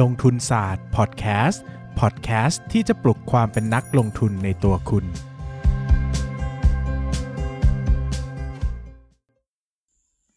[0.00, 1.64] ลงทุนศาสตร์พอดแคสต์
[2.00, 5.04] พอดแคสต์ที่จะปลุกความเป็นนักลงทุนในตัวคุณ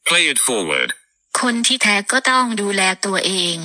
[0.08, 0.90] Play it forward.
[1.42, 3.58] คนที่แท้ก็ต้องดูแลตัวเอง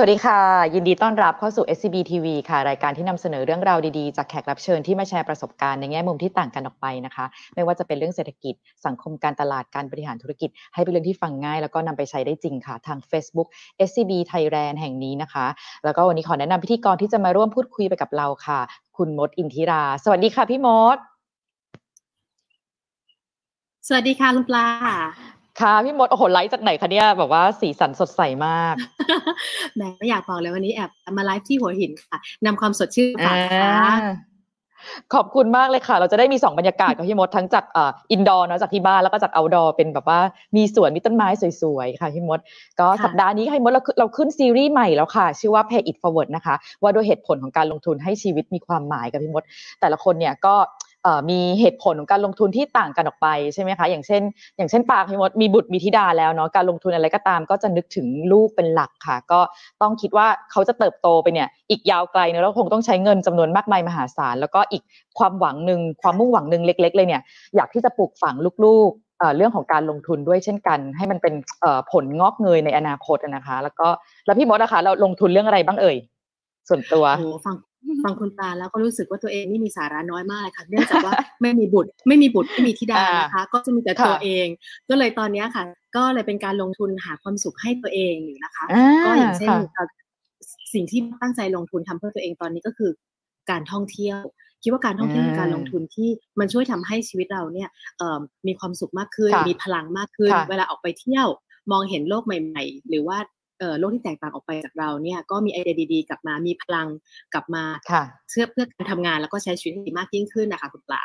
[0.00, 0.40] สวัสดีค่ะ
[0.74, 7.24] ยินดีต้อนรับเข้าสู่ SCB TV ค่ะ รายการที่นำเสนอเรื่องราวดีๆ จากแขกรับเชิญที่มาแชร์ประสบการณ์ในแง่มุมที่ต่างกันออกไปนะคะ
[7.54, 8.54] ไม่ว่าจะเป็นเรื่องเศรษฐกิจ
[8.86, 13.48] สังคมการตลาดการบริหารธุรกิจ ให้เป็นเรื่องที่ฟังง่าย แล้วก็นำไปใช้ได้จริงค่ะ ทาง Facebook
[13.88, 15.46] SCB Thailand แห่งนี้นะคะ
[15.84, 18.60] แล้วก็วันนี้ขอแนะนำพิธีกรที่จะมาร่วมพูดคุยไปกับเราค่ะ
[18.96, 20.96] คุณมดอินทิรา สวัสดีค่ะพี่มด
[23.88, 24.68] สวัสดีค่ะคุณปลา
[25.60, 28.74] ค่ะพี่มดโอ้โหไลฟ์จากไหนคะเนี่ยแบบว่าสีสันสดใสมาก
[29.76, 34.12] แหมไม่อยากบอกเลยวันนี้แอบมาไลฟ์ที่หัวหินค่ะนำความสดชื่นมาฝากค่ะอ่า
[35.14, 40.20] ขอบคุณมากเลยค่ะ เราจะได้มีสองบรรยากาศกับพี่มดทั้งจากเอ่อ indoor เนาะจากที่บ้านแล้วก็จาก outdoor เป็นแบบว่า
[40.56, 41.28] มีสวนมีต้นไม้
[41.62, 42.40] สวยๆค่ะพี่มด
[42.80, 49.42] ก็ค่ะสัปดาห์นี้ค่ะพี่มดเราขึ้นเราขึ้นซีรีส์ใหม่แล้วค่ะ ชื่อว่า Pay It Forward นะคะ ว่าด้วยเหตุผลของการลงทุนให้ชีวิตมีความหมายกับพี่มด
[49.80, 50.87] แต่ละคนเนี่ยก็เอ่อ
[51.30, 54.22] มีเหตุผลของการลงทุนที่ต่างกันออกไปใช่ไหมคะอย่างเช่น
[54.56, 59.40] อย่างเช่นปากพี่มดมีบุตรมีธิดาแล้วเนาะการลงทุนอะไรก็ตาม ก็จะนึกถึงลูกเป็นหลักค่ะ ก็
[59.82, 64.82] ต้องคิดว่าเขาจะเติบโตไปเนี่ยอีกยาวไกลเนอะแล้วคงต้องใช้เงินจำนวนมากมายมหาศาล แล้วก็อีก
[65.18, 67.22] ความหวังหนึ่งความมุ่งหวังหนึ่งเล็ก ๆ เลยเนี่ย
[67.56, 68.34] อยากที่จะปลูกฝัง
[68.64, 71.34] ลูกๆเรื่องของการลงทุนด้วยเช่นกัน ให้มันเป็น
[71.92, 73.88] ผลงอกเงยในอนาคตนะคะ แล้วก็
[74.26, 75.96] แล้วพี่มดนะคะเราลงทุนเรื่องอะไรบ้างเอ่ย
[76.68, 77.04] ส่วนตัว
[77.46, 77.56] ฟัง
[78.04, 84.46] ฟังคุณปลาแล้วก็รู้สึกว่าตัวเองนี่มีสาระน้อยมากเลยค่ะ เนื่องจากว่าไม่มีบุตร ไม่มีบุตรไม่มีธิดาอ่านนะคะ ก็จะมีแต่ค่ะตัวเอง
[84.88, 85.64] ก็เลยตอนเนี้ยค่ะ
[85.96, 89.88] ก็เลยเป็นการลงทุนหาความสุขให้ตัวเองอยู่นะคะอ่าก็อย่างเช่นค่ะเอ่อ
[90.74, 92.90] สิ่งที่ตั้งใจลงทุนทำเพื่อตัวเองตอนนี้ก็คือ
[93.50, 94.18] การท่องเที่ยว
[94.62, 101.28] คิดว่าการท่องเที่ยวอ่าคือการลงทุนที่มันช่วยทำให้ชีวิตเราเนี่ยเอ่อมีความสุขมากขึ้นค่ะมีพลังมากขึ้นค่ะเวลาออกไปเที่ยว
[101.72, 103.32] มองเห็นโลกใหม่ ๆ หรือว่าเอ่อ
[103.78, 106.88] โลกที่แตกต่างออกไปจากเราเนี่ยก็มีไอเดียดีๆ กลับมามีพลัง
[107.34, 111.02] กลับมาค่ะเพื่อเพื่อการทำงานแล้วก็ใช้ชีวิตให้ดีมากยิ่งขึ้นนะคะคุณปลา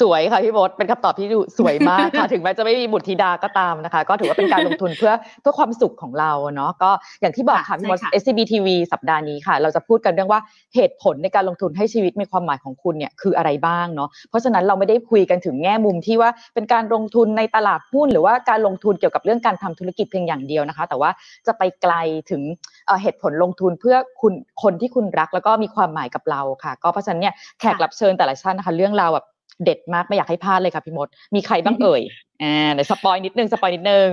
[0.00, 6.90] สวยค่ะพี่มดเป็นคำตอบที่ดูสวยมากค่ะถึงแม้จะไม่มีบุตรธิดาก็ตามนะคะ ก็ถือว่าเป็นการลงทุนเพื่อเพื่อความสุขของเราเนาะก็
[7.20, 10.40] อย่างที่บอกค่ะค่ะพี่มดใช่ค่ะ SCB TV สัปดาห์นี้ค่ะ เราจะพูดกันเรื่องว่า
[10.74, 21.10] เหตุผลในการลงทุนให้ชีวิตมีความหมายของคุณเนี่ยคืออะไรบ้างเนาะเพราะฉะนั้นเราไม่ได้คุยกันถึงแง่มุมที่ว่าเป็นการลงทุนในตลาดหุ้น หรือว่าการลงทุนเกี่ยวกับเรื่องการทำธุรกิจเพียงอย่างเดียวนะคะ แต่ว่า
[21.46, 21.94] จะไปไกล
[22.30, 22.42] ถึง
[22.86, 24.32] เอ่อเหตุผลลงทุนเพื่อคุณ
[24.62, 29.26] คนที่คุณรักแล้วก็มีความหมายกับเราค่ะ ก็เพราะฉะนั้นเนี่ยแขกรับเชิญแต่ละท่านนะคะเรื่องราวแบบ
[29.64, 32.02] เด็ดมากไม่อยากให้พลาดเลยค่ะพี่มด มีใครบ้างเอ่ย
[32.42, 34.10] อ่าเดี๋ยว spoil นิดนึง spoil นิดนึง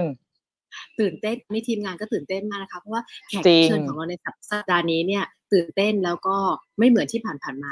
[1.00, 4.32] ตื่นเต้นนี่ทีมงานก็ตื่นเต้นมากนะคะเพราะว่าแขกจริรับงเชิญของเราในสั
[4.62, 6.38] ปดาห์นี้เนี่ย ตื่นเต้นแล้วก็
[6.80, 7.72] ไม่เหมือนที่ผ่านๆมา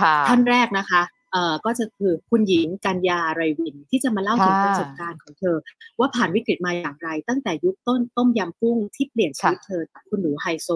[0.00, 1.02] ค่ะท่านแรกนะคะ
[1.32, 5.56] เอ่อก็จะคือคุณหญิงกัญญาไรวินที่จะมาเล่าถึงค่ะประสบการณ์ของเธอ
[5.98, 10.68] ว่าผ่านวิกฤตมาอย่างไร ตั้งแต่ยุคต้นต้มยำกุ้งที่เปลี่ยนชีวิตค่ะเธอจากคุณหนูไฮโซ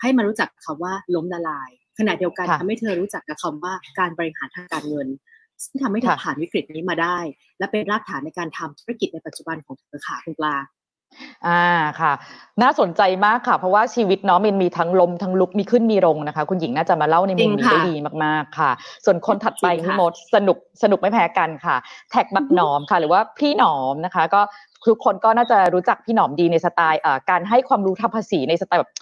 [0.00, 5.08] ให้มารู้จักคำว่าล้มละลาย ขณะเดียวกันค่ะทำให้เธอรู้จักกับคำว่าการบริหารทางการเงิน
[5.64, 7.18] ซึ่งทำให้เธอค่ะผ่านวิกฤตนี้มาได้
[7.58, 10.56] และเป็นรากฐานในการทำธุรกิจในปัจจุบันของเธอค่ะคุณปลา
[11.46, 11.64] อ่า
[12.00, 12.12] ค่ะ
[12.62, 18.70] น่าสนใจมากค่ะ เพราะว่าชีวิตเนาะมันมีทั้งลมทั้งลุกมีขึ้นมีลงนะคะ คุณหญิงน่าจะมาเล่าในมุมนี้จริงค่ะได้ดีมากๆค่ะ
[19.04, 21.76] ส่วนคนถัดไปจริงค่ะพี่มดสนุกสนุกไม่แพ้กันค่ะ
[22.10, 24.40] แท็กบักหนอมค่ะ หรือว่าพี่หนอมนะคะ ก็
[24.86, 28.92] ทุกคนก็น่าจะรู้จักพี่หนอมดีในสไตล์เอ่อการให้ความรู้ทางภาษีในสไตล์แบบ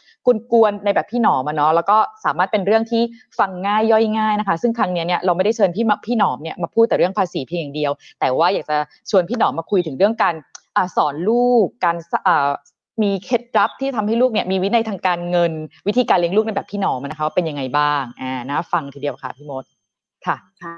[0.52, 3.02] กวนๆในแบบพี่หนอมอะเนาะแล้วก็สามารถเป็นเรื่องที่
[3.38, 8.76] ฟังง่ายย่อยง่ายนะคะ ซึ่งครั้งเนี้ยเนี่ยเราไม่ได้เชิญพี่มาพี่หนอมเนี่ยมาพูดแต่เรื่องภาษีเพียงอย่างเดียว แต่ว่าอยากจะ
[9.10, 10.34] ชวนพี่หนอมมาคุยถึงเรื่องการ
[10.76, 12.48] อ่าสอนลูกการสอ่า
[13.02, 15.52] มีเคล็ดลับที่ทำให้ลูกเนี่ยมีวินัยทางการเงิน
[15.88, 19.64] วิธีการเลี้ยงลูกในแบบพี่หนอมนะคะว่าเป็นยังไงบ้างอ่านะฟังทีเดียวค่ะพี่มด
[20.26, 20.74] ค่ะค่ะ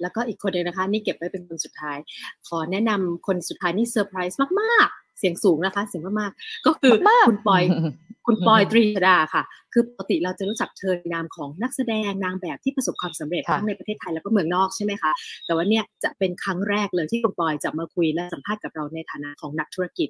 [0.00, 1.98] แล้วก็อีกคนหนึ่งนะคะ นี่เก็บไว้เป็นคนสุดท้าย
[2.48, 7.62] ขอแนะนำคนสุดท้ายนี่เซอร์ไพรส์มากๆ เสียงสูงนะคะ เสียงมากๆ ก็คือมากๆคุณปอย
[8.26, 9.42] คุณปอยอืมตรีชดาค่ะ
[9.72, 15.12] คือปกติเราจะรู้จักเธอในนามของนักแสดงนางแบบที่ประสบความสำเร็จค่ะทั้งในประเทศไทยแล้วก็เมืองนอกใช่ไหมคะ
[15.46, 20.08] แต่ว่าเนี่ยจะเป็นครั้งแรกเลยที่คุณปอยจะมาคุยและสัมภาษณ์กับเราในฐานะของนักธุรกิจ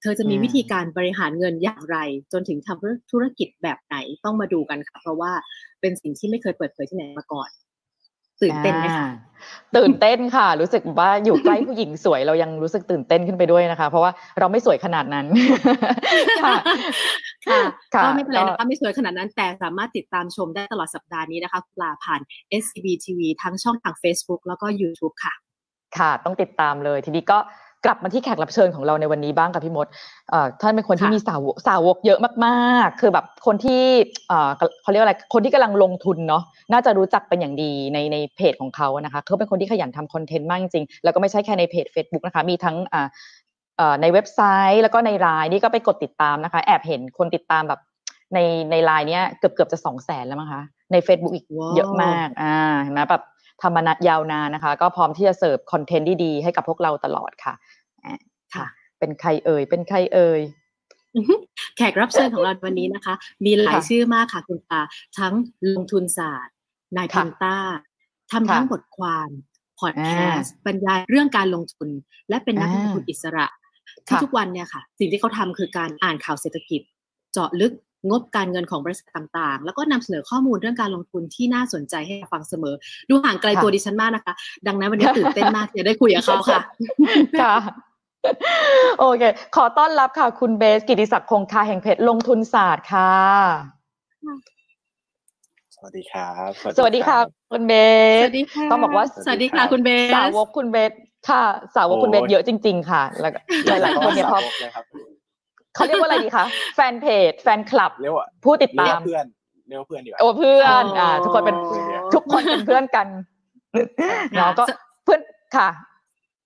[0.00, 1.96] เธอจะมีวิธีการบริหารเงินอย่างไร
[2.32, 5.32] จนถึงทำธุรกิจแบบไหนต้องมาดูกันค่ะ เพราะว่า
[5.80, 7.50] เป็นสิ่งที่ไม่เคยเปิดเผยที่ไหนมาก่อน
[8.42, 9.08] ตื่นเต้นไหมคะอ่า
[9.76, 15.26] ตื่นเต้นค่ะ รู้สึกว่าอยู่ใกล้ผู้หญิงสวยเรายังรู้สึกตื่นเต้นขึ้นไปด้วยนะคะ เพราะว่าเราไม่สวยขนาดนั้น
[16.42, 16.54] ค่ะ
[17.48, 17.60] ค่ะ
[17.94, 22.20] ค่ะก็ไม่เป็นไรก็นะคะไม่สวยขนาดนั้นแต่สามารถติดตามชมได้ตลอดสัปดาห์นี้นะคะปลาผ่าน
[22.62, 25.34] SCB TV ทั้งช่องทาง Facebook แล้วก็ YouTube ค่ะ
[25.98, 27.38] ค่ะ ต้องติดตามเลยทีนี้ก็
[27.84, 29.86] กลับมาที่แขกรับเชิญของเราในวันนี้บ้างค่ะพี่มด
[30.30, 33.82] เอ่อท่านเป็นคนที่ค่ะมีสาวกสาวกเยอะมากๆ คือแบบคนที่
[34.28, 34.50] เอ่อ
[34.82, 36.42] เขาเรียกว่าอะไรคนที่กำลังลงทุนเนาะ
[36.72, 43.06] น่าจะรู้จักเป็นอย่างดีในในเพจของเขานะคะเขาเป็นคนที่ขยันทำคอนเทนต์มากจริงๆแล้วก็ไม่ใช่แค่ในเพจ Facebook นะคะมีทั้งอ่า
[43.76, 44.40] เอ่อในเว็บไซ
[44.72, 47.80] ต์แล้วก็ในไลน์นี่ก็ไปกดติดตามนะคะ แอบเห็นคนติดตามแบบ
[48.34, 48.38] ใน
[48.70, 53.24] ในไลน์เนี้ยเกือบเกือบจะสองแสนแล้วมั้งคะใน Facebook อีกว้าวเยอะมากอ่าเห็นไหมแบบ
[53.62, 57.73] ทำมานานยาวนานนะคะ ก็พร้อมที่จะเสิร์ฟคอนเทนต์ดีๆให้กับพวกเราตลอดค่ะอ่า
[58.54, 58.66] ค่ะ
[58.98, 60.40] เป็นใครเอ่ย เป็นใครเอ่ย
[61.76, 63.14] แขกรับเชิญของเราวันนี้นะคะ
[63.44, 64.80] มีหลายค่ะชื่อมากค่ะคุณตา
[65.18, 65.34] ทั้ง
[65.76, 66.54] ลงทุนศาสตร์
[66.96, 67.56] นายค่ะพันต้า
[68.32, 69.28] ทำทั้งค่ะบทความ
[69.80, 71.88] พอดแคสต์บรรยายเรื่องการลงทุน
[72.28, 73.46] และเป็นนักลงทุนอ่าอิสระ
[74.06, 76.80] ที่ค่ะทุกวันเนี่ยค่ะ สิ่งที่เขาทำคือการอ่านข่าวเศรษฐกิจ
[77.32, 77.72] เจาะลึก
[78.10, 82.74] งบการเงินของบริษัทต่างๆ แล้วก็นำเสนอข้อมูลเรื่องการลงทุนที่น่าสนใจให้ฟังเสมอ
[83.08, 84.34] ดูห่างไกลค่ะตัวดิฉันมากนะคะ
[84.66, 86.60] ดังนั้นวันนี้ตื่นเต้นมากที่จะได้คุยกับเขาค่ะ
[87.42, 87.56] ค่ะ
[88.98, 89.24] โอเค
[89.56, 93.12] ขอต้อนรับค่ะ คุณเบส กิติศักดิ์คงคาแห่งเพจลงทุนศาสตร์ค่ะ
[95.76, 97.18] สวัสดีครับ สวัสดีค่ะ
[97.52, 97.72] คุณเบ
[98.18, 100.92] ส สวัสดีค่ะต้องบอกว่า สวัสดีค่ะ คุณเบส สาวกคุณเบส
[101.28, 101.42] ค่ะ
[101.74, 103.38] สาวกคุณเบสเยอะจริง ๆ ค่ะ แล้วก็
[103.82, 104.84] หลายๆคนเนี่ยพอเลยครับ
[105.74, 106.44] เขาเรียกว่าอะไรดีคะ
[106.74, 109.24] แฟนเพจ แฟนคลับเรียกว่าผู้ติดตามเรียกมว่าเพื่อน
[109.68, 111.56] เรียกว่าเพื่อนดีกว่าโอ้เพื่อนอ๋ออ่อ่า ทุกคนเป็น
[112.14, 113.06] ทุกคนเป็นเพื่อนกัน
[114.34, 114.64] เนาะก็
[115.04, 115.20] เพื่อน
[115.56, 115.68] ค่ะ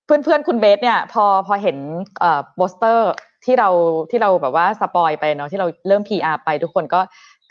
[0.08, 1.76] เพื่อนเพื่อนๆ คุณเบสเนี่ยพอพอเห็น
[2.20, 3.10] เอ่อโปสเตอร์
[3.44, 3.68] ที่เรา
[4.10, 7.00] ที่เราแบบว่าสปอยล์ไปเนาะที่เราเริ่ม PR ไปทุกคนก็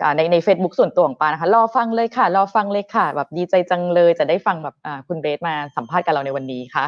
[0.04, 6.86] อ่าในใน Facebook ส่วนตัวของปานะคะรอฟังเลยค่ะ รอฟังเลยค่ะ แบบดีใจจังเลยจะได้ฟังแบบอ่าคุณเบสมาสัมภาษณ์กับเราในวันนี้ค่ะ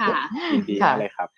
[0.00, 0.08] ค่ะ
[0.52, 1.28] ยินดีค่ะมากเลยครับ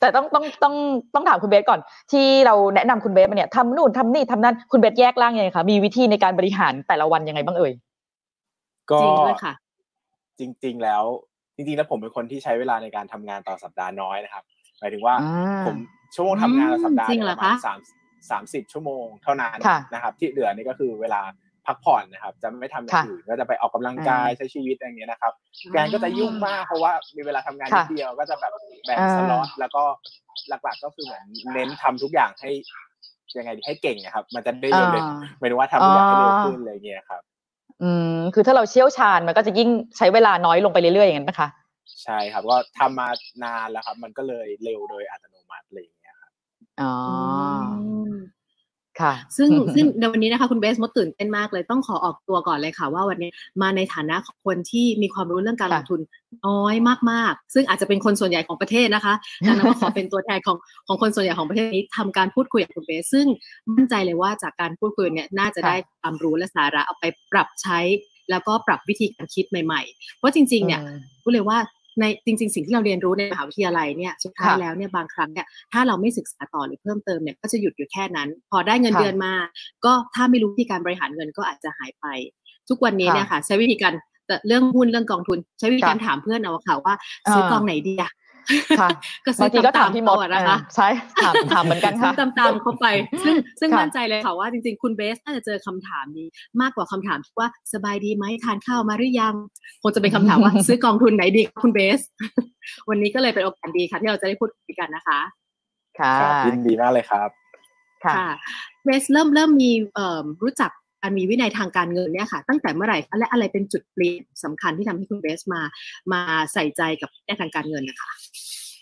[0.00, 0.74] แต่ต้องต้องต้อง
[1.14, 1.80] ต้องถามคุณเบสก่อน
[2.12, 7.72] ที่เราแนะนำคุณเบสมาเนี่ยทำนู่นทำนี่ทำนั่นคุณเบสแยกร่างยังไงคะมีวิธีในการบริหารแต่ละวันยังไงบ้างเอ่ย
[8.90, 9.52] ก็จริงด้วยค่ะ
[10.38, 11.04] จริง ๆแล้ว
[11.62, 14.44] จริงๆแล้วผมเป็นคนที่ใช้เวลาในการทำงานต่อสัปดาห์น้อยนะครับ
[14.80, 15.76] หมายถึงว่าอ่าผม
[16.14, 17.78] ชั่วโมงทำงานต่อสัปดาห์จริงเนี่ยเหรปอระคะมาณสาม
[18.30, 21.20] สามสิบชั่วโมงเท่านั้นค่ะนะครับ ที่เหลือนี่ก็คือเวลา
[21.66, 25.32] พักผ่อนนะครับ จะไม่ทำอย่างอื่นก็จะไปออกกำลังกายใช้ชีวิตอะไรอย่างเงี้ยนะครับ
[25.74, 28.52] งานก็จะยุ่งมากเพราะว่ามีเวลาทำงานนิค่ะดเดียวก็จะแบบ
[28.84, 29.82] แบ่งอ่าสล็อตแล้วก็
[30.48, 31.24] หลักๆก็คือเหมือน
[31.54, 32.50] เน้นทำทุกอย่างให้
[33.38, 37.22] ยังไงดีให้เก่งอะครับ มันจะได้เร็วเลยอ่าหมายถึงว่าทำทุกอย่างให้เร็วขึ้นอะไรอย่างเงี้ยครับ
[37.82, 41.48] อืมคือถ้าเราเชี่ยวชาญมันก็จะยิ่งใช้เวลาน้อยลงไปเรื่อยๆอย่างนั้นนะคะ
[42.02, 43.08] ใช่ครับก็ทำมา
[43.44, 46.32] นานแล้วครับ มันก็เลยเร็วโดยอัตโนมัติอะไรอย่างเงี้ยครับ
[46.82, 46.94] อ๋อ
[48.12, 48.14] ม
[49.00, 53.30] ค่ะซึ่งซึ่งในวันนี้นะคะคุณเบสมดตื่นเต้นมากเลยต้องขอออกตัวก่อนเลยค่ะ ว่าวันนี้
[53.62, 56.00] มาในฐานะของคนที่มีความรู้เรื่องการลค่ะงทุน
[56.46, 56.74] น้อย
[57.10, 59.14] มากๆ ซึ่งอาจจะเป็นคนส่วนใหญ่ของประเทศนะคะ
[59.46, 60.56] ดังนั้นก็ขอเป็นตัวแทนของ
[60.86, 63.26] ของคนส่วนใหญ่ของประเทศนี้ทำการพูดคุยกับคุณเบสซึ่ง
[63.74, 67.78] มั่นใจเลยว่าจากการพูดคุยเนี่ยน่าจะได้ความรู้และสาระเอาไปปรับใช้
[68.30, 71.58] แล้วก็ปรับวิธีการคิดใหม่ๆเพราะจริงๆเนี่ยอืมพูดเลยว่า
[72.00, 79.32] ในจริง ๆ สิ่งที่เราเรียนรู้ในมหาวิทยาลัยเนี่ยสุดท้ายค่ะแล้วเนี่ยบางครั้งเนี่ยถ้าเราไม่ศึกษาต่อหรือเพิ่มเติมเนี่ยก็จะหยุดอยู่แค่นั้น พอได้เงินค่ะเดือนมา
[79.84, 82.06] ก็ถ้าไม่รู้วิธีการบริหารเงินก็อาจจะหายไป
[82.68, 83.92] ทุกวันนี้ค่ะเนี่ยค่ะใช้วิธีการ
[84.26, 86.94] แต่เรื่องหุ้นเรื่องกองทุน ใช้วิธีการค่ะถามเพื่อนเอาค่ะว่า
[87.32, 88.10] ซื้ออ่ากองไหนดีอะ
[88.80, 88.88] ค่ะ
[89.24, 90.88] ก็ซื้บาองทีก็ถามๆพี่มดเขอะนะคะอ่าใช่
[91.22, 92.86] ถามถามเหมือนกันซื้ค่ะอตามๆเข้าไป
[93.24, 96.26] ซึ่งซึ่งค่ะมั่นใจเลยค่ะว่าจริงๆ คุณเบสน่าจะเจอคำถามนี้
[96.60, 99.34] มากกว่าคำถามที่ว่าสบายดีไหมทานข้าวมาหรือยัง
[99.82, 102.00] คงจะเป็นคำถามว่าซื้อกองทุนไหนดีคะคุณเบส
[102.88, 105.20] วันนี้ก็เลยเป็นโอกาสดีค่ะ ที่เราจะได้พูดคุยกันนะคะ
[105.98, 107.28] ค่ะครับยินดีมากเลยครับ
[108.04, 108.30] ค่ะค่ะ
[108.84, 110.70] เบสเริ่มเริ่มมีเอ่อรู้จัก
[111.02, 115.60] การมีวินัยทางการเงินเนี่ยค่ะ ตั้งแต่เมื่อไหร่คะและอะไรเป็นจุดเปลี่ยนสำคัญที่ทำให้คุณเบสมา
[116.12, 116.20] มา
[116.52, 118.10] ใส่ใจกับวินัยทางการเงินนะคะ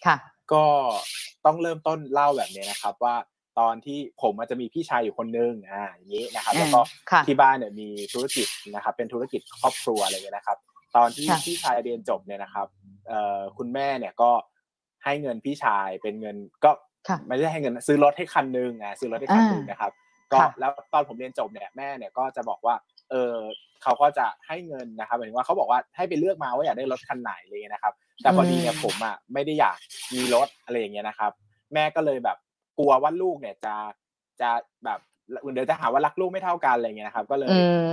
[0.06, 0.16] ค่ะ
[0.52, 0.64] ก็
[1.46, 3.14] ต้องเริ่มต้นเล่าแบบนี้นะครับว่า
[3.58, 6.80] ตอนที่ผมอาจจะมีพี่ชายอยู่คนนึงอ่าอย่างนี้นะครับ แล้วก็
[7.10, 10.58] ค่ะที่บ้านเนี่ยมีธุรกิจนะครับ เป็นธุรกิจครอบครัวอะไรอย่างเงี้ยนะครับ
[10.96, 12.66] ตอนที่ค่ะพี่ชายเรียนจบเนี่ยนะครับ
[13.08, 14.30] เอ่อคุณแม่เนี่ยก็
[15.04, 16.70] ให้เงินพี่ชายเป็นเงินก็
[17.08, 19.92] ค่ะไม่ได้ให้เงินซื้อรถให้คันหนึงอะซื้อรถให้คันหนึงอ่านนะครับ
[20.32, 22.74] ก็ค่ะแล้วตอนผมเรียนจบเนี่ยแม่เนี่ยก็จะบอกว่า
[23.10, 23.34] เออ
[23.82, 29.78] เขาก็จะให้เงินนะครับหมายถึงว่าเขาบอกว่าให้ไปเลือกมาว่าอยากได้รถคันไหนอะไรเลยนะครับ แต่พอดีเนี่ยผมอะไม่ได้อยาก
[30.14, 31.32] มีรถอะไรอย่างเงี้ยนะครับ
[31.74, 32.36] แม่ก็เลยแบบ
[32.78, 33.74] กลัวว่าลูกเนี่ยจะ
[34.40, 34.50] จะ
[34.84, 35.00] แบบ
[35.54, 37.88] เดี๋ยวจะหาว่ารักลูกไม่เท่ากันอะไรเงี้ยนะครับ ก็เลยอืม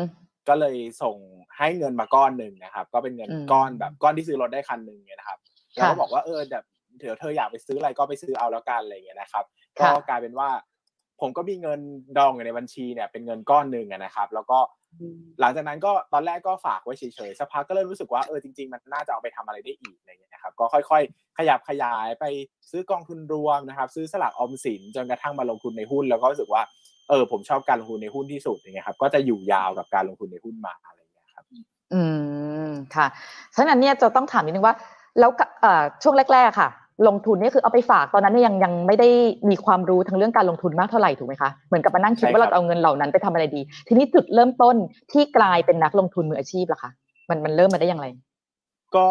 [0.49, 1.17] ก็เลยส่ง
[1.57, 6.65] ให้เงินมาก้อนหนึ่งนะครับ ก็เป็นเงินอืมก้อนแบบก้อนที่ซื้อรถได้คันหนึ่งเนี่ยนะครับค่ะแล้วก็บอกว่าเออแบบ
[6.99, 9.45] เดี๋ยวเธออยากไปซื้ออะไรก็ไปซื้อเอาแล้วกันอะไรอย่างเงี้ยนะครับ
[9.79, 10.49] ก็ค่ะกลายเป็นว่า
[11.21, 11.79] ผมก็มีเงิน
[12.17, 14.59] ดองอยู่ในบัญชีเนี่ยเป็นเงินก้อนหนึ่งอะนะครับ แล้วก็
[15.39, 22.25] หลังจากนั้นก็ตอนแรกก็ฝากไว้เฉยๆสักพักก็เริ่มรู้สึกว่าเออจริงๆ มันน่าจะเอาไปทำอะไรได้อีกอะไรอย่างเงี้ยนะครับก็ค่อยๆ ขยับขยายไป
[22.71, 26.61] ซื้อกองทุนรวมนะครับ ซื้อสลากออมสินจนกระทั่งมาลงทุนในหุ้น แล้วก็รู้สึกว่า
[27.09, 31.45] เออผมชอบการลงทุนในหุ้นที่สุดอย่างเงี้ยครับก็จะอยู่ยาวกับการลงทุนในหุ้นมาอะไรอย่างเงี้ยครับ
[31.93, 32.01] อื
[32.67, 33.07] มค่ะ
[33.55, 34.75] ฉะนั้นเนี่ยจะต้องถามนิดนึงว่า
[35.19, 36.69] แล้วก็เอ่อช่วงแรก ๆ ค่ะ
[37.07, 39.09] ลงทุนเนี่ยคือเอาไปฝากตอนนั้นเนี่ยยังยังไม่ได้
[39.49, 44.75] มีความรู้ทางเรื่องการลงทุนมากเท่าไหร่ถูกไหมคะเหมือนกับมานั่งคิดใช่ว่าเราครับจะเอาเงินเหล่านั้นไปทำอะไรดี ทีนี้จุดเริ่มต้น
[45.11, 46.91] ที่กลายเป็นนักลงทุนมืออาชีพล่ะคะ
[47.29, 48.07] มันมันเริ่มมาได้อย่างไร
[48.95, 49.09] ก็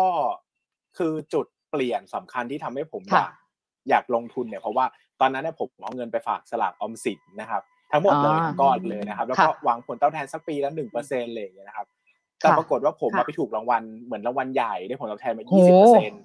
[0.98, 3.30] คือจุดเปลี่ยนสำคัญที่ทำให้ผมอค่ะยาก
[3.90, 4.84] อยากลงทุนเนี่ยเพราะว่า
[5.20, 7.62] ตอนนั้นเนี่ยผมเอาเงินไปฝากสลากออมสินนะครับ
[7.92, 11.86] ทั้งหมดเลยอ่าทั้งก้อนเลยนะครับ แล้วก็ค่ะหวังผลตอบแทนสักปีละหนึ่งเปอร์เซ็นต์เลยางเงี้ยนะครับ
[12.38, 16.22] แต่ค่ะปรากฏว่าผมค่ะมาไปถูกรางวัลเหมือนรางวัลใหญ่ได้ผลตอบแทนมาโหยี่สิบเปอร์เซ็นต์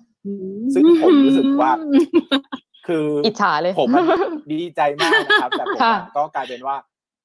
[0.74, 1.72] ซึ่งผมรู้สึกว่า
[2.88, 4.06] คือออิจฉาเลยผมอะ
[4.54, 6.76] ดีใจมากนะครับ แต่ผมค่ะอะก็กลายเป็นว่า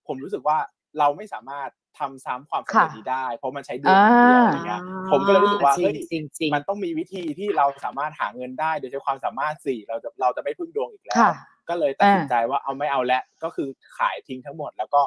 [0.08, 0.58] ผมรู้สึกว่า
[0.98, 11.32] เราไม่สามารถทำซ้ำความสำเร็จค่ะนี้ได้ เพราะมันใช้เดือนเดียวอะไรเงี้ยผมก็เลยรู้สึกว่าจริเฮ้งยจริงจริงมันต้องมีวิธีที่เราสามารถหาเงินได้โดยใช้ความสามารถสี่เราจะเราจะไม่พึ่งดวงอีกแล้วค่ะ
[11.68, 15.02] ก็เลยตัดสินใจว่าเอาไม่เอาแล้วก็คือขายทิ้งทั้งหมด แล้วก็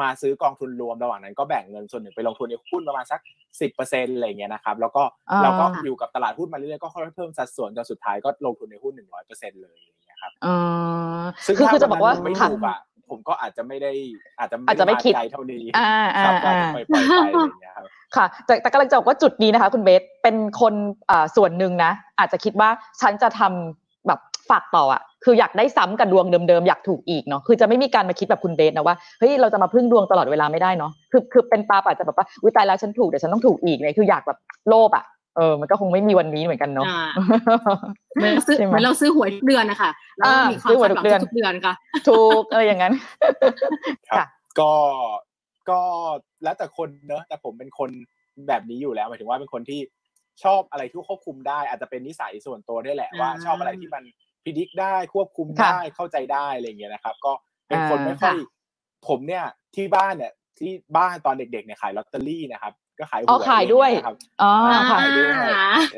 [0.00, 3.20] มาซื้อกองทุนรวมระหว่างนั้นก็แบ่งเงินส่วนหนึ่งไปลงทุนในหุ้นประมาณสัก
[3.60, 10.54] สิบเปอร์เซ็นต์อะไรเงี้ยนะครับแล้วก็อ่าเราก็อยู่กับตลาดหุ้นมาเรื่อยๆก็ค่อยๆเพิ่มสัดส่วนจนสุดท้ายก็ลงทุนในหุ้นหนึ่งร้อยเปอร์เซ็นต์เลยอย่างเงี้ยครับอื
[11.20, 12.78] มซึ่งคือถ้าคือจะบอกว่านนั้นไม่ค่ะถูกอะ
[13.10, 13.92] ผมก็อาจจะไม่ได้
[14.38, 17.84] อาจจะอาจจะไม่คิดใจเท่านี้อ่าอ่าครับก็อ่าอาจจะปล่อยๆไปอะไรอย่างเงี้ยครับ
[18.16, 20.74] ค่ะ แต่แต่กำลังจะบอกว่าจุดนี้นะคะ คุณเบสเป็นคน
[21.10, 22.68] อ่าส่วนหนึ่งนะ อาจจะคิดว่า
[23.00, 23.85] ฉันจะทำแบบ
[24.50, 34.38] ฝากต่ออะคืออยากได้ซ้ำกับดวงเดิมๆอยากถูกอีกเนาะคือจะไม่มีการมาคิดแบบคุณเบสนะว่าเฮ้ยเราจะมาพึ่งดวงตลอดเวลาไม่ได้เนาะคือคือเป็นปาอาจจะแบบว่าวิตายแล้วฉันถูกเดี๋ยวฉันต้องถูกอีกเนี่ยคืออยากแบบ
[34.68, 35.04] โลภอะ
[35.36, 37.00] เออมันก็คงไม่มีวันนี้เหมือนกันเนาะอ่า
[38.16, 41.74] เหมือนเราซื้อใช่ไหมเหมือนเราซื้อหวยทุกเดือนนะคะเราก็อ่ามีความซื้อหวยคาดทุหวักงเดือนทุกเดือนค่ะ
[42.08, 42.92] ถูกอะไรอย่างนั้น
[44.08, 44.26] ครับค่ะ
[44.60, 44.72] ก็
[45.70, 45.80] ก็
[46.44, 47.90] แล้วแต่คนเนอะแต่ผมเป็นคน
[48.48, 49.80] แบบนี้อยู่แล้วหมายถึงว่าเป็นคนที่
[50.44, 54.02] ชอบอะไรที่ควบคุมได้อาจจะเป็นนิสัยส่วนตัวด้วยแหละว่าอ่าชอบอะไรที่มัน
[54.46, 57.32] พิจิกได้ควบคุมค่ะได้เข้าใจได้อะไรอย่างเงี้ยนะครับ ก็
[57.68, 58.36] เป็นคนอ่าไม่ค่อย
[59.08, 59.44] ผมเนี่ย
[59.76, 65.28] ที่บ้านเนี่ยที่บ้านตอนเด็กๆเนี่ยขายลอตเตอรี่นะครับ ก็ขายหวยอ๋อขายด้วยอะไรอางเงี้ครับอ๋ออ่าค่ะขายด้วย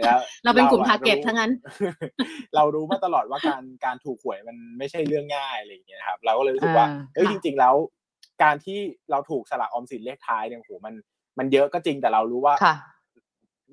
[0.05, 1.52] แล้วเราเป็นกลุ่มอะทาร์เก็ตรู้ทั้งนั้น
[2.55, 7.75] เรารู้มาตลอดว่าการการถูกหวยมันไม่ใช่เรื่องง่ายอะไรอย่างเงี้ยครับ เราก็เลยรู้สึกว่าอ่าเอ้ยค่ะจริง ๆ แล้ว
[8.43, 8.78] การที่
[9.11, 10.95] เราถูกสลากออมสินเลขท้ายเนี่ยโหมัน
[11.38, 12.75] มันเยอะก็จริงแต่เรารู้ว่าค่ะ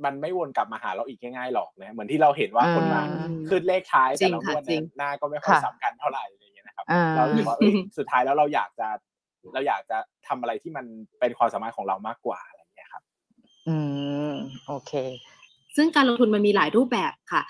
[0.03, 8.87] มันไม่วนกลับมาหาเราอีกง่ายๆหรอกนะเหมือนที่เราเห็นว่าคนมาอืมขึ้นเลขท้ายจริแต่งเราค่ะงวดจริเนี่ยงหน้าก็ไม่ค่อยค่ะสำคัญเท่าไหร่อะไรอย่างเงี้ยนะครับอ่าเรารู้สึกว่าเอ้ยสุดท้ายแล้วเราอยากจะ
[9.53, 9.97] เราอยากจะ
[10.27, 10.85] ทำอะไรที่มัน
[11.19, 13.03] เป็นความสามารถของเรามากกว่าอะไรอย่างเงี้ยครับ
[13.67, 13.77] อื
[14.29, 14.33] ม
[14.67, 14.91] โอเค
[15.75, 17.41] ซึ่งการลงทุนมันมีหลายรูปแบบค่ะ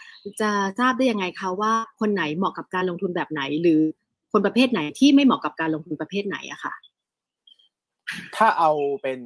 [0.42, 0.50] จะ
[0.80, 3.82] ทราบได้ยังไงคะว่าคนไหนเหมาะกับการลงทุนแบบไหน หรือ
[4.32, 6.74] คนประเภทไหนที่ไม่เหมาะกับการลงทุนประเภทไหนอะค่ะ
[8.38, 8.72] ถ้าเอา
[9.04, 9.22] เป็น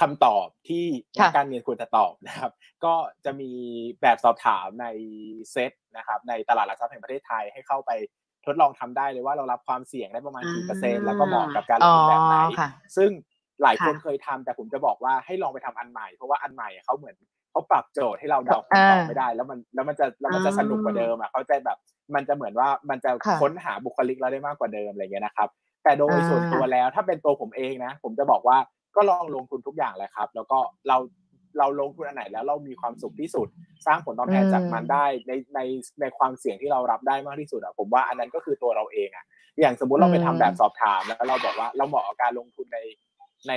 [0.00, 0.84] คำตอบที่
[1.18, 2.52] นัค่ะกการเงินควรจะตอบนะครับ
[2.84, 3.50] ก็จะมี
[4.02, 4.86] แบบสอบถามใน
[5.52, 7.90] เซตนะครับ ในตลาดหลักทรัพย์แห่งประเทศไทยให้เข้าไป
[8.46, 13.10] ทดลองทำได้เลยว่าเรารับความเสี่ยงได้ประมาณกี่เปอร์เซ็นต์แล้วก็เหมาะกับการลอ๋งอทุนแบบไหนค่ะซึ่ง
[13.62, 17.16] หลายคนค่ะเคยทำแต่ผมจะบอกว่าให้ลองไปทำอันใหม่ เพราะว่าอันใหม่อะเขาเหมือน
[17.50, 21.78] เขาปรับโจทย์ให้เราเดาคำตอบอ่าไม่ได้ แล้วมันแล้วมันจะแล้วมันจะอ่าสนุกกว่าเดิมอะเขาใจแบบ
[22.14, 25.48] มันจะเหมือนว่ามันจะค่ะค้นหาบุคลิกเราได้มากกว่าเดิมอะไรเงี้ยนะครับ
[25.84, 28.58] แต่โดยอ่าส่วนตัวแล้ว ถ้าเป็นตัวผมเองนะ ผมจะบอกว่า
[28.96, 30.58] ก็ลองลงทุนทุกอย่างแหละครับ แล้วก็
[30.88, 30.96] เรา
[31.58, 33.48] เราลงทุนอันไหนแล้วเรามีความสุขที่สุด
[33.86, 35.60] สร้างผลตอบแทนอืมจากมันได้ในใน
[36.00, 39.24] ในความเสี่ยงที่เรารับได้มากที่สุดอะผมว่าอันนั้นก็คือตัวเราเองอะ
[39.60, 42.78] อย่างสมมุติเราไปทำแบบสอบถามแล้วเราบอกว่าเราเหมาะกับการลงทุนใน
[43.48, 43.52] ใน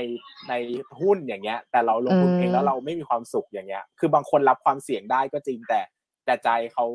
[0.49, 0.53] ใน
[0.99, 5.81] หุ้นอย่างเงี้ย แต่เราลงทุนเองแล้วเราไม่มีความสุขอย่างเงี้ย คือบางคนรับความเสี่ยงได้ก็จริงแต่
[6.25, 6.85] แต่ใจเขา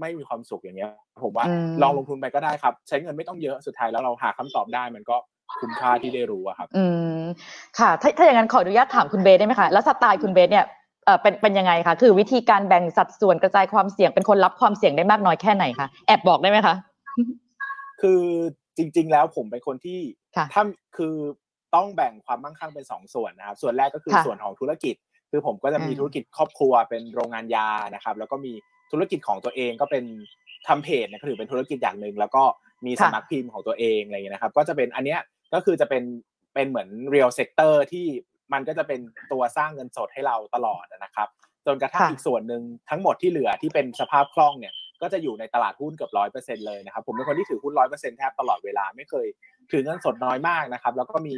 [0.00, 0.90] ไม่มีความสุขอย่างเงี้ย
[1.24, 5.16] ผมว่าอืมลองลงทุนไปก็ได้ครับ ใช้เงินไม่ต้องเยอะสุดท้ายแล้วเราหาคำตอบได้มันก็
[5.60, 6.84] คุ้มค่าที่ได้รู้อะครับ อื
[7.20, 7.22] ม
[7.78, 10.64] ค่ะ ถ้าถ้าอย่างนั้นขออนุญาตถามคุณเบสได้ไหมคะแล้วสไตล์คุณเบสเนี่ย
[11.04, 16.74] เออเป็นเป็นยังไงคะคือวิธีการแบ่งสัดส่วนกระจายความเสี่ยงเป็นคนรับความเสี่ยงได้มากน้อยแค่ไหนคะแอบบอกได้ไหมคะ
[18.00, 18.22] คือ
[18.76, 20.00] จริง ๆ แล้วผมเป็นคนที่
[20.36, 20.62] ค่ะถ้า
[20.96, 21.14] คือ
[21.74, 24.94] ต้องแบ่งความมั่งคั่งเป็นสองส่วนนะครับ ส่วนแรกก็คือค่ะส่วนของธุรกิจ
[25.30, 28.52] คือผมก็จะมีอืมธุรกิจครอบครัวเป็นโรงงานยานะครับ แล้วก็มี
[28.92, 30.04] ธุรกิจของตัวเองก็เป็น
[30.68, 32.42] ทำเพจเนี่ยก็ถือเป็นธุรกิจอย่างหนึ่งแล้วก็
[32.86, 35.20] มีสำนักพิมพ์ของตัวเองอะไรอย่างเงี้ยนะครับ ก็จะเป็นอันเนี้ย
[35.54, 36.02] ก็คือจะเป็น
[36.54, 38.06] เป็นเหมือน real sector ที่
[38.52, 39.00] มันก็จะเป็น
[39.32, 41.28] ตัวสร้างเงินสดให้เราตลอดนะครับ
[41.66, 49.26] จนกระทั่งค่ะอีกส่วนหนึ่งทั้งหมดที่เหลือที่เป็นสภาพคล่องเนี่ยก็จะอยู่ในตลาดหุ้นเกือบร้อยเปอร์เซ็นเลยนะครับผมเป็นคนที่ถือหุ้นร้อยเปอร์เซ็นแทบตลอดเวลาไม่เคย
[49.70, 51.36] ถือเงินสดน้อยมากนะครับ แล้วก็มี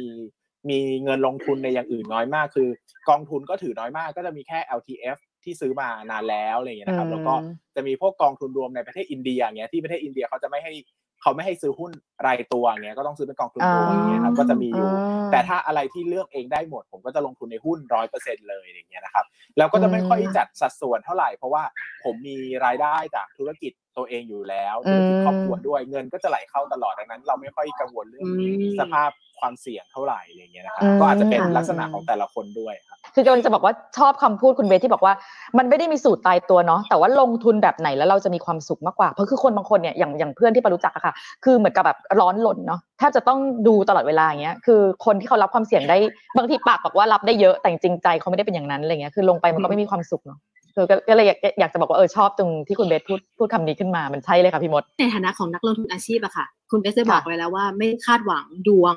[0.69, 2.69] มีเงินลงทุนในอย่างอื่นน้อยมาก คือ
[3.09, 10.73] กองทุนก็ถือน้อยมาก ก็จะมีแค่ LTF ที่ซื้อมานานแล้วอะไรอย่างเงี้ยนะครับ แล้วก็อืมจะมีพวกกองทุนรวมในประเทศอินเดียอย่างเงี้ยที่ประเทศอินเดียเขาจะไม่ให้
[11.21, 11.91] เขาไม่ให้ซื้อหุ้น
[12.25, 19.25] รายตัวอย่างเงี้ยก็ต้องซื้อเป็นกองทุนรวมอย่างเงี้ยครับก็จะมีอยู่อ่าแต่ถ้าอะไรที่เลือกเองได้หมด ผมก็จะลงทุนในหุ้นร้อยเปอร์เซ็นเลยอย่างเงี้ยนะครับ
[19.57, 21.63] แล้วก็จะไม่ค่อยอืมจัดสัดส่วนเท่าไหร่เพราะว่า
[22.03, 28.31] ผมมีรายได้จากธุรกิจ ตัวเองอยู่แล้วธุรกิจครอบครัวด้วยเงินก็จะไหลเข้าตลอดดังนั้น เราไม่ค่อยกังวลเรื่องอื
[28.61, 29.09] มสภาพ
[29.39, 35.13] ความเสี่ยงเท่าไหร่อะไรอย่างเงี้ยนะครับอืมก็อาจจะเป็นลักษณะของแต่ละคนด้วยครับคือกำลังจะบอกว่าชอบคำพูดคุณเบสที่บอกว่า
[35.57, 45.97] มันไม่ได้มีสูตรตายตัวเนาะแต่ว่าลงทุนแบบไหนแล้วเราจะมีความสุขมากกว่า เพราะคือคนบางคนเนี่ยอย่างอย่างเพื่อนที่ปารู้จักอะค่ะ คือเหมือนกับแบบร้อนลนเนาะแทบจะต้องดูตลอดเวลาอย่างเงี้ยคือคนที่เขารับความเสี่ยงได้
[46.37, 50.39] บางทีปากบอกว่ารับได้เยอะแต่จริงๆใจเขาไม่ได้เป็นอย่างนั้นอะไรเงี้ยคือลงไปมันก็ไม่มีความสุขเนาะ
[50.75, 58.95] คือก็ก็เลยอยากอยากจะบอกว่าเออชอบตรงที่คุณเบสพูดพูดคำนี้ขึ้นมามันใช่เลยค่ะพี่มด ในฐานะของนักลงทุนอาชีพอะค่ะ คุณเบสได้บอกค่ะไว้แล้วว่าไม่คาดหวังดวง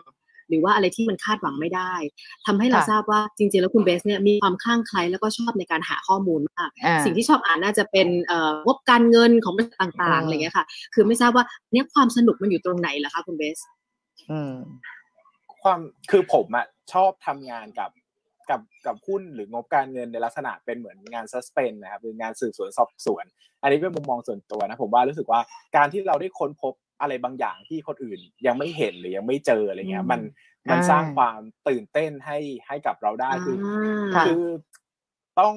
[0.49, 1.93] หรือว่าอะไรที่มันคาดหวังไม่ได้
[2.47, 10.65] ทำให้เราค่ะทราบว่าจริงๆ แล้วคุณเบสเนี่ยมีความคลั่งไคล้แล้วก็ชอบในการหาข้อมูลมากอ่าสิ่งที่ชอบอ่านน่าจะเป็นเอ่องบการเงินของบริษัทต่างๆอืมอะไรเงี้ยค่ะ
[10.95, 13.59] คือไม่ทราบว่าเนี่ยความสนุกมันอยู่ตรงไหนล่ะคะคุณเบส
[14.31, 14.55] อืม
[15.63, 15.79] ความ
[16.11, 17.91] คือผมอะชอบทำงานกับ
[18.51, 23.25] กับกับหุ้นหรืองบการเงินในลักษณะเป็นเหมือนงานซัสเปนนะครับหรืองานสืบสวนสอบสวน
[23.63, 25.41] อันนี้เป็นมุมมองส่วนตัวนะผมว่ารู้สึกว่า
[25.77, 30.21] การที่เราได้ค้นพบอะไรบางอย่างที่คนอื่นยังไม่เห็นหรือยังไม่เจออะไรเงี้ยอืมมัน
[30.71, 33.57] มันอ่าสร้างความตื่นเต้นให้ให้กับเราได้คือ
[34.15, 34.45] ค่ะคือ
[35.41, 35.55] ต้อง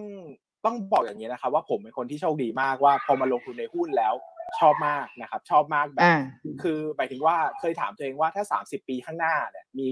[0.65, 4.13] ต้องบอกอย่างนี้นะครับว่าผมเป็นคนที่โชคดีมากว่าพอมาลงทุนในหุ้นแล้ว
[4.59, 6.19] ชอบมากนะครับ ชอบมากแบบอ่า
[6.61, 9.89] คือหมายถึงว่าเคยถามตัวเองว่าถ้า 30 ปีข้างหน้าเนี่ยมี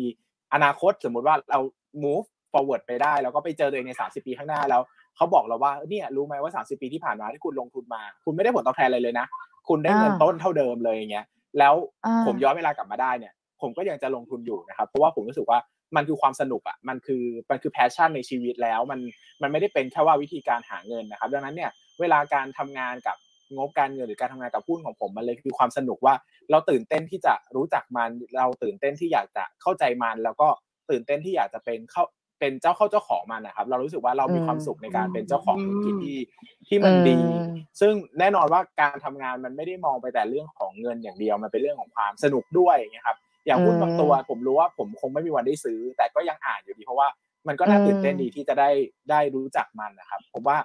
[0.54, 1.60] อนาคตสมมุติว่าเรา
[2.04, 2.28] move
[2.58, 4.82] forward ไปได้ แล้วก็ไปเจอตัวเองใน 30 ปีข้างหน้าแล้ว
[5.16, 9.28] เขาบอกเราว่าเนี่ยรู้ไหมว่า 30 ปีที่ผ่านมาที่คุณลงทุนมา คุณไม่ได้ผลตอบแทนอะไรเลยนะ
[9.68, 11.26] คุณได้เงินอ่าต้นเท่าเดิมเลยอย่างเงี้ย
[11.60, 11.74] แล้ว
[12.06, 15.60] อ่าผมย้อนเวลากลับมาได้เนี่ย ผมก็ยังจะลงทุนอยู่นะครับเพราะว่าผมรู้สึกว่า
[15.96, 19.00] มันคือความสนุกอะมันคือมันคือแพชชั่นในชีวิตแล้วมัน
[19.42, 23.18] มันไม่ได้เป็นแค่ว่าวิธีการหาเงินนะครับ ดังนั้นเนี่ยเวลาการทำงานกับ
[23.56, 26.14] งบการเงินหรือการทำงานกับหุ้นของผมมันเลยคือความสนุกว่า
[26.52, 30.48] เราตื่นเต้นที่จะรู้จักมัน เราตื่นเต้นที่อยากจะเข้าใจมัน แล้วก็
[30.90, 32.04] ตื่นเต้นที่อยากจะเป็นเข้า
[32.40, 36.20] เป็นเจ้าเข้าเจ้าของมันนะครับ เรารู้สึกว่าเรามีความสุขในการเป็นเจ้าของธุรกิจที่
[36.68, 47.08] ที่มันดีอืมซึ่งแน่นอนว่าการทำงานมันไม่ได้มองไปแต่เรื่องของเงินอย่างเดียวมันเป็นเรื่องของความสนุกด้วยอย่างเงี้ยครับอย่างหุ้นอืมบางตัวผมรู้ว่าผมคงไม่มีวันได้ซื้อ แต่ก็ยังอ่านอยู่ดีเพราะว่า
[47.48, 48.70] มันก็น่าอืมตื่นเต้นดีที่จะได้
[49.12, 50.58] ได้รู้จักมันนะครับ ผมว่า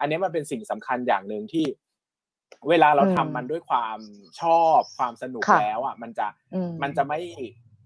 [0.00, 1.66] อันนี้มันเป็นสิ่งสำคัญอย่างหนึ่งที่
[2.68, 3.98] เวลาเราทำมันด้วยความ
[4.40, 7.20] ชอบความสนุกค่ะแล้วอะ มันจะอืมันจะไม่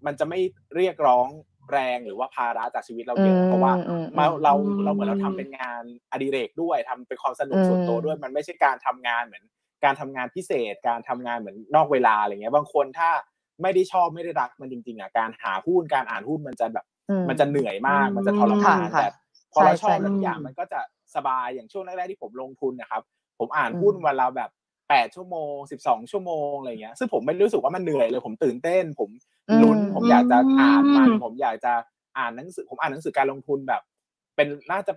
[0.06, 0.40] มันจะไม่
[0.74, 1.28] เรียกร้อง
[1.72, 9.44] แรงหรือว่าภาระจากชีวิตเราเยอะเพราะว่าอืมเราเราอืมเราเหมือนเราทำเป็นงานอดิเรกด้วยทำเป็นความสนุกส่วนตัวอืมด้วย มันไม่ใช่การทำงานเหมือน
[9.84, 13.10] การทำงานพิเศษ การทำงานเหมือนนอกเวลาอะไรเงี้ยบางคนถ้า
[13.62, 19.06] ไม่ได้ชอบไม่ได้รักมันจริงๆอะการหาหุ้นการอ่านหุ้นมันจะแบบอืมันจะเหนื่อยมากอืมมันจะทรมานค่ะแต่
[19.52, 20.80] พอเราใช่ชอบใช่แล้วทุกอย่างอืมมันก็จะ
[21.14, 23.02] สบายอย่างช่วงแรกๆที่ผมลงทุนนะครับ
[23.38, 24.50] ผมอ่านอืมหุ้นวันละแบบ
[24.90, 29.10] แปดชั่วโมงสิบสองชั่วโมงอะไรเงี้ยซึ่งผมไม่รู้สึกว่ามันเหนื่อยเลยผมตื่นเต้น ผม
[29.62, 31.72] ลุ้นอืมผมอยากจะอ่านมันอืมผมอยากจะ
[32.18, 33.82] อ่านหนังสือ ผมอ่านหนังสือการลงทุนแบบ
[34.36, 34.92] เป็นน่าจะ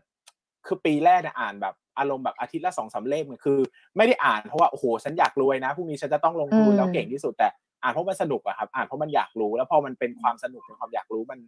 [0.68, 3.60] คือปีแรกเนี่ยอ่านแบบอารมณ์แบบอาทิตย์ละสองสามเล่มเนี่ยคือ
[3.98, 7.48] ไม่ได้อ่านเพราะว่าโอ้โหฉันอยากรวยนะพรุ่งนี้ฉันจะต้องลงทุนอืมแล้วเก่งที่สุดแต่
[7.84, 11.40] อ่านเพราะมันสนุกอะครับ อ่านเพราะมันอยากรู้ แล้วพอมันเป็นความสนุกเป็นความอยากรู้มัน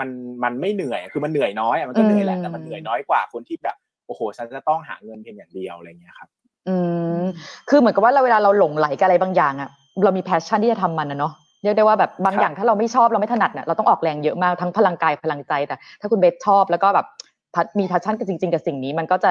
[0.00, 0.08] มัน
[0.44, 6.28] มันไม่เหนื่อยคือมันเหนื่อยน้อยอะมันก็เหนื่อยแหละแต่มันเหนื่อยน้อยกว่าคนที่แบบโอ้โหฉันจะต้องหาเงินเพียงอย่างเดียวอะไรเงี้ยครับ
[6.68, 6.76] อื
[7.20, 7.24] ม
[7.68, 9.70] คือเหมือนกับว่าเราเวลาเราหลงไหลกับอะไรบางอย่างอะ
[10.04, 11.32] เรามีแพชชั่นที่จะทำมันนะเนาะ
[11.64, 17.06] เรียกได้ว่าแบบบางครับอย่างถ้าเราไม่ชอบเราไม่ถนัดเนี่ยเราต้องออกแรงเยอะมากทั้งพลังกายพลังใจแต่ถ้าคุณเบสชอบแล้วก็แบบ
[17.54, 19.30] พัดมี passion กับจริง ๆ กับสิ่งนี้ มันก็จะ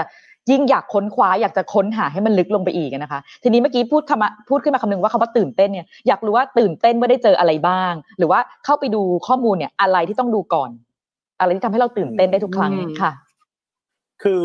[0.51, 10.69] ยิ่งอยากค้นคว้าอยากจะค้นหาให้มันลึกลงไปอีกนะคะ ทีนี้เมื่อกี้พูดคำว่าพูดขึ้นมาคำนึงว่าคำว่าตื่นเต้นเนี่ยอยากรู้ว่าตื่นเต้นเมื่อได้เจออะไรบ้าง หรือว่าเข้าไปดูข้อมูลเนี่ยอะไรที่ต้องดูก่อน
[11.39, 13.11] อะไรที่ทำให้เราตื่นเต้นได้ทุกครั้งอืมค่ะ
[14.23, 14.43] คือ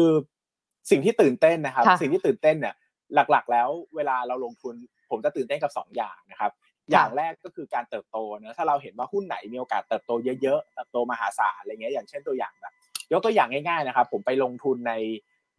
[0.91, 2.75] สิ่งที่ตื่นเต้นนะครับค่ะสิ่งที่ตื่นเต้นเนี่ย
[3.15, 4.75] หลัก ๆ แล้วเวลาเราลงทุน
[5.11, 6.51] ผมจะตื่นเต้นกับสองอย่างนะครับ
[6.93, 12.75] อย่างแรกก็คือการเติบโตเนอะถ้าเราเห็นว่าหุ้นไหนมีโอกาสเติบโตเยอะๆเติบโตมหาศาลอะไรเงี้ยอย่างเช่นตัวอย่างแบบ
[13.13, 14.95] ยกตัวอย่างง่ายๆนะครับ ผมไปลงทุนใน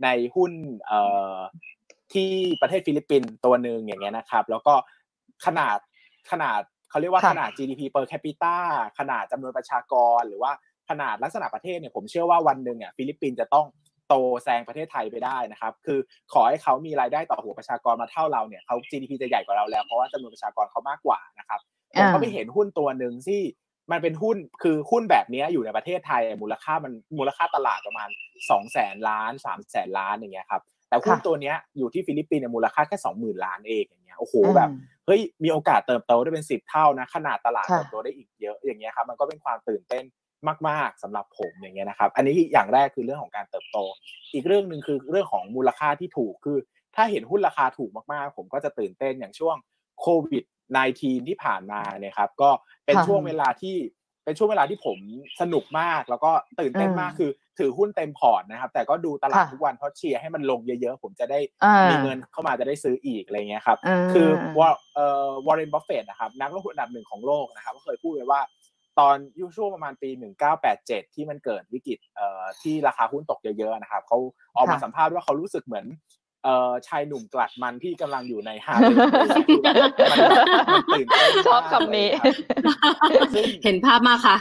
[0.03, 0.51] ในหุ้น
[0.87, 0.99] เอ่
[1.35, 1.37] อ
[2.13, 2.29] ที่
[2.61, 4.73] ประเทศฟิลิปปินส์ตัวหนึ่งอย่างเงี้ยนะครับ แล้วก็
[5.45, 5.77] ขนาด
[6.31, 8.55] ขนาดเขาเรียกว่าค่ะขนาด GDP per capita
[8.99, 10.51] ขนาดจำนวนประชากรหรือว่า
[10.89, 13.65] ขนาดลักษณะประเทศเนี่ยผมเชื่อว่าวันหนึ่งอะฟิลิปปินส์จะต้อง
[14.09, 15.99] โตแซงประเทศไทยไปได้นะครับ คือ
[16.33, 21.59] ขอให้เขามีรายได้ต่อหัวประชากรมาเท่าเราเนี่ยเขา GDP จะใหญ่กว่าเราแล้วเพราะว่าจำนวนประชากรเขามากกว่านะครับ
[21.95, 23.41] ผมก็ไปเห็นหุ้นตัวหนึ่งที่
[23.91, 28.09] มันเป็นหุ้นคือหุ้นแบบเนี้ยอยู่ในประเทศไทยมูลค่ามันมูลค่าตลาดประมาณ
[28.49, 34.69] สองแสนล้านสามแสนล้านอย่างเงี้ยครับแต่หุ้นค่ะตัวเนี้ยอยู่ที่ฟิลิปปินส์เนี่ยมูลค่าแค่สองหมื่นล้านเองอย่างเงี้ยโอ้โหอืมแบบ
[35.05, 40.03] เฮ้ยมีโอกาสเติบโตได้เป็นสิบเท่านะขนาดตลาดค่ะเติบโตได้อีกเยอะอย่างเงี้ยครับมันก็เป็นความตื่นเต้น
[40.69, 43.77] มาก ๆสำหรับผมอย่างเงี้ยนะครับ อันนี้อย่างแรกคือเรื่องของการเติบโต
[44.33, 46.57] อีกเรื่องหนึ่งคือเรื่องของมูลค่าที่ถูกคือ
[46.95, 49.55] ถ้าเห็นหุ้นราคาถูกมากๆ ผมก็จะตื่นเต้นอย่างช่วง
[50.01, 50.43] โควิด
[50.85, 52.49] -19 ที่ผ่านมาเนี่ยครับ ก็
[52.85, 53.77] เป็นค่ะช่วงเวลาที่
[54.25, 54.97] เป็นช่วงเวลาที่ผม
[55.41, 64.27] สนุกมาก แล้วก็ตื่นเต้นมากอืมคือ ถือหุ้นเต็มพอร์ตนะครับ แต่ก็ดูตลาดค่ะทุกวันเพราะเชียร์ให้มันลงเยอะๆ ผมจะได้อ่ามีมีเงินเข้ามาจะได้ซื้ออีกอะไรเงี้ยครับอ่าคือ
[64.59, 68.41] วอเอ่อวอร์เรนบัฟเฟตนะครับนักลงทุนอันดับหนึ่งของโลกนะครับก็เคยพูดไว้ว่า
[68.99, 70.09] ตอนยุคช่วงประมาณปี
[70.61, 74.17] 1987 ที่มันเกิดวิกฤตเอ่อที่ราคาหุ้นตกเยอะๆนะครับเขา
[74.55, 75.85] ออกมาค่ะสัมภาษณ์ว่าเขารู้สึกเหมือน
[76.43, 78.97] เอ่อชายหนุ่มกลัดมันที่กำลังอยู่ในฮาร์เลย์
[79.47, 79.75] คือแบบ
[80.11, 80.19] มัน
[80.73, 82.33] มันตื่นเต้นมากชอบคำนี้เลย
[82.67, 82.93] ครับ
[83.35, 84.37] ซึ่งเห็นภาพมากค่ะ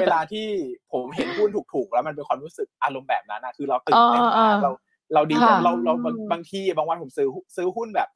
[0.00, 0.46] เวลาที่
[0.92, 4.70] ผมเห็นหุ้นถูกๆ แล้วมันเป็นความรู้สึกอารมณ์แบบนั้นนะคือเราตื่นเต้นเออเอมาอกเรา
[5.14, 8.08] เราดีค่ะเราเราบางบางทีบางวันผมซื้อซื้อหุ้นแบบ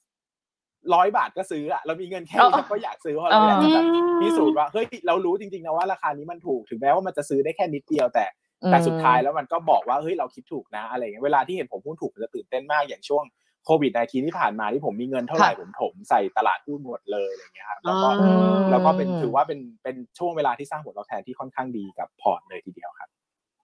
[0.95, 3.85] ร้อยบาทก็ซื้ออะเรามีเงินแค่นี้เราก็อยากซื้อเพราะเราอยากจะแบบ
[4.21, 8.27] พิสูจน์ว่าเฮ้ยเรารู้จริงๆนะว่าราคานี้มันถูกถึงแม้ว่ามันจะซื้อได้แค่นิดเดียวแต่
[8.71, 13.25] แต่สุดท้ายแล้วมันก็บอกว่าเฮ้ยเราคิดถูกนะอะไรอย่างเงี้ยเวลาที่เห็นผมหุ้นถูกผมจะตื่นเต้นมากอย่างช่วง
[13.67, 23.09] โควิด -19 ที่ผ่านมาที่ผมมีเงินเท่าไหร่ค่ะผมถมใส่ตลาดหุ้นหมดเลยอะไรอย่างเงี้ยครับแล้วก็อ๋อแล้วก็เป็นถือว่าเป็นเป็นช่วงเวลาที่สร้างผลตอบแทนที่ค่อนข้างดีกับพอร์ตเลยทีเดียวครับ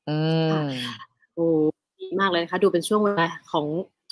[0.08, 0.16] อื
[0.50, 0.66] ม
[1.34, 1.46] โอ้
[2.00, 3.66] ดีมากเลยนะคะดูเป็นช่วงเวลาของ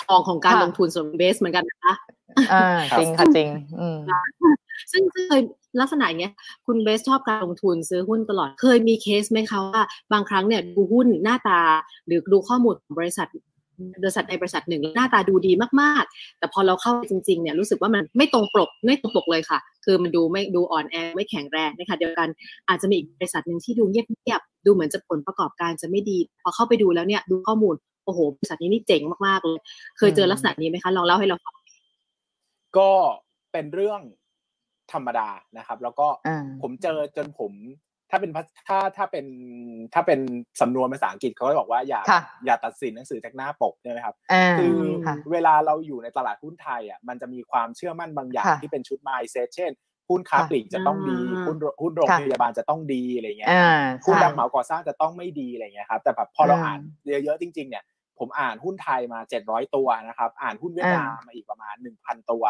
[0.05, 1.95] ทองของการค่ะลงทุนส่วนเบสเหมือนกันนะคะ
[2.53, 3.49] อ่าครับจริงค่ะจริง
[3.81, 3.99] อืม
[4.93, 5.41] ซึ่งเคย
[5.81, 6.35] ลักษณะอย่างเงี้ย
[6.67, 11.61] คุณเบสชอบการลงทุนซื้อหุ้นตลอดเคยมีเคสไหมคะว่าบางครั้งเนี่ยดูหุ้นหน้าตา
[12.07, 13.29] หรือดูข้อมูลของบริษัท
[14.03, 22.29] บริษัทในบริษัทหนึ่งแล้วหน้าตาดูดีมาก ๆ แต่พอเราเข้าไปจริง ๆ เนี่ยรู้สึกว่ามันไม่ตรงปกไม่ตรงปกเลยค่ะ คือมันดูไม่ดูอ่อนแอไม่แข็งแรงนะคะเดียวกัน
[22.69, 29.59] อาจจะมีอีกบริษัทหนึ่งที่ดูเงียบๆดูเหมือนจะผลประกอบการจะไม่ดี พอเข้าไปดูแล้วเนี่ยดูข้อมูลโอ้โหบริษัทนี้นี่เจ๋งมากๆเลย
[29.99, 31.55] เคยเจอลักษณะนี้ไหมคะลองเล่าให้เราฟัง
[32.79, 32.91] ก็
[33.53, 34.01] เป็นเรื่อง
[34.93, 37.53] ธรรมดานะครับ แล้วก็อ่าผมเจอจนผม
[38.11, 39.27] ถ้าเป็นภาถ้าถ้าเป็น
[39.95, 40.21] ถ้าเป็น
[40.61, 49.71] สำนวนภาษาอังกฤษเขาก็บอกว่าอย่าค่ะอย่าตัดสินหนังสือจากหน้าปกใช่ไหมครับอ่าคือค่ะเวลาเราอยู่ในตลาดหุ้นไทยอะมันจะมีความเชื่อมั่นบางอย่างค่ะที่เป็นชุด mindset เช่น
[50.11, 56.81] หุ้นค้าค่ะปลีกจะต้องดีอ่าหุ้นหุ้นโรงค่ะพยาบาลจะต้องดีอะไรเงี้ยอ่าหุ้นใช่รับเหมาก่อสร้างจะต้องไม่ดีอะไรเงี้ยครับแต่แบบพอเราอืมอ่าน
[57.25, 57.85] เยอะๆจริง ๆเนี่ย
[58.19, 62.45] ผมอ่านหุ้นไทยมา 700 ตัวนะครับ อ่านหุ้นเวียดนามมาอีกประมาณ 1,000 ตัว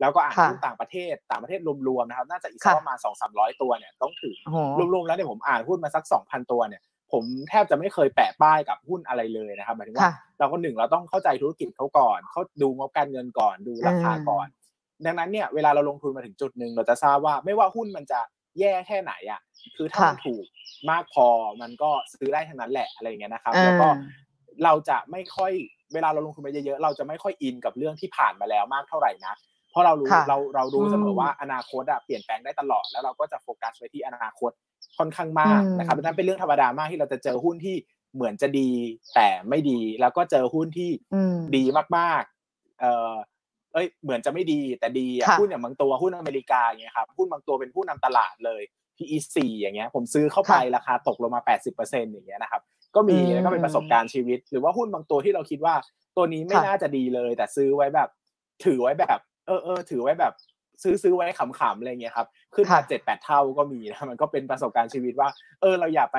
[0.00, 2.96] แล้วก็อ่านค่ะหุ้นต่างประเทศต่างประเทศรวมๆนะครับ น่าจะอีกค่ะประมาณ
[3.28, 14.46] 2-300ตัวเนี่ยต้องถึงโอ้โหรวมๆแล้วเนี่ยผมอ่านหุ้นมาสัก 2,000 ตัวเนี่ยผมแทบจะไม่เคยแปะป้ายกับหุ้นอะไรเลยนะครับหมายถึงว่าค่ะเราก็หนึ่งเราต้องเข้าใจธุรกิจเขาก่อนเขาดูงบการเงินก่อนดูราคาก่อน
[15.06, 18.20] ดังนั้นเนี่ยเวลาเราลงทุนมาถึงจุดหนึ่งเราจะทราบว่าไม่ว่าหุ้นมันจะ
[18.58, 19.40] แย่แค่ไหนอะ
[19.76, 20.44] คือถ้าค่ะมันถูก
[20.90, 21.26] มากพอ
[21.60, 23.88] มันก็ซื้อได้ทั้งนั้นแหละอะไรอย่างเงี้ยนะครับอ่าแล้วก็
[24.64, 25.52] เราจะไม่ค่อย
[25.94, 29.34] เวลาเราลงทุนไปเยอะๆเราจะไม่ค่อยอินกับเรื่องที่ผ่านมาแล้วมากเท่าไหร่นะ
[29.70, 34.50] เพราะเรารู้ค่ะเราเรารู้เสมอมว่าอนาคตอะเปลี่ยนแปลงได้ตลอดแล้วเราก็จะโฟกัสไปที่อนาคต
[34.98, 37.76] ค่อนข้างมากอืมนะครับดังนั้นเป็นเรื่องธรรมดามากที่เราจะเจอหุ้นที่
[38.14, 38.70] เหมือนจะดี
[39.14, 41.64] แต่ไม่ดี แล้วก็เจอหุ้นที่อืมดี
[41.96, 43.14] มากๆเออ
[43.72, 48.62] เอ้ยเหมือนจะไม่ดีแต่ดีอะค่ะหุ้นอย่างบางตัวหุ้นอเมริกาอย่างเงี้ยครับหุ้นบางตัวเป็นผู้นำตลาดเลย
[48.96, 52.62] PE 4 อย่างเงี้ยผมซื้อเข้าไปราคาตกลงมา 80%อย่างเงี้ยนะครับ
[52.96, 55.74] ก็มีอืมแล้วก็เป็นประสบการณ์ชีวิต หรือว่าหุ้นบางตัวที่เราคิดว่า
[56.16, 58.08] ตัวนี้ไม่ค่ะน่าจะดีเลย แต่ซื้อไว้แบบ
[58.64, 60.32] ถือไว้แบบ เออเออถือไว้แบบ
[60.82, 65.28] ซื้อซื้อไว้ขำๆอะไรเงี้ยครับขึ้นมาค่ะเจ็ดแปดเท่าก็มีนะมันก็เป็นประสบการณ์ชีวิตว่า
[65.60, 66.18] เออ เราอย่าไป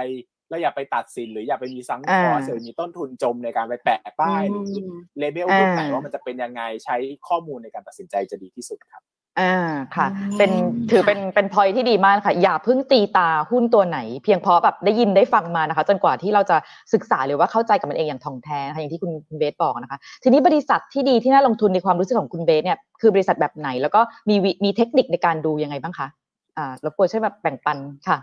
[0.49, 6.95] เราอย่าไปตัดสินหรืออย่าไปมีซังคอร์สหรือมีต้นทุนจมในการไปแปะป้ายหรืออืมเลเบลหุ้นไหนว่ามันจะเป็นยังไงใช้
[7.27, 9.03] ข้อมูลในการตัดสินใจจะดีที่สุดครับ
[9.39, 9.53] อ่า
[9.95, 10.51] ค่ะอืมเป็น
[10.91, 16.57] ถือค่ะเป็นเป็นพอยที่ดีมากค่ะ อย่าเพิ่งตีตาหุ้นตัวไหน เพียงเพราะแบบได้ยินได้ฟังมานะคะ จนกว่าที่เราจะ
[16.93, 26.07] ศึกษาหรือว่าเข้าใจกับมันเองอย่างท่องแท้นะคะอย่างที่คุณคุณเบสบอกนะคะ ทีนี้บริษัทที่ดีที่น่าลงทุนในความรู้สึกของคุณเบสเนี่ยคือบริษัทแบบไหน แล้วก็มีวิมีเทคนิคในการดูยังไงบ้างคะ
[26.57, 28.17] อ่ารบกวนช่วยแบบแบ่งปันค่ะ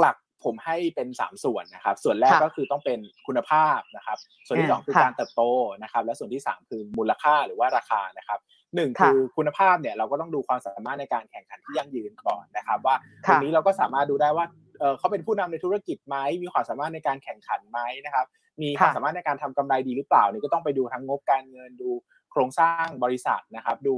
[0.00, 5.42] หลักๆผมให้เป็น 3 ส่วนนะครับ ส่วนแรกค่ะก็คือต้องเป็นคุณภาพนะครับ ส่วนที่อ่าสองคือค่ะการเติบโต
[5.82, 8.38] นะครับ และส่วนที่ 3 คือมูลค่าหรือว่าราคานะครับ
[8.76, 14.46] หนึ่งค่ะคือคุณภาพเนี่ยเราก็ต้องดูความสามารถในการแข่งขันที่ยั่งยืนก่อนนะครับ ว่าตค่ะรงนี้เราก็สามารถดูได้ว่า
[14.80, 18.26] เออเขาเป็นผู้นำในธุรกิจไหมมีความสามารถในการแข่งขันไหมนะครับ
[18.62, 21.90] มีความค่ะสามารถในการทำกำไรดีหรือเปล่านี่ก็ต้องไปดูทั้งงบการเงินดู
[22.32, 23.96] โครงสร้างบริษัทนะครับ ดู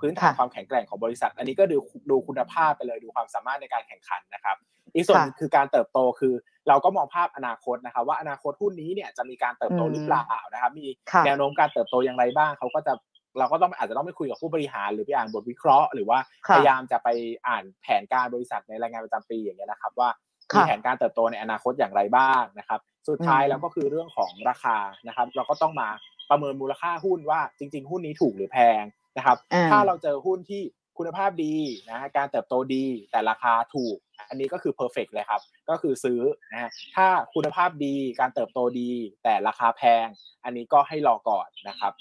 [0.00, 1.78] พื้นฐานค่ะความแข็งแกร่งของบริษัท อันนี้ก็ดู
[2.10, 4.56] ดูคุณภาพไปเลยดูความสามารถในการแข่งขันนะครับ
[4.94, 6.34] อีกส่วนหนึ่งคือการเติบโตคือ
[6.68, 12.92] เราก็มองภาพอนาคตนะครับ ว่าอนาคตหุ้นนี้เนี่ยจะมีการเติบโตหรือเปล่านะครับ มีค่ะแนวโน้มการเติบโตอย่างไรบ้างเขาก็จะ
[13.38, 16.18] เราก็ต้องอาจจะต้องไปคุยกับผู้บริหาร หรือไปอ่านบทวิเคราะห์ หรือว่า
[16.48, 17.08] ค่ะพยายามจะไป
[17.48, 20.08] อ่านแผนการบริษัทในรายงานประจำปีอย่างเงี้ยนะครับ ว่า
[20.54, 24.76] มีค่ะแผนการเติบโตในอนาคตอย่างไรบ้างนะครับ สุดท้ายอืมแล้วก็คือเรื่องของราคา
[25.08, 25.88] นะครับ เราก็ต้องมา
[26.30, 28.82] ประเมินมูลค่าหุ้นว่าจริง ๆ หุ้นนี้ถูกหรือแพง
[29.16, 30.62] นะครับอ่าถ้าเราเจอหุ้นที่
[30.98, 31.54] คุณภาพดี
[31.90, 33.96] นะฮะการเติบโตดีแต่ราคาถูก
[34.28, 36.20] อันนี้ก็คือ perfect เลยครับ ก็คือซื้อ
[36.52, 38.90] นะฮะถ้าคุณภาพดีการเติบโตดี
[39.24, 40.06] แต่ราคาแพง
[40.44, 41.92] อันนี้ก็ให้รอก่อนนะครับ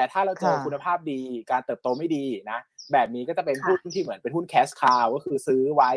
[0.00, 2.58] แต่ถ้าเราเจอค่ะคุณภาพดีการเติบโตไม่ดีนะ
[2.92, 5.90] แบบนี้ก็จะเป็นค่ะหุ้นที่เหมือนเป็นหุ้น cash cow ก็คือซื้อไว้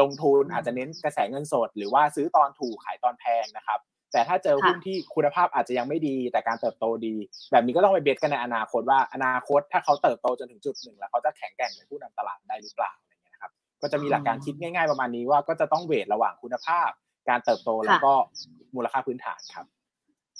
[0.00, 3.78] ลงทุนอืมอาจจะเน้นกระแสเงินสด หรือว่าซื้อตอนถูกขายตอนแพงนะครับ
[4.12, 7.14] แต่ถ้าเจอค่ะหุ้นที่คุณภาพอาจจะยังไม่ดี แต่การเติบโตดี
[7.52, 16.90] แบบนี้ก็ต้องไปเบสกันในอนาคตว่าอนาคตถ้าเขาเติบโตจนถึงจุดหนึ่งแล้วเขาจะแข็งแกร่งเป็นผู้นำตลาดได้หรือเปล่าอะไรเงี้ยนะครับก็จะมีหลักการคิดง่าย ๆ ประมาณนี้ว่าก็จะต้องเวทระหว่างคุณภาพ
[17.28, 18.12] การเติบโตแล้วก็
[18.76, 19.66] มูลค่าพื้นฐานครับ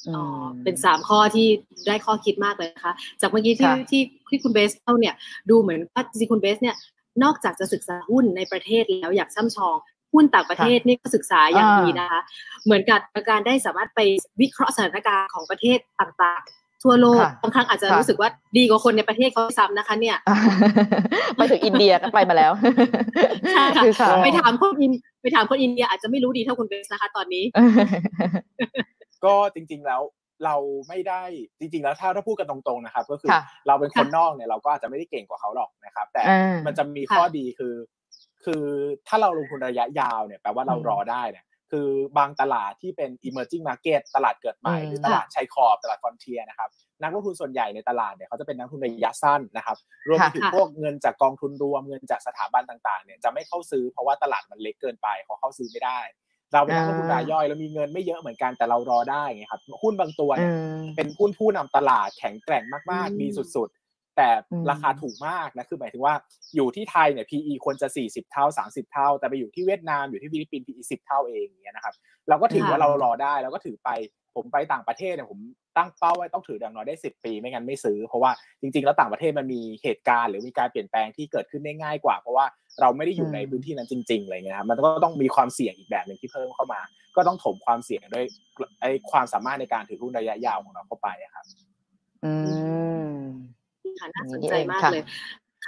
[0.08, 1.46] อือ๋อมเป็นสามข้อที่
[1.86, 5.14] ได้ข้อคิดมากเลยนะคะ จากเมื่อกี้ที่ค่ะที่ที่คุณเบสเล่าเนี่ย
[5.50, 6.76] ดูเหมือนว่าจริงๆคุณเบสเนี่ย
[7.22, 9.76] นอกจากจะศึกษาหุ้นในประเทศแล้วอยากช่ำชอง
[10.14, 12.20] หุ้นต่างประเทศนี่ก็ศึกษาอย่างดีนะคะ
[12.64, 14.00] เหมือนกับการได้สามารถไป
[14.40, 16.42] วิเคราะห์สถานการณ์ของประเทศต่าง
[16.84, 20.16] ทั่วโลกค่ะบางครั้งอาจจะค่ะรู้สึกว่าดีกว่าคนในประเทศเขาด้วยซ้ำนะคะ เนี่ย
[21.36, 22.52] ไปถึงอินเดียก็ไปมาแล้ว
[23.52, 27.44] ใช่ค่ะคือค่ะไปถามคนอินไปถามคนอินเดียอาจจะไม่รู้ดีเท่าคุณเบสนะคะ ตอนนี้
[29.24, 30.02] ก็จริง ๆแล้ว
[30.44, 30.56] เรา
[30.88, 31.22] ไม่ได้
[31.58, 37.74] จริง ๆ แล้วถ้าถ้าพูดกันตรงๆนะครับ ก็คือค่ะเราเป็นคนนอกเนี่ยเราก็อาจจะไม่ได้เก่งกว่าเขาหรอกนะครับ แต่อ่ามันจะมีข้อดีคือ
[38.44, 38.64] คือ
[39.08, 46.70] ถ้าเราลงทุนระยะยาวเนี่ยแปลว่าเราอืมรอได้เนี่ยคือบางตลาดที่เป็น emerging market ตลาดเกิดใหม่อืมหรือตลาดชายขอบตลาดฟอนเทียนะครับ
[47.02, 49.76] นักลงทุนส่วนใหญ่ในตลาดเนี่ยเขาจะเป็นนักลงทุนระยะสั้นนะครับ
[50.08, 56.00] รวมไปถึงค่ะพวกเงินจากกองทุนรวมเงินจากสถาบันต่างๆเนี่ยจะไม่เข้าซื้อเพราะว่าตลาดมันเล็กเกินไปเขาเข้าซื้อไม่ได้
[56.54, 66.14] เราเป็นนักลงทุนรายย่อยเรามีเงินไม่เยอะเหมือนกันแต่เรารอได้ไงครับหุ้นบางตัวเนี่ยอืมเป็นหุ้นผู้นำตลาดแข็งแกร่งมากอืมๆดีสุดๆ แต่อืมราคาถูกมากนะคือหมายถึงว่า
[66.54, 71.94] อยู่ที่ไทยเนี่ย PE ควรจะ 40 เท่า 30 เท่า แต่ไปอยู่ที่เวียดนามอยู่ที่ฟิลิปปินส์ PE 10 เท่าเองอย่างเงี้ยนะครับ
[72.28, 73.90] เราก็ถือว่าเรารอได้เราก็ถือไป
[74.34, 75.38] ผมไปต่างประเทศเนี่ยผม
[75.76, 78.30] ตั้งเป้าไว้ต้องถืออย่างน้อยได้ 10 ปี ไม่งั้นไม่ซื้อ เพราะว่า
[78.60, 82.46] จริงๆ แล้วต่างประเทศมันมีเหตุการณ์หรือมีการเปลี่ยนแปลงที่เกิดขึ้นได้ง่ายกว่า เพราะว่า
[82.80, 86.80] เราไม่ได้อยู่ในพื้นที่นั้นจริงๆอะไรเงี้ยครับมันก็ต้องมีความเสี่ยงอีกแบบหนึ่งที่เพิ่มเข้ามา
[87.16, 88.24] ก็ต้องถมความเสี่ยงด้วย
[88.80, 91.44] ไอ้ความสามารถในการถือหุ้นระยะยาวของเราเข้าไปอะครับ
[92.24, 92.32] อื
[93.12, 93.14] ม
[94.00, 95.04] ค่ะน่าสนนี่ใจเองมากค่ะเลย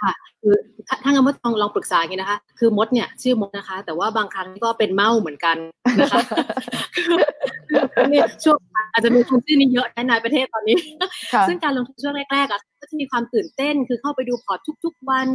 [0.00, 0.54] ค่ะคือ
[0.88, 5.56] ถ้าถ้างั้นมดลองลองปรึกษาอย่างนี้นะคะ คือมดเนี่ยชื่อมดนะคะ แต่ว่าบางครั้งก็เป็นเมาเหมือนกัน
[6.00, 6.20] นะคะ
[6.96, 8.56] คือเนี่ยช่วง
[8.92, 10.76] อาจจะมีคนชื่อนี้เยอะในประเทศตอนนี้
[11.34, 15.28] ค่ะซึ่งการลงทุนช่วงแรกๆอะก็จะมีความตื่นเต้นคือเข้าไปดูพอร์ตทุก ๆ วัน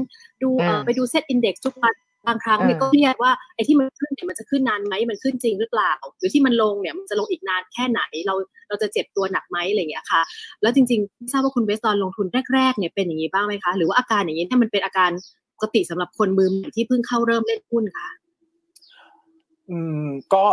[0.44, 1.94] ดูเอ่ออืมไปดู SET Index ทุกวัน
[2.28, 8.36] บางครั้งเนี่ยอืมก็เครียดว่าไอ้ที่มันขึ้นเนี่ยมันจะขึ้นนานไหมมันขึ้นจริงหรือเปล่า หรือที่มันลงเนี่ยมันจะลงอีกนานแค่ไหนเรา
[8.70, 10.22] เราจะเจ็บตัวหนักไหมอะไรอย่างเงี้ยค่ะ
[10.62, 15.12] แล้วจริงๆไม่ทราบว่าคุณเบสตอนลงทุนแรกๆเนี่ยเป็นอย่างนี้บ้างไหมคะหรือว่าอาการอย่างนี้เนี่ยมันเป็นอาการ
[15.56, 18.08] ปกติสำหรับคนมือใหม่ที่เพิ่งเข้าเริ่มเล่นหุ้นค่ะ
[19.70, 20.46] อืมก็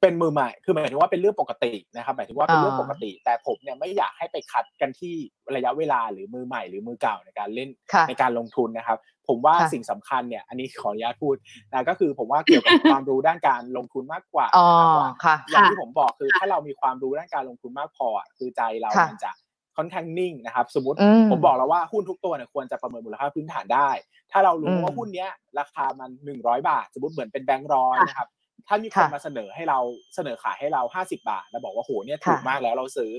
[0.00, 5.14] เป็นมือใหม่ คือหมายถึงว่าเป็นเรื่องปกตินะครับ หมายถึงว่าเป็นเรื่องปกติ แต่ผมเนี่ยไม่อยากให้ไปคัดกันที่
[5.56, 11.36] ระยะเวลาหรือมือใหม่หรือมือเก่าในการเล่นค่ะในการลงทุนนะครับ ผมว่าค่ะสิ่งสำคัญเนี่ย อันนี้ขออนุญาตพูด
[11.72, 19.32] นะก็คือผมว่าเกี่ยวกับความรู้ด้านการลงทุนมากกว่าอ๋อนะครับว่าค่ะอย่างที่ผมบอกคือถ้าเรามีความรู้ด้านการลงทุนมากพออะคือใจเราค่ะมันจะ
[19.76, 23.90] ค่อนข้างนิ่งนะครับ สมมติอืมผมบอกแล้วว่าหุ้นทุกตัวเนี่ยควรจะประเมินมูลค่าพื้นฐานได้
[24.32, 28.28] ถ้าเรารู้อืมว่าหุ้นเนี้ยราคามันหนึ่งร้อยบาท สมมติเหมือนเป็นแบงค์ร้อยค่ะนะครับ
[28.68, 29.78] ถ้ามีคนค่ะมาเสนอให้เรา
[30.14, 33.12] เสนอขายให้เราห้าสิบาท แล้วบอกว่าโหเนี่ยถูกค่ะมากแล้วเราซื้อ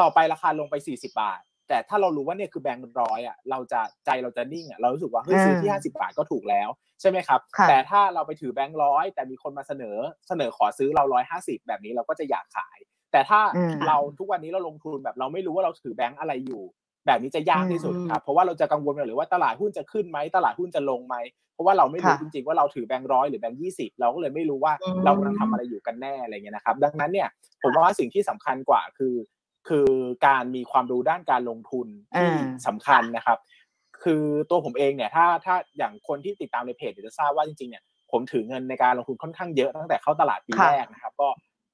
[0.00, 6.68] ต่อไปราคาลงไปสี่สิบาท แต่ถ้าเรารู้ว่าเนี่ยคือแบงค์ร้อยอะเราจะใจเราจะนิ่งอะเรารู้สึกว่าเฮ้ยซื้อที่อืมห้าสิบาทก็ถูกแล้ว
[7.00, 9.96] ใช่ไหมครับค่ะแต่ถ้าเราไปถือแบงค์ร้อยแต่มีคนมาเสนอ
[10.28, 12.78] เสนอขอซื้อเราร้อยห้าสิบแบบนี้เราก็จะอยากขาย
[13.12, 16.62] แต่ถ้าอืมเราทุกวันนี้เราลงทุนแบบเราไม่รู้ว่าเราถือแบงค์อะไรอยู่
[17.06, 21.16] แบบนี้จะยากที่สุดอืมครับเพราะว่าเราจะกังวลหรือว่าตลาดหุ้นจะขึ้นไหมตลาดหุ้นจะลงไหม
[21.54, 27.28] เพราะว่าเราไม่รู้ค่ะจริงๆว่าเราถือแบงค์ร้อยหรือแบงค์ยี่สิบเราก็เลยไม่รู้ว่าอืมเรากำลังทำอะไรอยู่กันแน่อะไรเงี้ยนะครับ ดังนั้นเนี่ย
[27.62, 29.14] ผมว่าสิ่งที่สำคัญกว่าคือ
[29.68, 29.88] คือ
[30.26, 33.38] การมีความรู้ด้านการลงทุนที่อ่าสำคัญนะครับ
[34.04, 37.82] คือตัวผมเองเนี่ยถ้าถ้าอย่างคนที่ติดตามในเพจเดี๋ยวจะทราบว่าจริงๆเนี่ย
[38.12, 41.28] ผมถือเงินในการลงทุนค่อนข้างเยอะตั้งแต่เข้าตลาดปีค่ะแรกนะครับ ก็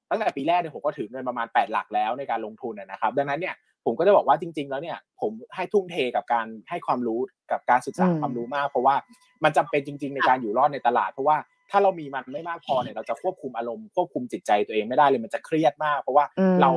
[0.09, 3.55] ตั้งแต่ปีแรกเนี่ยผมก็ถือเงินประมาณ 8 หลักแล้วในการลงทุนนะนะครับ ดังนั้นเนี่ย
[3.85, 7.19] ผมก็จะบอกว่าจริง ๆ แล้วเนี่ยผมให้ทุ่มเทกับการให้ความรู้
[7.51, 8.95] กับการศึกษาอืมความรู้มาก เพราะว่า
[9.43, 11.37] มันจำเป็นจริง ๆ ในการอยู่รอดในตลาด เพราะว่า
[11.71, 16.71] ถ้าเรามีมันไม่มากพอเนี่ยเราจะควบคุมอารมณ์ควบคุมจิตใจตัวเองไม่ได้เลยมันจะเครียดมาก เพราะว่าอืมเรา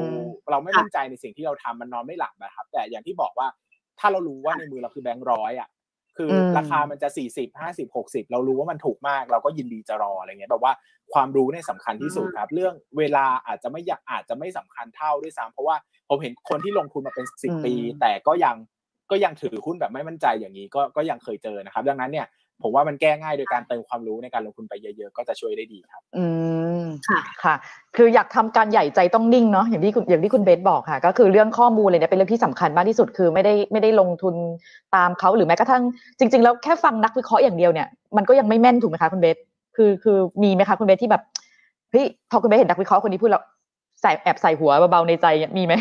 [0.51, 3.47] เราไม่มั่นใจในสิ่งที่เราทำมันนอนไม่หลับนะครับ แต่อย่างที่บอกว่า
[4.01, 5.68] ถ้าเรารู้ว่าในมือเราคือแบงค์ร้อยอะ
[6.18, 10.72] คืออมราคามันจะสี่สิบห้าสิบหกสิบเรารู้ว่ามันถูกมาก เราก็ยินดีจะรออะไรเงี้ยแบบว่า
[11.12, 15.76] ความรู้เนี่ยสำคัญที่สุดครับ เรื่องเวลาอาจจะไม่อยากอาจจะไม่สำคัญเท่าด้วยซ้ำเพราะว่า
[16.09, 18.57] ผมเห็นคนที่ลงทุนมาเป็นสิบอืมปี แต่ก็ยัง
[19.11, 22.26] ก็ยังถือหุ้นแบบไม่มั่นใจอย่างนี้ก็ก็ยังเคยเจอนะครับ ดังนั้นเนี่ย
[22.62, 26.25] ผมว่ามันแก้ง่ายโดยการเติมความรู้ในการลงทุนไปเยอะๆ ก็จะช่วยได้ดีครับ อื
[26.83, 27.55] มค่ะค่ะ
[27.97, 34.35] คืออยากทำการใหญ่ใจต้องนิ่งเนาะอย่างที่คุณอย่างที่คุณเบสบอกค่ะ ก็คือเรื่องข้อมูลเลยเนี่ยเป็นเรื่องที่สำคัญมากที่สุดคือไม่ได้ไม่ได้ลงทุน
[34.94, 35.83] ตามเขาหรือแม้กระทั่ง
[36.18, 39.37] จริง ๆ แล้วแค่ฟังนักวิเคราะห์อย่างเดียวเนี่ยมันก็ยังไม่แม่นถูกไหมคะคุณเบส
[39.77, 41.23] คือคือมีไหมคะคุณเบสที่แบบ
[41.90, 43.42] เฮ้ยพอคุณเบสเห็นนักวิเคราะห์คนนี้พูดแล้ว
[44.03, 45.75] ใส่แอบใส่หัวเบาๆในใจเนี่ยมีไหม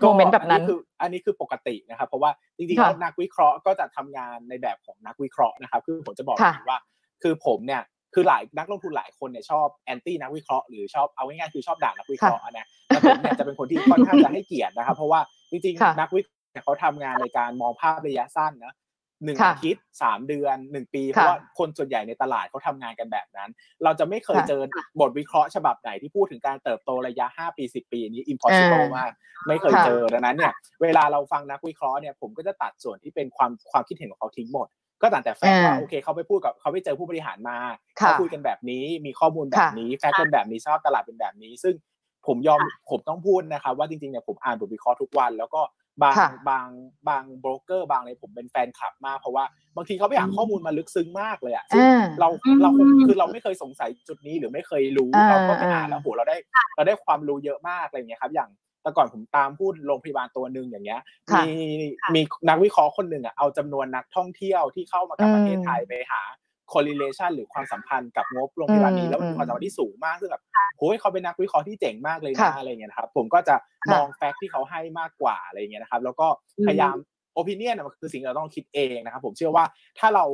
[0.00, 6.80] โมเมนต์แบบนั้นอัคืออันนี้คือปกตินะครับ เพราะว่าจริงๆค่ะแล้วนักวิเคราะห์ก็จะทำงานในแบบของนักวิเคราะห์นะครับ คือผมจะบอกค่ะอย่างนี้ว่า
[7.22, 7.82] คือผมเนี่ย
[8.14, 18.74] คือหลายนักลงทุนหลายคนเนี่ยชอบแอนตี้นักวิเคราะห์หรือชอบเอาง่ายๆคือชอบด่านักวิเคราะห์นะแต่ผมเนี่ยจะเป็นคนที่ค่อนข้างจะให้เกียรตินะครับ เพราะว่าจริงค่ะๆนักวิเคราะห์เนี่ยเขาทำงานในการมองภาพระยะสั้นนะ
[19.24, 23.50] หนึ่งค่ะอาทิตย์สามเดือนหนึ่งปี เพราะว่าคนส่วนใหญ่ในตลาดเขาทำงานกันแบบนั้น
[23.84, 24.62] เราจะไม่เคยค่ะเจอ
[25.00, 29.10] บทวิเคราะห์ฉบับไหนที่พูดถึงการเติบโตระยะ 5 ปี 10 ปีอันนี้ impossible อ่ามมาก
[29.48, 30.52] ไม่เคยค่ะเจอดังนั้นเนี่ย
[30.82, 34.68] เวลาเราฟังนักวิเคราะห์เนี่ยผมก็จะตัดส่วนที่เป็นความความคิดเห็นของเขาทิ้งหมด
[35.02, 37.58] ก็ต่างแต่แฟกต์ว่าอ่าโอเคเขาไปพูดกับเขาไปเจอผู้บริหารมา
[38.00, 41.74] ค่ะเขาคุยกันแบบนี้มีข้อมูลแบบนี้แฟกต์เป็นแบบนี้สภาพตลาดเป็นแบบนี้ ซึ่ง
[42.26, 45.60] ผมยอมผมต้องพูดนะครับว่าจริงๆเนี่ยผมอ่านบทวิเคราะห์ทุกวัน แล้วก็
[46.02, 46.68] บางค่ะบาง
[47.08, 49.44] บางโบรกเกอร์บางอะไรผมเป็นแฟนคลับมาก เพราะว่า
[49.76, 52.70] บางทีเขาไปหาข้อมูลมาลึกซึ้งมากเลยอะซึ่งอ่าเราอืมเรา
[53.06, 56.36] คือเราไม่เคยสงสัยจุดนี้หรือไม่เคยรู้อ่าเราก็ไปอ่านอ่าแล้วโหเราได้
[56.76, 58.50] เราได้ความรู้เยอะมากอะไรอย่างเงี้ยครับอย่าง
[58.82, 61.00] แต่ก่อนผมตามพูดโรงพยาบาลตัวหนึ่งอย่างเงี้ย
[61.32, 61.48] ค่ะมี
[62.14, 66.22] มีนักวิเคราะห์คนหนึ่งอะเอาจำนวนนักท่องเที่ยวที่เข้ามากับประเทศไทยไปหา
[66.72, 70.42] correlation หรือความสัมพันธ์กับงบโรงพยาบาลนี้อืมแล้วมันมีความสัมพันธ์ที่สูงมากซึ่งแบบ
[70.78, 76.26] โอ้ยเขาเป็นนักวิเคราะห์ที่เจ๋งมากเลยค่ะนะอะไรเงี้ยนะครับผมก็จะค่ะมองแฟกต์ที่เขาให้มากกว่าอะไรเงี้ยนะครับแล้วก็
[76.66, 76.96] พยายาม
[77.36, 79.64] opinion น่ะมันคือสิ่งที่เราต้องคิดเองนะครับผมเชื่อว่า
[79.98, 80.26] ถ้าเรา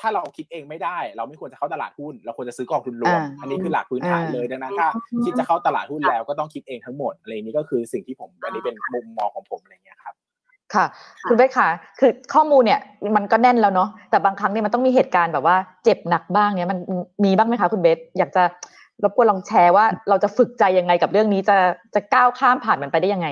[0.00, 4.88] ถ้าเราคิดเองไม่ได้ เราไม่ควรจะเข้าตลาดหุ้น เราควรจะซื้อกองทุนรวมอ่าอันนี้คือหลักพื้นฐานอ่าเลยดังนั้นถ้า
[5.24, 10.14] คิดจะเข้าตลาดหุ้นแล้วก็ต้องคิดเองทั้งหมดอะไรนี้ก็คือสิ่งที่ผมอันนี้เป็นมุมมองของผมอะไรเงี้ยครับ
[10.74, 10.86] ค่ะ
[11.28, 11.68] คุณเบสค่ะ
[12.00, 12.80] คือข้อมูลเนี่ย
[13.16, 16.78] มันก็แน่นแล้วเนาะแต่บางครั้งเนี่ยมันต้องมีเหตุการณ์แบบว่าเจ็บหนักบ้างเนี่ยมัน
[17.24, 18.42] มีบ้างไหมคะคุณเบสอยากจะ
[19.02, 21.56] รบกวนลองแชร์ว่าเราจะฝึกใจยังไงกับเรื่องนี้จะ
[21.94, 23.28] จะก้าวข้ามผ่านมันไปได้ยังไง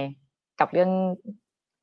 [0.60, 0.90] กับเรื่อง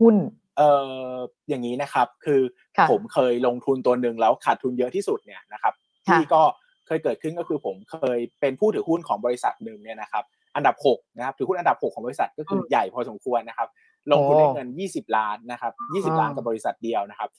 [0.02, 0.16] หุ้น
[0.58, 0.70] เอ่
[1.14, 1.16] อ
[1.50, 2.42] อย่างนี้นะครับ คือ
[2.78, 5.74] ค่ะผมเคยลงทุนตัวหนึ่งแล้วขาดทุนเยอะที่สุดเนี่ยนะครับ
[6.10, 6.42] ค่ะที่ก็
[6.88, 10.24] เคยเกิดขึ้นก็คือผมเคยเป็นผู้ถือหุ้นของบริษัทหนึ่งเนี่ยนะครับ
[10.56, 13.68] อันดับหกนะครับถือหุ้นอันดับหกของบริษัทก็คืออมใหญ่พอสมควรนะครับ
[14.12, 17.30] ลงทุนได้โอ้เงิน 20 ล้านนะครับอ๋20อล้านกับบริษัทเดียวนะครับ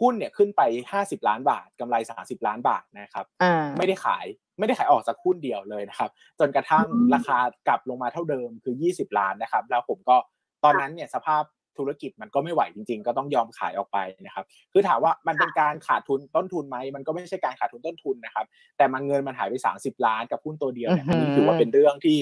[0.00, 0.62] หุ้นเนี่ยขึ้นไป
[0.94, 4.26] 50 ล้านบาทกำไร 30 ล้านบาทนะครับอ่าไม่ได้ขาย
[4.58, 10.16] ไม่ได้ขายออกจากหุ้นเดียวเลยนะครับ จนกระทั่งอืมราคากลับลงมาเท่าเดิมคือ 20 ล้านนะครับ แล้วผมก็
[10.64, 11.42] ตอนนั้นเนี่ยสภาพ
[11.78, 22.18] ธุรกิจมันก็ไม่ไหวจริง ๆ ก็ต้องยอมขายออกไปนะครับ คือถามว่ามันเป็นการขาดทุนต้นทุนไหมมันก็ไม่ใช่การขาดทุนต้นทุนนะครับ แต่มันเงินมันหายไป 30 ล้านกับหุ้นตัวเดียวเนี่ยอื้อัอนหือนี้ถือว่าเป็นเรื่องที่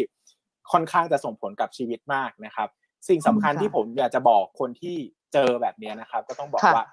[0.73, 2.69] ค่อนข้างจะส่งผลกับชีวิตมากนะครับ
[3.09, 4.97] สิ่งสำคัญค่ะที่ผมอยากจะบอกคนที่
[5.33, 6.87] เจอแบบเนี้ยนะครับ ก็ต้องบอกค่ะว่า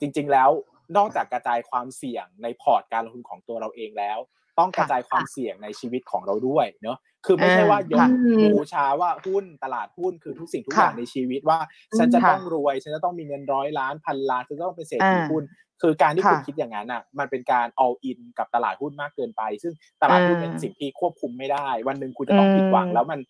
[0.00, 0.50] จริง ๆ แล้ว
[0.96, 4.18] นอกจากกระจายความเสี่ยงในพอร์ตการลงทุนของตัวเราเองแล้ว
[4.58, 8.08] ต้องกระจายความเสี่ยงในชีวิตของเราด้วยเนาะคือไม่ใช่ว่ายกค่ะ
[8.54, 11.58] บูชาว่าหุ้นตลาดหุ้นคือทุกสิ่งทุกอย่างค่ะในชีวิตว่า
[11.98, 15.44] ฉันจะค่ะต้องรวยฉันจะต้องมีเงินร้อยล้านพันล้านฉันจะต้องเป็นเศรษฐีอ่าหุ้น
[15.82, 23.20] คือการที่ค่ะคุณคิดอย่างนั้นอะมันเป็นการ all in กับตลาดหุ้นมากเกินไป ซึ่งตลาดหุ้นอ่าเป็นสิ่งที่ควบคุมไม่ได้ วันหนึ่งคุณจะต้องอืมผิดหวังแล้วมัน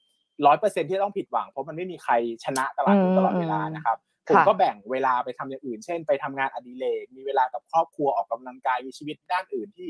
[0.47, 2.13] ร้อยเปอร์เซ็นที่ต้องผิดหวังเพราะมันไม่มีใคร
[2.45, 3.99] ชนะตลาดหุ้นตลอดเวลานะครับ
[4.29, 9.89] ผมค่ะก็แบ่งเวลาไปทำอย่างอื่น เช่น ไปทำงานอดิเรกมีเวลากับครอบครัวออกกำลังกายมีชีวิตด้านอื่นที่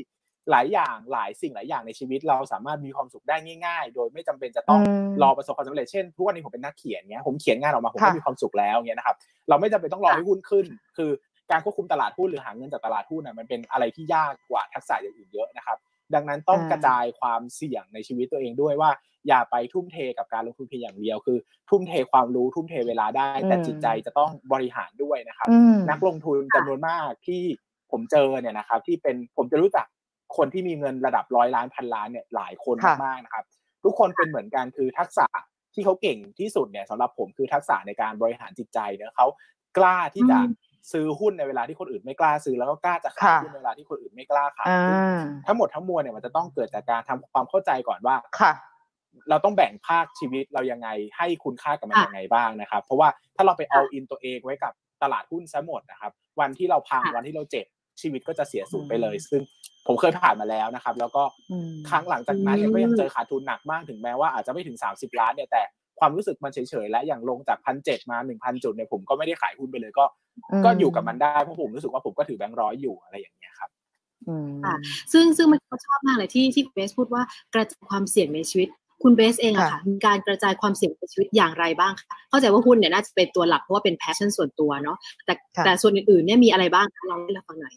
[0.51, 3.35] หลายอย่างหลายสิ่งหลายอย่างในชีวิตเราสามารถมีความสุขได้
[3.65, 9.15] ง่าย ๆ โดยไม่จำเป็นจะต้องอืมรอประสบความสำเร็จเช่นทุกวันนี้ผมเป็นนักเขียนเงี้ยผมเขียนงานออกมาผมก็ค่ะมีความสุขแล้วเงี้ยนะครับ
[9.49, 10.65] เราไม่จำเป็นต้องรอให้หุ้นขึ้น
[10.97, 11.11] คือ
[11.51, 15.77] การควบคุมตลาดหุ้นหรือหาเงินจากตลาดหุ้นน่ะมันเป็นอะไรที่ยากกว่าทักษะอย่างอื่นเยอะนะครับ
[16.15, 18.91] ดังนั้นต้องอ่ากระจายความเสี่ยงในชีวิตตัวเองด้วยว่า
[19.27, 21.37] อย่าไปทุ่มเทกับการลงทุนเพียงอย่างเดียวคือ
[21.69, 27.41] ทุ่มเทความรู้ทุ่มเทเวลาได้ แต่อืมจิตใจจะต้องบริหารด้วยนะครับอืมนักลงทุนจำนวนมากที่
[27.91, 29.85] ผมเจอเนี่ยนะครับ ที่เป็นผมจะรู้จัก
[30.37, 33.45] คนที่มีเงินระดับร้อยล้านพันล้านเนี่ยหลายคนค่ะมากๆนะครับ
[33.83, 35.25] ทุกคนเป็นเหมือนกันคือทักษะ
[35.73, 39.27] ที่เขาเก่งที่สุดเนี่ยสำหรับผมคือทักษะในการบริหารจิตใจเนอะเขา
[39.77, 40.47] กล้าที่จะอืม
[40.91, 44.99] ซื้อหุ้นในเวลาที่คนอื่นไม่กล้าซื้อแล้วก็กล้าจะขายค่ะหุ้นในเวลาที่คนอื่นไม่กล้าขายอ่าซึ่ง
[45.47, 48.53] ทั้งหมดทั้งมวลเนี่ยมันจะต้องเกิดจากการทำความเข้าใจก่อนว่าค่ะ
[49.29, 57.65] เราต้องแบ่งภาคชีวิตเรายังไงให้คุณค่ากับมันค่ะยังไงบ้างนะครับ เพราะว่าถ้าเราไป all in ตัวเองไว้กับตลาดหุ้นซะหมดนะครับ วันที่เราพังค่ะวันที่เราเจ็บ
[58.01, 59.41] ชีวิตก็จะเสียสูญไปเลยอืมซึ่ง
[59.87, 65.63] ผมเคยผ่านมาแล้วนะครับ แล้วก็อืมครั้งหลังจากนั้นเนี่ยอืมก็ยังเจอขาดทุนหนักมากถึงแม้ว่าอาจจะไม่ถึง 30 ล้านเนี่ยแต่
[65.99, 70.05] ความรู้สึกมันเฉยๆและอย่างลงจากพันเจ็ดมาหนึ่งพันจุดเนี่ยผมก็ไม่ได้ขายหุ้นไปเลยก็
[70.51, 73.69] อืมก็อยู่กับมันได้เพราะผมรู้สึกว่าผมก็ถือแบงค์ร้อยอยู่อะไรอย่างเงี้ยครับ
[74.27, 74.75] อืมค่ะ
[75.13, 77.23] ซึ่งซึ่งมันก็ชอบมากเลยที่ที่เบสพูดว่า
[77.53, 78.69] กระจายความเสี่ยงในชีวิต
[79.03, 87.73] คุณเบสเองอะค่ะค่ะมีการกระจายความเสี่ยงในชีวิตอย่างไรบ้างคะเข้าใจว่าหุ้นเนี่ยน่าจะเป็นตัวหลักเพราะว่าเป็น passion ส่วนตัวเนาะแต่ค่ะแต่ส่วนอื่นๆเนี่ยมีอะไรบ้างคะลองให้เราฟังหน่อย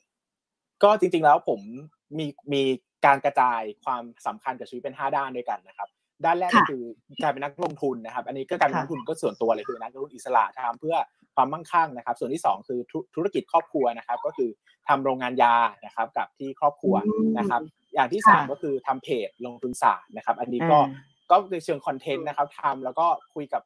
[0.83, 1.61] ก็จริงๆแล้วผม
[2.19, 2.63] มีมี
[3.07, 5.89] การกระจายความสำคัญกับชีวิตเป็น 5 ด้านด้วยกันนะครับ
[6.25, 6.85] ด้านแรกก็ค่ะคือ
[7.23, 10.97] การเป็นนักลงทุนนะครับ อันนี้ก็การเป็นนักลงทุนก็ส่วนตัวเลยคือนักลงทุนอิสระทำเพื่อ
[11.35, 14.51] ความมั่งคั่งนะครับ ส่วนที่สองคือธุธุรกิจครอบครัวนะครับ ก็คือ
[14.89, 16.95] ทำโรงงานยานะครับกับที่ครอบครัว
[17.39, 17.61] นะครับ
[17.95, 23.63] อย่างที่สามค่ะก็คือทำเพจลงทุนศาสตร์นะครับ อันนี้ก็อ่าก็ในเชิงคอนเทนต์นะครับทำแล้วก็คุยกับ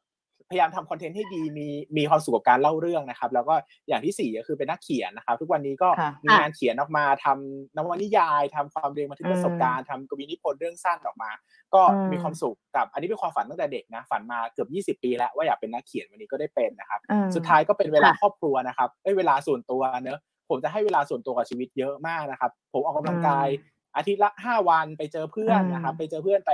[0.49, 1.67] พยายามทำคอนเทนต์ให้ดีมี
[1.97, 3.55] มีความสุขกับการเล่าเรื่องนะครับ แล้วก็
[3.87, 11.31] อย่างที่สี่ก็คือเป็นนักเขียนนะครับ ทุกวันนี้ก็ค่ะมีงานเขียนออกมาทำนวนิยายทำความเรียนบันทึกประสบการณ์ทำกวีนิพนธ์เรื่องสั้นออกมา
[11.73, 20.19] ก็อืมมีความสุขกับอันนี้เป็นความฝันตั้งแต่เด็กนะฝันมาเกือบ20 ปีแล้วว่าอยากเป็นนักเขียนวันนี้ก็ได้เป็นนะครับอืมสุดท้ายก็เป็นเวลาค่ะครอบครัวนะครับเอ้ยเวลาส่วนตัวเนอะ
[20.49, 23.47] ผมจะให้เวลาส่วนตัวกับชีวิตเยอะมากนะครับ ผมออกกำลังกาย
[23.95, 26.51] อาทิตย์ละห้าวันไปเจอเพื่อนนะครับ ไปเจอเพื่อนไป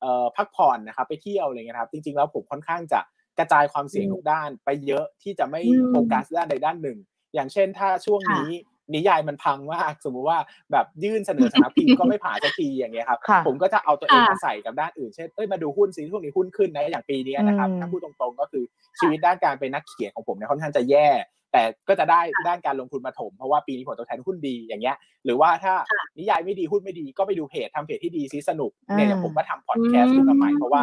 [0.00, 3.00] เอ่อพักผ่อนนะครับ ไปเที่ยวอะไรเงี้ยนะครับ จริงๆแล้วผมค่อนข้างจะ
[3.38, 6.98] กระจายความเสี่ยงอืมทุกด้านไปเยอะที่จะไม่อืมโฟกัสด้านใดด้านหนึ่ง
[7.34, 8.50] อย่างเช่น ถ้าช่วงค่ะนี้
[8.94, 10.38] นิยายมันพังมากสมมุติว่า
[10.72, 18.64] แบบยื่นเสนอสำนักพิมพ์ก็ไม่ผ่านสักทีอย่างเงี้ยครับค่ะผมก็จะเอาตัวเองค่ะมาใส่กับด้านอื่นเช่นเอ้ยมาดูหุ้นซิช่วงนี้หุ้นขึ้นนะอย่างปีนี้นะครับอืมถ้าพูดตรงๆ ก็คือ
[19.00, 21.08] ชีวิตด้านการเป็นนักเขียนของผมเนี่ยค่อนข้างจะแย่
[21.52, 25.74] แต่ก็จะได้ด้านการลงทุนมาถม เพราะว่าปีนี้ผลตอบแทนหุ้นดีอย่างเงี้ย หรือว่าถ้า
[26.18, 30.82] นิยายไม่ดีหุ้นไม่ดีก็ไปดูเพจทำเพจที่ดีซิสนุกเนี่ยเดี๋ยวผมก็ทำพอดแคสต์ขึ้นมาใหม่เพราะว่า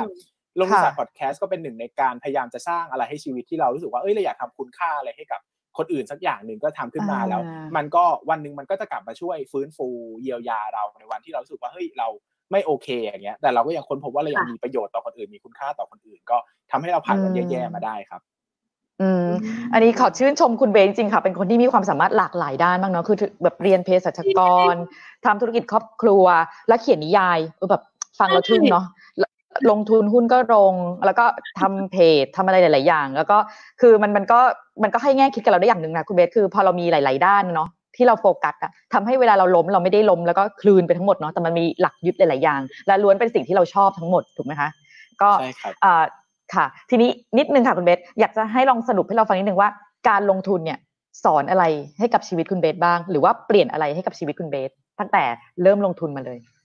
[0.59, 5.41] ลงทุนศาสตร์พอดแคสต์ก็เป็นหนึ่งในการพยายามจะสร้างอะไรให้ชีวิตที่เรารู้สึกว่าเอ้ยเราอยากทำคุณค่าอะไรให้กับ
[5.77, 7.41] คนอื่นสักอย่างหนึ่งก็ทำขึ้นมาอ่าแล้ว
[7.75, 9.87] มันก็วันหนึ่งมันก็จะกลับมาช่วยฟื้นฟู
[10.21, 12.07] เยียวยาเราในวันที่เรารู้สึกว่าเฮ้ยเรา
[12.51, 16.37] ไม่โอเคอย่างเงี้ยแต่เราก็ยังค้นพบว่าเรายังค่ะมีประโยชน์ต่อคนอื่นมีคุณค่าต่อคนอื่น ก็
[16.71, 18.21] ทำให้เราผ่านวันแย่ๆมาได้ครับ
[19.01, 19.27] อืม
[19.73, 24.39] อันนี้ขอชื่นชมคุณเบนจริงๆค่ะ เป็นคนที่มีความสามารถหลากหลายด้านมากเนาะคือถึงแบบเรียนเภสัชก
[24.73, 24.75] ร
[25.25, 26.25] ทำธุรกิจครอบครัว
[26.67, 27.83] และเขียนนิยายเออแบบ
[28.19, 28.85] ฟังแล้วทึ่งเนาะ
[29.19, 30.73] แล้วลงทุนหุ้นก็ลง
[31.05, 31.25] แล้วก็
[31.59, 33.37] ทำเพจทำอะไรหลาย ๆ อย่าง แล้วก็
[33.81, 34.39] คือมันมันก็
[34.83, 44.69] มันก็ให้แง่คิดกับเราได้อย่างหนึ่งนะคุณเบสคือพอเรามีหลาย ๆ ด้านเนาะที่เราโฟกัสอะทำให้เวลาเราล้มเราไม่ได้ล้มแล้วก็คลืนไปทั้งหมดเนาะแต่มันมีหลักยึดหลาย ๆ อย่าง และล้วนเป็นสิ่งที่เราชอบทั้งหมดถูกไหมคะ
[45.21, 46.03] ก็ใช่ครับอ่า
[46.53, 49.69] ค่ะ ทีนี้นิดนึงค่ะคุณเบสอยากจะให้ลองสรุปให้เราฟังนิดนึงว่า
[50.09, 50.79] การลงทุนเนี่ย
[51.23, 51.63] สอนอะไร
[51.99, 55.23] ให้กับชีวิตคุณเบสบ้าง หรือว่าเปลี่ยนอะไรให้กับชีวิตคุณเบสตั้งแต่
[55.63, 56.60] เริ่มลงทุนมาเลยค่ะ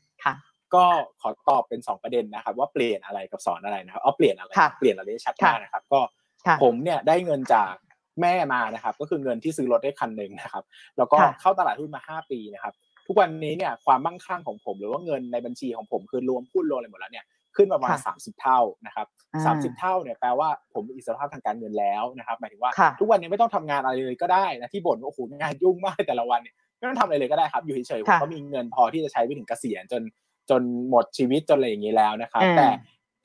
[0.76, 0.84] ก็
[1.20, 6.00] ขอตอบเป็นสองประเด็นนะครับ ว่าเปลี่ยนอะไรกับสอนอะไรนะครับเอาเปลี่ยนอะไรค่ะเปลี่ยนอะไรได้ชัดมากค่ะนะครับ ก็
[6.46, 7.72] ค่ะผมเนี่ยได้เงินจาก
[8.20, 10.64] แม่มานะครับ ก็คือเงินที่ซื้อรถได้คันหนึ่งนะครับ
[10.98, 12.74] แล้วก็ค่ะเข้าตลาดหุ้นมาห้าปีนะครับ
[13.06, 30.02] ทุกวันนี้เนี่ยความมั่งคั่งของผม หรือว่าเงินในบัญชีของผมคือรวมหุ้นรวมอะไรหมดแล้วเนี่ยขึ้นมาประมาณค่ะสามสิบเท่านะครับอ่าสามสิบเท่าเนี่ยแปลว่าผมมีอิสรภาพทางการเงินแล้วนะครับหมายถึงว่าค่ะทุกวันนี้ไม่ต้องทำงานอะไรเลยก็ได้นะที่บ่นว่าโอ้โหงานยุ่งมากแต่ละวันเนี่ยไม่ต้องทำอะไรเลยก็ได้ครับอยู่เฉยๆผมค่ะก็มีเงินพอที่จะใช้ไปถึงเกษียณจน
[30.50, 32.68] จนหมดชีวิตจนอะไรอย่างนี้แล้วนะครับอ่าแต่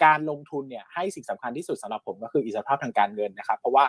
[0.05, 3.85] การลงทุนเนี่ยให้สิ่งสำคัญที่สุดสำหรับผมก็คืออิสรภาพทางการเงินนะครับ เพราะว่า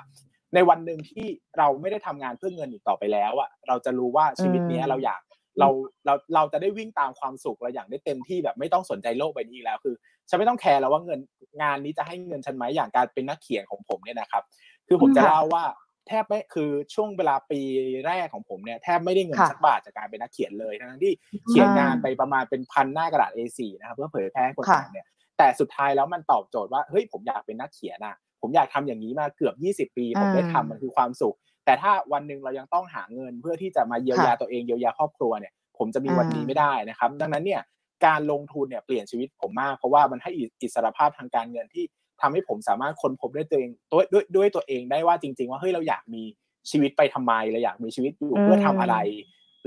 [0.54, 1.26] ในวันหนึ่งที่
[1.58, 5.20] เราไม่ได้ทำงานเพื่อเงินอีกต่อไปแล้วอะเราจะรู้ว่าชีวิตเนี้ยเราอยาก
[5.58, 5.68] เรา
[6.06, 9.94] เราเราจะได้วิ่งตามความสุขเราอยากได้เต็มที่แบบไม่ต้องสนใจโลกใบนี้อีกแล้วคือ
[10.28, 11.20] ฉันไม่ต้องแคร์แล้วว่าเงิน
[11.62, 14.42] งานนี้จะให้เงินฉันไหมอย่างการเป็นนักเขียนของผมเนี่ยนะครับ
[14.88, 15.64] คือผมจะค่ะเล่าว่า
[16.09, 17.61] แทบไม่คือช่วงเวลาปี
[18.07, 21.12] แรกของผมเนี่ยแทบไม่ได้เงินค่ะสักบาทจากการเป็นนักเขียนเลยทั้งที่
[21.48, 25.07] เขียนงานไปประมาณเป็นพันหน้ากระดาษ A4 นะครับเพื่อเผยแพร่ให้คนค่ะอ่านเนี่ย
[25.38, 37.62] แต่สุดท้ายแล้วมันตอบโจทย์ว่าเฮ้ยผมอยากเป็นนักเขียนอะผมอยากทำอย่างนี้มาเกือบ 20 ปี ผมได้ทำมันคือความสุข แต่ถ้าวันหนึ่งเรายังต้องหาเงินเพื่อที่จะมาเยียวยาค่ะตัวเองเยียวยาครอบครัวเนี่ยผมจะมีวันนี้อ่าไม่ได้นะครับ ดังนั้นเนี่ย
[38.07, 40.30] การลงทุนเนี่ยเปลี่ยนชีวิตผมมากเพราะว่ามันให้
[40.62, 41.84] อิสรภาพทางการเงินที่
[42.22, 46.22] ทำให้ผมสามารถค้นพบด้วยตัวเองด้วยด้วยด้วยตัวเองได้ว่าจริง ๆ ว่าเฮ้ยเราอยากมี
[46.70, 48.96] ชีวิตไปทำไมเราอยากมีชีวิตอยู่เพื่อทำอะไร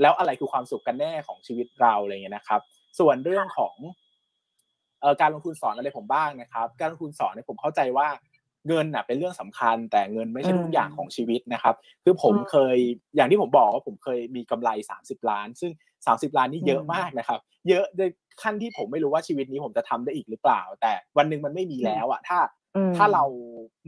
[0.00, 2.60] แล้วอะไรคือความสุขกันแน่ของชีวิตเราอะไรเงี้ยนะครับ
[2.98, 3.74] ส่วนเรื่องของ
[5.00, 8.08] เอ่อการลงทุนสอนอะไรผมบ้างนะครับ การลงทุนสอนเนี่ยผมเข้าใจว่า
[8.66, 12.76] เงินน่ะเป็นเรื่องสำคัญ แต่เงินไม่ใช่ทุกอย่างของชีวิตนะครับ คือผมอืมเคย
[13.16, 15.72] อย่างที่ผมบอกว่าผมเคยมีกำไร 30 ล้าน ซึ่ง
[16.06, 18.02] 30 ล้านนี่เยอะอืมมากนะครับ เยอะใน
[18.42, 22.38] ขั้นที่ผมไม่รู้ว่าชีวิตนี้ผมจะทำได้อีกหรือเปล่า แต่วันหนึ่งมันไม่มีแล้วอะถ้า
[22.74, 23.24] อืมถ้าเรา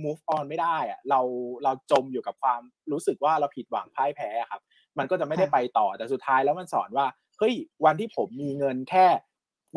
[0.04, 1.20] move on ไม่ได้อะเรา
[1.64, 2.60] เราจมอยู่กับความ
[2.92, 4.60] รู้สึกว่าเราผิดหวังพ่ายแพ้อะครับ
[4.98, 7.06] มันก็จะไม่ได้ค่ะไปต่อแต่สุดท้ายแล้วมันสอนว่า
[7.38, 7.54] เฮ้ย
[7.84, 9.06] วันที่ผมมีเงินแค่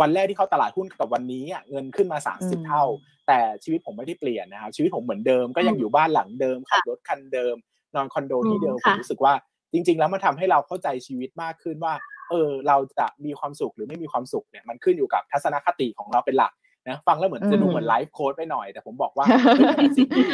[0.01, 2.83] วันแรกที่เข้าตลาดหุ้นกับวันนี้อะเงินขึ้นมาอืม30 เท่า
[3.31, 7.55] แต่ชีวิตผมไม่ได้เปลี่ยนนะครับชีวิตผมเหมือนเดิมก็ยังอยู่บ้านหลังเดิมขับรถคันเดิม
[7.95, 9.33] นอนคอนโดที่เดิมอืมผมค่ะรู้สึกว่า
[9.73, 11.93] จริง ๆ แล้วมันทำให้เราเข้าใจชีวิตมากขึ้นว่า
[12.29, 16.51] เออเราจะมีความสุขหรือไม่มีความสุขเนี่ยมันขึ้นอยู่กับทัศนคติของเราเป็นหลัก
[16.87, 20.25] นะฟังแล้วเหมือนจะดูอืมเหมือนไลฟ์โค้ดไปหน่อย แต่ผมบอกว่าเฮ้ยมันเป็นสิ่งที่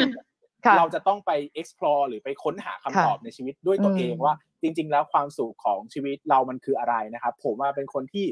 [0.66, 1.30] ค่ะเราจะต้องไป
[1.60, 8.26] explore หรือไปค้นหาคำตอบในชีวิตด้วยตัวอืมเองว่า จริง ๆ แล้วความสุขของชีวิตเรามันคืออะไรนะครับ ผมว่าเป็นคนที่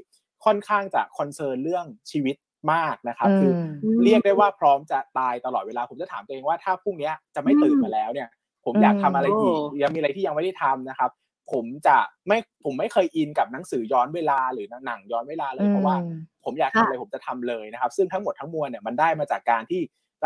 [0.45, 2.37] ค่อนข้างจะคอนเซิร์นเรื่องชีวิต
[2.73, 3.53] มากนะครับ คือ
[3.97, 8.29] มเรียกได้ว่าพร้อมจะตายตลอดเวลาผมจะถามตัวเองว่าถ้าพรุ่งเนี้ยจะไม่ตื่นมาแล้วเนี่ย
[8.65, 11.11] ผมอยากทำอะไรอีกโอ้ยังมีอะไรที่ยังไม่ได้ทำนะครับ
[11.53, 11.97] ผมจะ
[12.29, 15.97] ไม่ผมไม่เคยอินกับหนังสือย้อนเวลาหรือหนังย้อนเวลาเลยเพราะว่า
[16.45, 19.81] ผมอยากทำค่ะอะไรผมจะทำเลยนะครับ ซึ่งทั้งหมดทั้งมวลเนี่ยมันได้มาจากการที่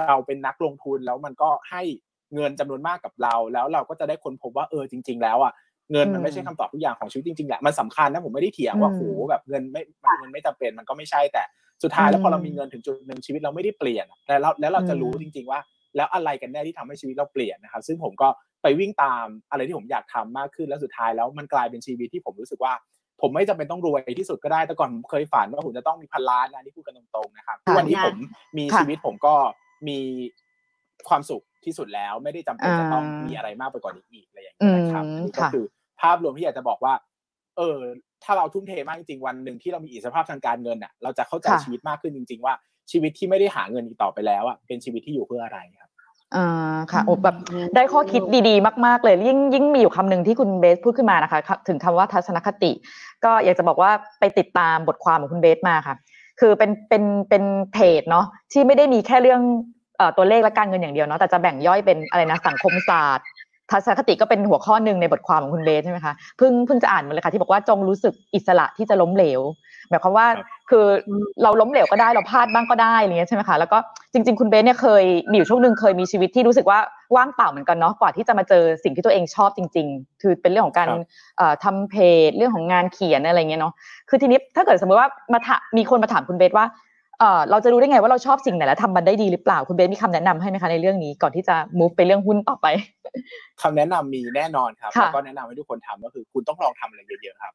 [0.09, 1.83] เราเป็นนักลงทุนแล้วมันก็ให้
[2.35, 5.53] เงินจำนวนมากกับเรา แล้วเราก็จะได้ค้นพบว่าเออจริง ๆ แล้วอะ
[5.93, 11.43] เงินมันไม่ใช่คำตอบทุกอย่างของชีวิตจริงๆแหละมันสำคัญนะผมไม่ได้เถียงว่าอืมโหแบบเงินไม่มันเงินไม่จำเป็นมันก็ไม่ใช่แต่
[11.83, 15.61] สุดท้ายแล้วอืมพอเรามีเงินถึงจุดหนึ่งชีวิตเราไม่ได้เปลี่ยนแต่เราแล้วเราจะรู้อืมจริง ๆ ว่า
[15.97, 18.29] แล้วอะไรกันแน่ที่ทำให้ชีวิตเราเปลี่ยนนะครับซึ่งผมก็
[18.63, 22.73] ไปวิ่งตามอะไรที่ผมอยากทำมากขึ้นแล้วสุดท้ายแล้วมันกลายเป็นชีวิตที่ผมรู้สึกว่า
[23.21, 28.17] ผมไม่จำเป็นต้องรวยที่สุดก็ได้แต่ก่อนผมเคยฝันว่าผมจะต้องมีพันล้านนะนี่พูดกันตรงๆนะครับทุกวันนี้ผม
[28.59, 29.35] มีค่ะชีวิตผมก็
[29.89, 29.99] มี
[31.09, 35.65] ความสุขที่สุดแล้วไม่ได้จำเป็นจะต้องอ่ามีมีอะไรมากไปกว่านี้อีกอะไรอย่างเงี้ยนะครับอืมอันนี้ก็ค่ะคือ
[36.01, 36.95] ภาพรวมที่อยากจะบอกว่า
[37.57, 37.79] เออ
[38.25, 42.55] ถ้าเราทุ่มเทมากจริงๆวันหนึ่งที่เรามีอิสรภาพทางการเงินอะเราจะเข้าใจค่ะชีวิตมากขึ้นจริง ๆ ว่า
[42.91, 45.91] ชีวิตที่ไม่ได้หาเงินอีกต่อไปแล้วอะเป็นชีวิตที่อยู่เพื่ออะไรครับ
[46.37, 47.37] อ่าค่ะโอ้แบบ
[47.75, 52.73] ได้ข้อคิดดีๆ มากๆเลยยิ่งยิ่งมีอยู่คำหนึ่งที่คุณเบสพูดขึ้นมานะคะ ถึงคำว่าทัศนคติ
[53.25, 53.91] ก็อยากจะบอกว่า
[54.21, 55.97] ไปติดตามบทความของคุณเบสมาค่ะ
[56.41, 59.41] คือเป็นเป็นเป็นเพจเนาะที่ไม่ได้มีแค่เรื่อง
[59.97, 63.25] เอ่อตัวเลขและการเงินอย่างเดียวเนาะแต่จะแบ่งย่อยเป็นอะไรนะสังคมศาสตร์
[63.71, 69.41] ทัศนคติก็เป็นหัวข้อหนึ่งในบทความของคุณเบสใช่ไหมคะเพิ่งเพิ่งจะอ่านมาเลยค่ะที่บอกว่าจงรู้สึกอิสระที่จะล้มเหลว
[69.89, 70.85] หมายความว่าครับคือ
[71.43, 73.79] เราล้มเหลวก็ได้เราพลาดบ้างก็ได้อะไรเงี้ยใช่ไหมคะแล้วก็
[74.13, 76.79] จริง ๆ คุณเบสเนี่ยเคยมีอยู่ช่วงหนึ่งเคยมีชีวิตที่รู้สึกว่า
[77.17, 81.01] ว่างเปล่าเหมือนกันเนาะกว่าที่จะมาเจอสิ่งที่ตัวเองชอบจริง ๆ คือเป็นเรื่องของการครับ
[81.39, 81.95] เอ่อทำเพ
[82.29, 83.73] จเรื่องของงานเขียนอะไรเงี้ยเนาะ
[84.09, 86.67] คือทีนี้ถ้าเกิดสมมติว่ามาถามีคนมาถามคุณเบสว่า
[87.21, 92.67] เออเราจะรู้ได้ไงว่าเราชอบสิ่งไหนและทำมันได้ดีหรือเปล่าคุณเบสมีคำแนะนำให้ไหมคะในเรื่องนี้ก่อนที่จะ move ไปเรื่องหุ้นต่อไป
[93.63, 97.53] คำแนะนำมีแน่นอนครับค่ะแล้วก็แนะนำให้ทุกคนทำก็คือ คุณต้องลองทำอะไรเยอะๆครับ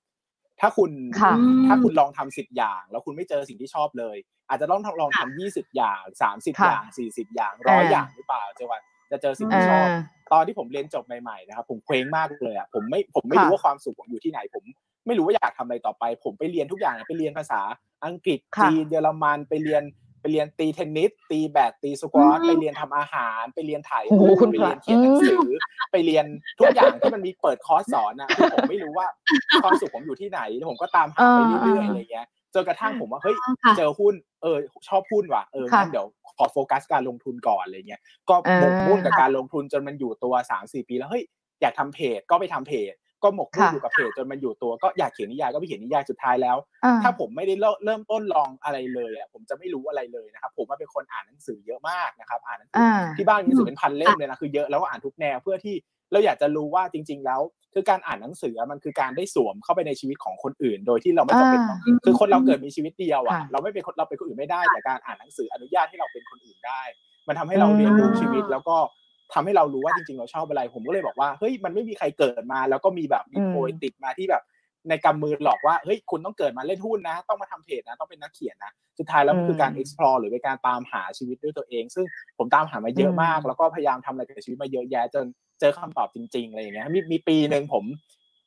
[0.62, 0.92] ถ้าคุณ
[1.22, 1.34] ค่ะ
[1.68, 4.18] ถ้าคุณลองทำสิบอย่าง แล้วคุณไม่เจอสิ่งที่ชอบเลย
[4.50, 8.80] อาจจะต้องลองทำยี่สิบอย่างสามสิบค่ะอย่างสี่สิบอย่างร้อยอ่าอย่างหรือเปล่าจะว่า
[9.12, 9.88] จะเจอสิ่งอ่าที่ชอบ
[10.32, 14.64] ตอนที่ผมเรียนจบใหม่ๆนะครับผมเคว้งมากเลยอะผมไม่ผมไม่ค่ะรู้ว่าความสุขผมอยู่ที่ไหนผม
[15.08, 17.62] ไม่รู้ว่าอยากทำอะไรต่อไป ผมไปเรียนทุกอย่างนะไปเรียนภาษา
[18.06, 19.84] อังกฤษค่ะจีนเยอรมันไปเรียน
[20.22, 25.50] ไปเรียนตีเทนนิสตีแบดตีสควอชอืมไปเรียนทำอาหาร ไปเรียนถ่ายรูปโอ้โหคุณพระเรียนเขียนหนังสือ
[25.92, 26.26] ไปเรียน
[26.60, 29.08] ทุกอย่างที่มันมีเปิดคอร์สสอนนะคือผมไม่รู้ว่า
[29.64, 41.24] ความสุขผมอยู่ที่ไหนแล้วผมก็ตามหาไปเรื่อยๆอะไรเงี้ยจนกระทั่งผมว่าเฮ้ยค่ะเจอหุ้นเออชอบหุ้นว่ะเออค่ะงั้นเดี๋ยวขอโฟกัสการลงทุนก่อนอะไรเงี้ยก็หมกมุ่นกับการลงทุนจนมันอยู่ตัวสามสี่ปีแล้วเฮ้ย
[41.62, 42.94] อยากทำเพจก็ไปทำเพจ
[43.26, 55.76] ก็หมกมุ่นค่ะอยู่กับเพจจนมันอยู่ตัวก็อยากเขียนนิยายก็ไปเขียนนิยายสุดท้ายแล้วอ่าถ้าผมไม่ได้เริ่มเริ่มต้นลองอะไรเลยอะผมจะไม่รู้อะไรเลยนะครับผมว่าเป็นคนอ่านหนังสือเยอะมากนะครับ อ่านหนังสืออ่าที่บ้านมีหนังสือเป็นพันเล่มเลยนะคือเยอะแล้วก็อ่านทุกแนวเพื่อที่
[56.12, 57.42] เราอยากจะรู้ว่าจริง ๆ แล้ว
[57.74, 66.82] คือการอ่านหนังสือมันคือการได้สวมเข้าไปในชีวิตของคนอื่น โดยที่เราไม่จำเป็นต้องอ่าคือคนเราเกิดมีชีวิตเดียวอะค่ะเราไม่เป็นคนเราเป็นคนอื่นไม่ได้แต่การอ่านหนังสืออนุญาตให้เราเป็นคนอื่นได้
[67.28, 68.78] มันทำให้เราเรียนรู้ชีวิตแล้วก็
[69.34, 74.44] ทำให้เรารู้ว่าจริงๆเราชอบอะไร ผมก็เลยบอกว่าเฮ้ยมันไม่มีใครเกิดมา แล้วก็มีแบบมีอืมโพยติดมาที่แบบ
[74.90, 82.06] ในกำมือหลอกว่าเฮ้ยคุณต้องเกิดมาเล่นหุ้นนะ ต้องมาทำเพจนะต้องเป็นนักเขียนนะสุดท้ายแล้วมันคือการ explore หรือเป็นการตามหาชีวิตด้วยตัวเอง ซึ่ง
[82.38, 85.26] ผมตามหามาเยอะมาก แล้วก็พยายามทำอะไรกับชีวิตมาเยอะแยะจน
[85.60, 87.84] เจอคำตอบจริงๆอะไรอย่างเงี้ยมีมีปีหนึ่งผม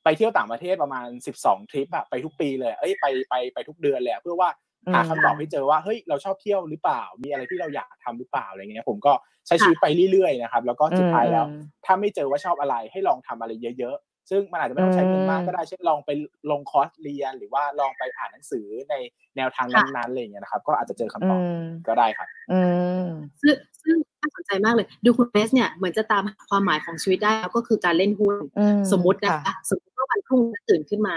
[0.05, 4.49] ไปเที่ยวต่างประเทศประมาณ 12 ทริปอะไปทุกปีเลยเอ้ยไปไปไปทุกเดือนเลยอะเพื่อว่า
[4.95, 9.12] หาคำตอบให้เจอว่าเฮ้ยเราชอบเที่ยวหรือเปล่า มีอะไรที่เราอยากทำหรือเปล่าอะไรเงี้ยผมก็
[9.47, 16.11] ใช้ชีวิตไปเรื่อยๆนะครับแล้วก็สุดท้ายแล้วอืมถ้าไม่เจอว่าชอบอะไรให้ลองทำอะไรเยอะ ๆ ซึ่งมันอาจจะไม่ต้องใช้เงินมากก็ได้เช่นลองไป
[16.51, 18.95] ลงคอร์สเรียน หรือว่าลองไปอ่านหนังสือใน
[19.37, 22.61] แนวทางนั้นๆอะไรอย่างเงี้ยนะครับ ก็อาจจะเจอคำตอือบมก็ได้ครับอื
[23.03, 23.05] ม
[23.43, 31.16] ซึ่งซึ่งน่าสนใจมากเลย ดูคุณเบสเนี่ยเหมือนจะตามหาความหมายของชีวิตได้แล้วก็คือการเล่นหุ้นอืสมมตินะคะสมมติว่าวันพรุ่งนี้ตื่นขึ้นมา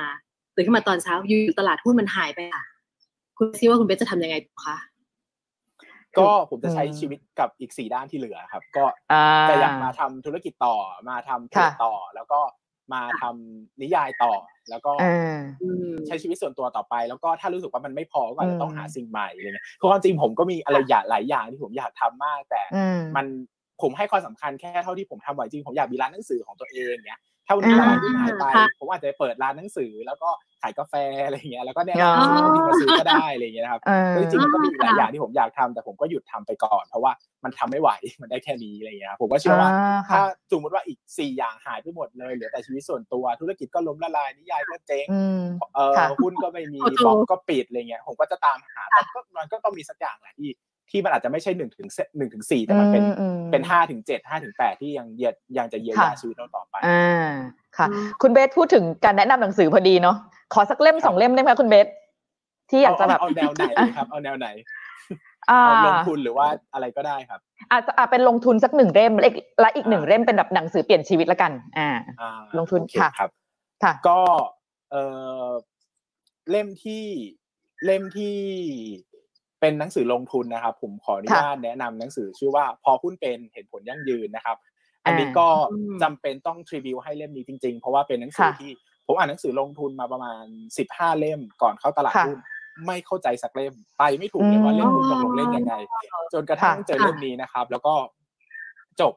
[0.55, 2.63] ตื่นขึ้นมาตอนเช้าอยู่ๆตลาดหุ้นมันหายไปค่ะ
[3.43, 4.77] คุณคิดว่าคุณเบสจะทำยังไงต่อคะ
[6.17, 10.75] ก็ผมจะใช้อืมชีวิตกับอีกสี่ด้านที่เหลือครับ ก็อ่าจะอยากมาทำธุรกิจต่อ
[11.09, 12.39] มาทำเพจค่ะต่อ แล้วก็
[12.93, 14.33] มาทำนิยายต่อ
[14.69, 23.25] แล้วก็อ่าอืมใช้ชีวิตส่วนตัวต่อไป แล้วก็ถ้ารู้สึกว่ามันไม่พอก็อาจอืจะมต้องหาสิ่งใหม่อะไรเงี้ยคือความจริงผมก็มีอะไรอย่างหลายอย่างที่ผมอยากทำมาก แต่อืมมัน
[23.81, 30.29] ผมให้ความสำคัญแค่เท่าที่ผมทำไหวจริงผมอยากมีร้านหนังสือของตัวเองเนี้ยถ้าวันนี้ตอ่าลาดหุ้นหายไปค่ะผมอาจจะเปิดร้านหนังสือ แล้วก็
[30.61, 30.93] ขายกาแฟ
[31.25, 37.11] อะไรอย่างเงี้ยแล้วก็แนะอ๋อนำซื้อที่มาซื้อก็ได้อะไรอย่างเงี้ยนะครับเออแล้วจริงๆมันก็มีอีกหลายค่ะอย่างที่ผมอยากทำแต่ผมก็หยุดทำไปก่อน เพราะว่า
[37.43, 37.89] มันทำไม่ไหว
[38.21, 39.69] มันได้แค่นี้อะไรอย่างเงี้ยครับผมก็เชื่อว่า
[40.09, 45.41] ค่ะถ้าสมมติว่าอีกสี่อย่างหายไปหมดเลยเหลือแต่ชีวิตส่วนตัวธุรกิจก็ล้มละลายนิยายก็เจ๊งอืม
[45.75, 50.49] เออค่ะหุ้นก็ไม่มีโอ้โหบล็อกก็ปิดอะไรเงี้ยผมก็จะตามหาแต่ก็มันก็ต้องมีสักอย่างแหละที่
[50.91, 57.29] ที่มันอาจจะไม่ใช่หนึ่งถึงหนึ่งถึงสี่แต่มันเป็นอือืมเป็นห้าถึงเจ็ดห้าถึงแปดที่ยังเยียยังจะเยียวยาค่ะชีวิตเราต่อไปอ่า
[57.77, 60.17] ค่ะอืมคุณเบสพูดถึงการแนะนำหนังสือพอดีเนาะ
[60.53, 61.87] ขอสักเล่มครับสองเล่มได้ไหมคะคุณเบส
[62.69, 64.47] ที่อยากจะแบบเอาเอาแนวไหนดีครับ เอาแนวไหน
[65.49, 67.39] อ่าเอาลงทุนหรือว่าอะไรก็ได้ครับ
[67.71, 71.89] อาจจะอ่าเป็นลงทุนสักหนึ่งเล่มและอีกและอีกหนึ่งอ่าเล่มเป็นแบบหนังสือเปลี่ยนชีวิตละกัน อ่า
[72.21, 73.29] อ่าลงทุนโอเค่ะครับ
[73.83, 74.19] ค่ะ ก็
[74.91, 74.95] เอ
[75.45, 75.47] อ
[76.49, 77.05] เล่มที่
[77.85, 78.35] เล่มที่
[79.61, 84.57] เป็นหนังสือลงทุนนะครับ ผมขออนุญาตแนะนำหนังสือชื่อว่าพอหุ้นเป็นเห็นผลยั่งยืนนะครับ
[85.05, 88.71] อันนี้ก็อืมจำเป็นต้องทริบิวให้เล่มนี้จริงๆ เพราะว่าเป็นหนังสือค่ะที่
[89.07, 90.45] ผมอ่านหนังสือลงทุนมาประมาณ
[90.77, 92.39] สิบห้าเล่มก่อนเข้าตลาดค่ะหุ้น
[92.87, 95.73] ไม่เข้าใจสักเล่มไปไม่ถูกเลยว่าเล่มหุ้นตกลงเล่นยังไง
[96.33, 97.93] จนกระทั่งค่ะเจอเล่มนี้นะครับ แล้วก็
[99.01, 99.13] จบ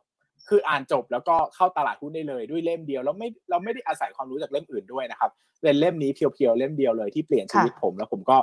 [0.48, 5.30] คืออ่านจบแล้วก็เข้าตลาดหุ้นได้เลยด้วยเล่มเดียวแล้วไม่เราไม่ได้อาศัยความรู้จากเล่มอื่นด้วยนะครับ
[5.62, 8.36] เป็นเล่มนี้เพียวๆเล่มเดียวเลยที่เปลี่ยนชีวิตผมแล้วผมก็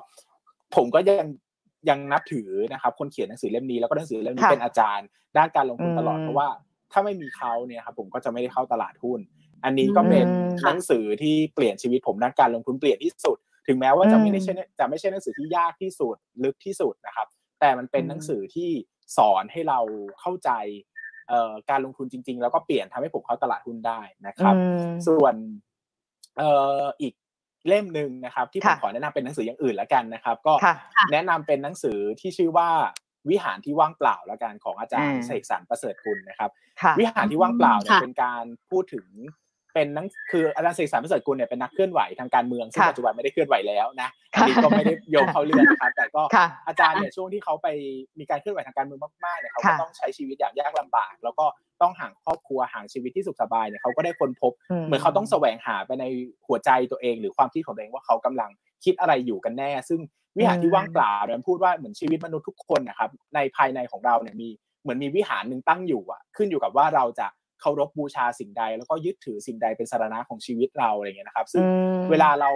[0.76, 1.28] ผมก็ยัง
[1.90, 5.08] ยังนับถือนะครับคนเขียนหนังสือเล่มนี้แล้วก็หนังสือเล่มนี้ค่ะเป็นอาจารย์
[5.38, 6.48] ด้านการลงทุนตลอดอืมเพราะว่า
[6.92, 9.20] ถ้าไม่มีเขาเนี่ยครับผมก็จะไม่ได้เข้าตลาดหุ้น
[9.66, 17.28] อันนี้ก็เป็นอืมหนังสือที่เปลี่ยนชีวิตผมด้านการลงทุนเปลี่ยนที่สุด ถึงแม้ว่าจะไม่ได้อืมใช่จะไม่ใช่หนังสือที่ยากที่สุดลึกที่สุดนะครับ
[17.60, 18.70] แต่มันเป็นอืมหนังสือที่
[19.18, 19.80] สอนให้เรา
[20.22, 20.52] เข้าใจ
[21.30, 25.36] เอ่อการลงทุนจริง ๆ แล้วก็เปลี่ยนทำให้ผมเข้าตลาดหุ้นได้นะครับอืมส่วน
[26.38, 26.50] เอ่
[26.82, 27.14] ออีก
[27.68, 30.76] เล่มหนึ่งนะครับ ที่ผมค่ะขอแนะนำเป็นหนังสืออย่างอื่นแล้วกันนะครับ ก็ค่ะ
[31.12, 32.70] แนะนำเป็นหนังสือที่ชื่อว่า
[33.30, 36.50] วิหารที่ว่างเปล่าแล้วกันของอาจารย์อ่าเสกสรรประเสริฐกุลนะครับ
[36.82, 39.08] ค่ะวิหารที่ว่างเปล่าเนี่ยค่ะเป็นการพูดถึง
[39.74, 47.68] เป็นหนังคืออาจารย์เสกสรรประเสริฐกุลเนี่ยเป็นนักเคลื่อนไหวทางการเมืองซึ่งค่ะปัจจุบันไม่ได้เคลื่อนไหวแล้วนะอันค่ะนี้ก็ไม่ได้โยงเข้าเรื่องนะครับแต่ก็ค่ะอาจารย์เนี่ยช่วงที่เขาไป
[48.20, 51.46] มีการเคลื่อนไหวทางการเมืองมากๆเนี่ยเขาก็ค่ะต้องใช้ชีวิตอย่างยากลำบาก แล้วก็
[51.82, 54.52] ต้องห่างครอบครัวห่างชีวิตที่สุขสบายเนี่ยเขาก็ได้ค้นพบ
[54.86, 56.06] เหมือนเขาต้องแสวงหาไปใน
[56.48, 58.50] หัวใจตัวเอง หรือความคิดของตัวเองว่าเขากำลัง
[58.86, 60.00] คิดอะไรอยู่กันแน่ ซึ่ง
[60.38, 64.50] วิหารที่ว่างเปล่าเนี่ยมันพูดว่าเหมือนชีวิตมนุษย์ทุกคนนะครับในภายในของเราเนี่ยมี
[64.82, 67.28] เหมือนมีวิหารหนึ่งตั้งอยู่อะขึ้นอยู่กับว่าเราจะ
[67.62, 72.50] เคารพบูชาสิ่งใด แล้วก็ยึดถือสิ่งใดเป็นสารณะของชีวิตเราอะไรอย่างเงี้ยนะครับ ซึ่งอืมเวลาเรา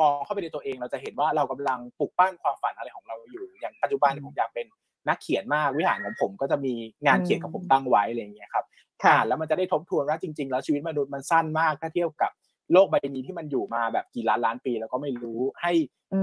[0.00, 4.66] มองเข้าไปในตัวเองเราจะเห็นว่าเรากำลังปลุกปั้นความฝันอะไรของเราอยู่ อย่างปัจจุบันผมอยากเป็น
[5.08, 6.74] นักเขียนมากวิหารของผมก็จะมี
[7.06, 8.64] งานเขียนของผมตั้งไว้อะไรอย่างเงี้ยครับ
[9.02, 12.30] ค่ะอ่านแล้วมันจะได้ทบทวนว่าจริง ๆ แล้วชีวิตมนุษย์มันสั้นมากถ้าเทียบกับ
[12.72, 15.72] โลกใบนี้ที่มันอยู่มาแบบกี่ล้านล้านปีแล้วก็ไม่รู้ให้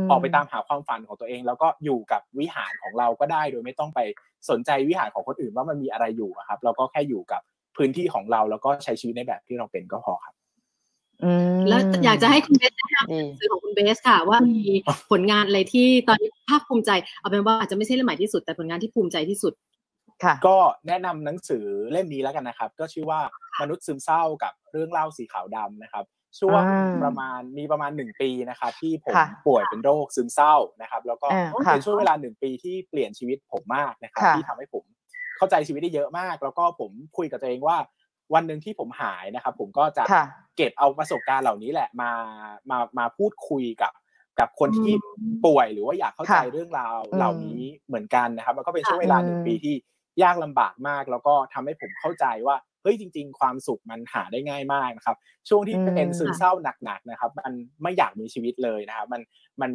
[0.01, 3.99] มออกไปตามหาความฝันของตัวเอง แล้วก็อยู่กับวิหารของเราก็ได้โดยไม่ต้องไป
[4.49, 7.41] สนใจวิหารของคนอื่นว่ามันมีอะไรอยู่อะครับ เราก็แค่อยู่กับ
[7.78, 10.36] พื้นที่ของเราแล้วก็ใช้ชีวิตในแบบที่เราเป็นก็พอครับ
[11.23, 14.61] อืมแล้วอยากจะให้คุณเบสแนะนำดีหนังสือของคุณเบสค่ะ ว่ามี
[15.11, 19.53] ผลงานอะไรที่ตอนนี้ภาคภูมิใจ เอาเป็นว่าอาจจะไม่ใช่เล่มใหม่ที่สุดแต่ผลงานที่ภูมิใจที่สุด
[20.23, 20.57] ค่ะ ก็
[20.88, 23.19] แนะนำหนังสือเล่มนี้แล้วกันนะครับ ก็ชื่อว่า
[23.61, 26.05] มนุษย์ซึมเศร้ากับเรื่องเล่าสีขาวดำนะครับ
[26.39, 34.84] ช่วงอ่าประมาณมีประมาณหนึ่งปีนะครับ ที่ผมค่ะป่วยเป็นโรคซึมเศร้านะครับ แล้วก็อ่าค่ะเป็นช่วงเวลาหนึ่งปีที่เปลี่ยนชีวิตผมมากนะครับค่ะที่ทำให้ผม
[35.38, 37.77] เข้าใจชีวิตได้เยอะมาก แล้วก็ผมคุยกับตัวเองว่า
[38.33, 40.21] วันหนึ่งที่ผมหายนะครับ ผมก็จะค่ะ
[40.57, 42.11] เก็บเอาประสบการณ์เหล่านี้แหละมา
[42.69, 43.91] มามาพูดคุยกับ
[44.39, 44.93] กับคนที่
[45.45, 49.75] ป่วยหรือว่าอยากเข้าใจค่ะเรื่องราวอืมเหล่านี้เหมือนกันนะครับ มันก็เป็นช่วงเวลาหนึ่งอืมปีที่
[50.23, 55.17] ยากลำบากมาก แล้วก็ทำให้ผมเข้าใจว่า เฮ้ยจริง ๆ ความสุขมันหาได้ง่ายมากนะครับ
[55.49, 56.51] ช่วงที่อืมเป็นซึมเศร้า
[56.84, 57.53] หนักๆนะครับ มัน
[57.84, 59.21] ไม่อยากมีชีวิตเลยนะครับมัน
[59.61, 59.71] มัน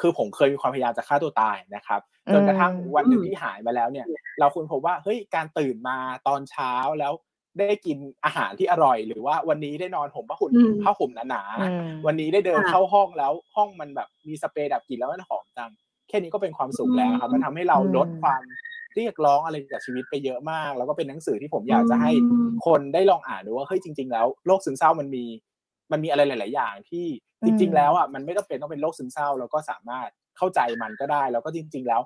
[0.00, 2.00] คือผมเคยมีความพยายามจะฆ่าตัวตายนะครับ
[2.32, 4.06] จนกระทั่งวันหนึ่งที่หายมาแล้วเนี่ย
[4.40, 5.96] เราควรพบว่าเฮ้ยการตื่นมา
[6.28, 7.12] ตอนเช้าแล้ว
[7.58, 15.70] ได้กินอาหารที่อร่อย หรือว่าวันนี้ได้นอนห่มผ้าห่มอืมผ้าห่มหนาอืมๆวันนี้ได้เดินค่ะเข้าห้องแล้วห้องมันแบบมีสเปรย์ดับกลิ่นแล้วมันหอมจัง
[16.08, 18.42] แค่นี้ก็เป็นความสุขแล้วครับ มันทำให้เราอืมลดความ
[18.96, 22.12] เรียกร้องอะไรจากชีวิตไปเยอะมาก แล้วก็เป็นหนังสือที่ผมอยากจะให้อื
[22.44, 25.24] มคนได้ลองอ่านดูว่าเฮ้ยจริง ๆ แล้วโรคซึมเศร้ามันมี
[25.92, 27.06] มันมีอะไรหลาย ๆ อย่างที่
[27.44, 32.00] จริง ๆ แล้วอะมันไม่ต้องเป็นต้องเป็นโรคซึมเศร้าแล้วก็สามารถเข้าใจมันก็ได้ แล้วก็จริง ๆ แล้ว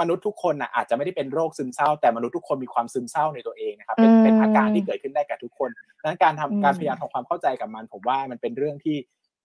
[0.00, 5.70] มนุษย์ทุกคนน่ะอาจจะไม่ได้เป็นโรคซึมเศร้า แต่มนุษย์ทุกคนมีความซึมเศร้าในตัวเองนะครับเป็นอืมเป็นอาการที่เกิดขึ้นได้กับทุกคน
[6.00, 8.96] ดังนั้นการทำอืมการพยายามทำความเข้าใจกับมัน ผมว่ามันเป็นเรื่องที่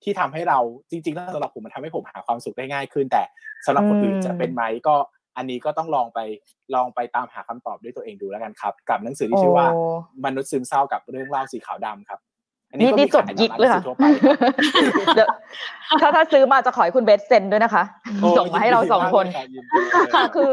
[0.04, 0.60] ที่ทำให้เรา
[0.92, 3.24] จริงๆแล้วสำหรับผมมันทำให้ผมหาความสุขได้ง่ายขึ้น แต่
[3.66, 4.96] สำหรับคนอื่นอืมจะเป็นไหมก็
[5.38, 6.20] อันนี้ก็ต้องลองไป
[6.76, 9.84] ลองไปตามหาคำตอบด้วยตัวเองดูแล้วกันครับ กับหนังสือที่ชื่อว่าโอ้
[10.26, 12.27] มนุษย์ซึมเศร้ากับเรื่องเล่าสีขาวดำครับอั
[12.74, 15.30] นนี่ก็นี่มีจดขายยิกเลยค่ะตามร้านหนังสือทั่วไปครับเดี๋ยว
[16.02, 17.84] ถ้าถ้าซื้อมาจะขอให้คุณเบสเซ็นด้วยนะคะ
[18.22, 20.50] โอ้ส่งมาให้เราสองคนยิดีมากเลยรับยินดีเลยค่ะคือ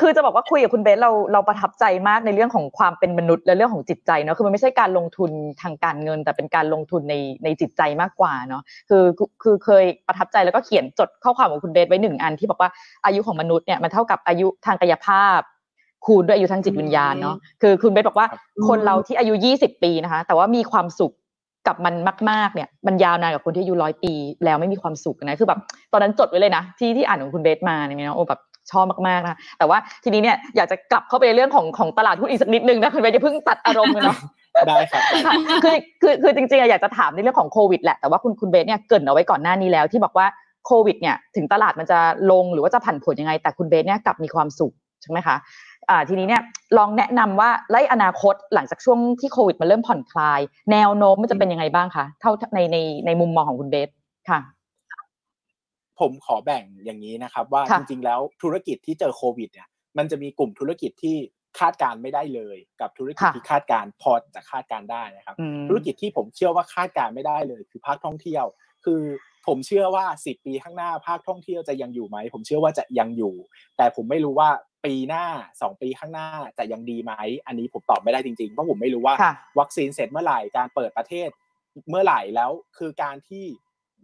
[0.00, 5.30] คือจะบอกว่าคุยกับคุณเบสเราเราประทับใจมากในเรื่องของความเป็นมนุษย์ และเรื่องของจิตใจเนาะคือมันไม่ใช่การลงทุน
[5.62, 7.14] ทางการเงิน แต่เป็นการลงทุนใน
[7.44, 12.70] ในจิตใจมากกว่าเนาะคือคือคือเคยประทับใจแล้วก็เขียนจดข้อความของคุณเบสไว้หนึ่งอันที่บอกว่า
[13.04, 15.40] อายุของมนุษย์เนี่ยมันเท่ากับอายุทางกายภาพ
[16.06, 21.12] คูณด้วยอายุทางจิตวิญญาณเนาะคือคุณเบสบอกว่าครับคนเราที่อายุ 20 ปีนะคะ แต่ว่ามีความสุข
[21.66, 21.94] กับมัน
[22.30, 24.12] มากๆเนี่ยมันยาวนานกว่าคนที่อายุร้อยปี
[24.44, 25.58] แล้วไม่มีความสุขนะคือแบบ
[25.92, 28.40] ตอนนั้นจดไว้เลยนะ ที่ที่อ่านของคุณเบสมาเนี่ยนะโอ้แบบ
[28.70, 34.18] ชอบมากๆนะแต่ว่าทีนี้เนี่ยอยากจะกลับเข้าไปในเรื่องของของตลาดหุ้นอีกสักนิดนึงนะคุณเบสจะเพิ่งตัดอารมณ์เลยเนาะ
[34.66, 40.26] ได้ครับได้ค่ะคือคือคือจริงๆอะอยากจะถามในเรื่องของโควิดแหละแต่ว่าคุณคุณเบสเนี่ยเกรินเอาไว้ก่อนหน้านี้แล้วที่บอกว่า
[40.66, 41.98] โควิดเนี่ยถึงตลาดมันจะ
[42.30, 45.36] ลงหรือว่าจะผันผวนยังไง แต่คุณเบสเนี่ยกลับมีความสุขใช่ไหมคะ
[45.75, 45.75] อ่า
[46.08, 46.42] ทีนี้เนี่ย
[46.78, 50.40] ลองแนะนำว่าไล่อนาคตหลังจากช่วงที่โควิดมันเริ่มผ่อนคลาย
[50.72, 53.88] แนวโน้มมันจะเป็นยังไงบ้างคะเท่าในในในมุมมองของคุณเบส
[54.30, 54.40] ค่ะ
[56.00, 59.68] ผมขอแบ่งอย่างนี้นะครับ ว่าค่ะจริงๆแล้วธุรกิจที่เจอโควิดเนี่ย
[59.98, 61.16] มันจะมีกลุ่มธุรกิจที่
[61.58, 68.44] คาดการณ์ไม่ได้เลย กับธุรกิจค่ะที่คาดการณ์พอจะคาดการณ์ได้นะครับอืมธุรกิจที่ผมเชื่อว่าคาดการณ์ไม่ได้เลย คือภาคท่องเที่ยว
[68.84, 69.02] คือ
[69.46, 73.34] ผมเชื่อว่า 10 ปีข้างหน้าภาคท่องเที่ยวจะยังอยู่ไหม ผมเชื่อว่าจะยังอยู่
[73.76, 74.50] แต่ผมไม่รู้ว่า
[74.84, 75.24] ปีหน้า
[75.58, 76.28] 2 ปีข้างหน้า
[76.58, 77.12] จะยังดีไหม
[77.46, 81.28] อันนี้ผมตอบไม่ได้จริงๆ เพราะผมไม่รู้ว่าค่ะวัคซีนเสร็จเมื่อไหร่ การเปิดประเทศ
[81.90, 83.44] เมื่อไหร่แล้ว คือการที่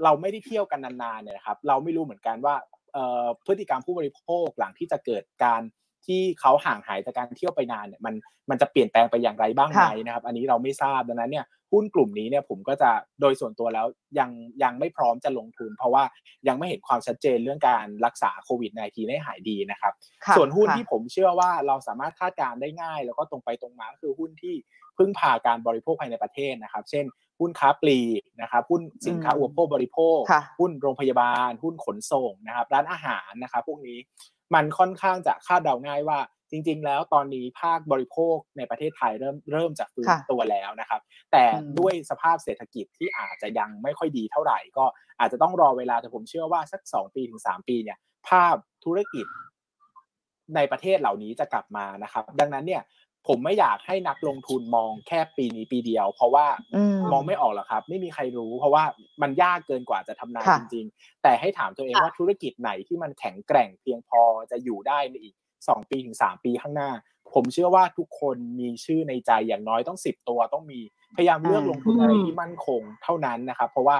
[0.05, 2.55] เราไม่ได้เที่ยวกันนานๆเนี่ยนะครับ เราไม่รู้เหมือนกันว่า
[2.95, 5.62] เอ่อพฤติกรรมผู้บริโภคหลังที่จะเกิดการ
[6.07, 8.14] ที่เขาห่างหายจากการเที่ยวไปนานเนี่ยมัน
[8.50, 12.90] มันจะเปลี่ยนแปลงไปอย่างไรบ้างไหมนะครับอันนี้เราไม่ทราบดังนั้นเนี่ยหุ้นกลุ่มนี้เนี่ยผมก็จะ
[13.20, 13.86] โดยส่วนตัวแล้ว
[14.18, 14.30] ยัง
[14.62, 16.05] ยังไม่พร้อมจะลงทุน เพราะว่า
[16.48, 19.92] ยังไม่เห็นความชัดเจนเรื่องการรักษาโควิด -19 ให้หายดีนะครับ
[20.36, 24.55] ส่วนหุ้นที่ผมเชื่อว่าเราสามารถคาดการได้ง่าย แล้วก็ตรงไปตรงมาคือหุ้นที่
[24.98, 27.05] พึ่งพาการบริโภคภายในประเทศนะครับ เช่น
[27.40, 30.18] หุ้นค้าปลีกนะครับหุ้นสินค้าอุปโภคบริโภค
[30.61, 33.98] หุ้นโรงพยาบาล หุ้นขนส่งนะครับ ร้านอาหารนะครับพวกนี้
[34.55, 36.18] มันค่อนข้างจะคาดเดาง่ายว่า
[36.51, 41.01] จริง ๆ แล้วตอนนี้ภาคบริโภคในประเทศไทยเริ่มเริ่มจะฟื้นตัวแล้วนะครับ
[41.32, 41.45] แต่
[41.78, 44.84] ด้วยสภาพเศรษฐกิจที่อาจจะยังไม่ค่อยดีเท่าไหร่ ก็
[45.20, 49.26] อาจจะต้องรอเวลาแต่ผมเชื่อว่าสักสองปีถึงสามปีเนี่ย ภาพธุรกิจ
[50.57, 52.82] ในประเทศเหล่านี้จะกลับมานะครับ ดังนั้นเนี่ย
[53.28, 56.46] ผมไม่อยากให้นักลงทุนมองแค่ปีนี้ปีเดียว เพราะว่า
[57.12, 58.84] มองไม่ออกหรอกครับ ไม่มีใครรู้ เพราะว่า
[59.22, 65.34] มันยากเกินกว่าจะทำนายจริง ๆ แต่ให้ถามตัวเองว่าธุรกิจไหนที่มันแข็งแกร่งเพียงพอจะอยู่ได้ในอีก
[65.68, 66.90] สองปีถึงสามปีข้างหน้า
[67.34, 70.80] ผมเชื่อว่าทุกคนมีชื่อในใจอย่างน้อยต้องสิบตัวต้องมี
[71.16, 73.96] พยายามเลือกลงทุนอะไรที่มั่นคงเท่านั้นนะครับ เพราะว่า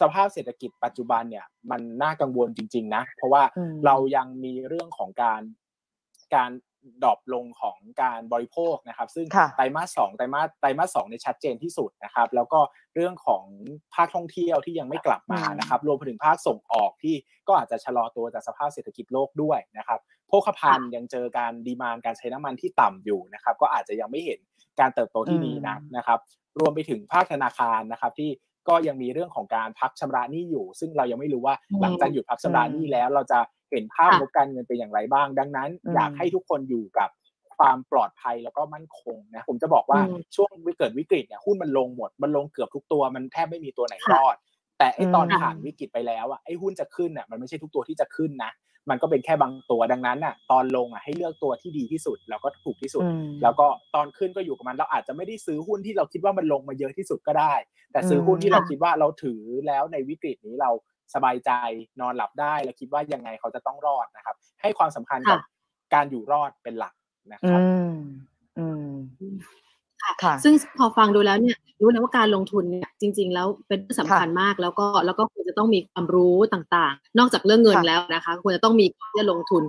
[0.00, 3.42] สภาพเศรษฐกิจปัจจุบันเนี่ย มันน่ากังวลจริง ๆ นะ เพราะว่า
[3.86, 5.40] เรายังมีเรื่องของการ
[6.34, 6.50] การ
[7.04, 9.26] ดรอปลงของการบริโภคนะครับ ซึ่ง
[9.56, 12.60] ไตรมาสสองไตรมาสไตรมาสสองในชัดเจนที่สุดนะครับ แล้วก็
[12.94, 13.44] เรื่องของ
[13.94, 17.14] ภาคท่องเที่ยวที่ยังไม่กลับมานะครับ รวมไปถึงภาคส่งออกที่
[17.48, 24.40] ก็อาจจะชะลอตัวจากสภาพเศรษฐกิจโลกด้วยนะครับโภคภัณฑ์ยังเจอการดีมานการใช้น้ำมันที่ต่ำอยู่นะครับ ก็อาจจะยังไม่เห็น
[24.80, 26.18] การเติบโตที่ดีนะนะครับ
[26.60, 28.30] รวมไปถึงภาคธนาคารนะครับที่
[28.68, 33.38] ก็ยังมีเรื่องของการพักชำระหนี้อยู่ ซึ่งเรายังไม่รู้ว่าหลังจากหยุดพักชำระหนี้แล้ว เราจะ
[33.70, 37.08] เห็นภาพงบการเงินเป็นอย่างไรบ้าง ดังนั้น อยากให้ทุกคนอยู่กับ
[37.56, 40.00] ความปลอดภัยแล้วก็มั่นคงนะผมจะบอกว่า
[40.36, 44.36] ช่วงวิกฤตวิกฤตเนี่ยหุ้นมันลงหมด มันลงเกือบทุกตัวมันแทบไม่มีตัวไหนรอด
[44.78, 48.50] แต่ไอตอนผ่านวิกฤตไปแล้วอะไอหุ้นจะขึ้นอะมันไม่ใช่ทุกตัวที่จะขึ้นนะ
[48.90, 53.04] มันก็เป็นแค่บางตัวดังนั้นอะตอนลงอะให้เลือกตัวที่ดีที่สุดแล้วก็ถูกที่สุด
[53.42, 57.54] แล้วก็ตอนขึ้นก็อยู่กับมันเราอาจจะไม่ได้ซื้อหุ้นที่เราคิดว่ามันลงมาเยอะที่สุดก็ได้
[57.92, 60.70] แต่ซื้อหุ้นที่เราคิดว่าเราถือแล้วในวิกฤตนี้เรา
[61.14, 61.50] สบายใจ
[62.00, 65.40] นอนหลับได้และคิดว่ายังไงเขาจะต้องรอดนะครับ ให้ความสำคัญกับ
[65.94, 66.94] การอยู่รอดเป็นหลัก
[67.32, 67.62] นะครับ
[68.58, 69.36] อืม
[70.22, 79.62] ค่ะ ซึ่งพอฟังดูแล้วเนี่ยรู้แล้วว่าการลงทุนเนี่ยจริง ๆ แล้วเป็นสำคัญมากแล้วก็แล้วก็ควรจะต้องมีความรู้ต่างๆ นอกจากเรื่องเงินแล้วนะคะ ควรจะต้องมีการจะลงทุน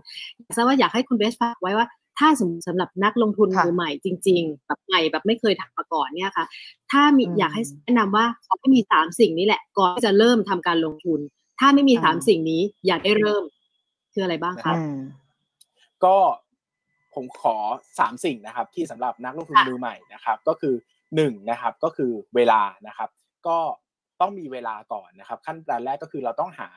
[0.56, 1.88] ทราบว่าอยากให้คุณเบสฝากไว้ว่า
[2.20, 6.46] ถ้าสมสำหรับนักลงทุนมือใหม่จริง ๆ แบบใหม่แบบไม่เคยทำมาก่อนเนี่ยค่ะ
[6.92, 11.20] ถ้ามีอยากให้แนะนำว่าขอให้มีสามสิ่งนี้แหละก่อนที่จะเริ่มทำการลงทุน
[11.60, 13.44] ถ้าไม่มีสามสิ่งนี้อยากได้เริ่ม
[14.14, 14.74] คืออะไรบ้างคะ
[16.06, 16.18] ก็
[17.16, 17.56] ผมขอ
[18.00, 20.76] สามสิ่งนะครับ ที่สำหรับนักลงทุนมือใหม่นะครับ ก็คือ
[21.16, 23.10] หนึ่งนะครับก็คือเวลานะครับ
[23.48, 23.58] ก็
[24.22, 26.70] ต้องมีเวลาก่อนนะครับ ขั้นตอนแรกก็คือเราต้องหา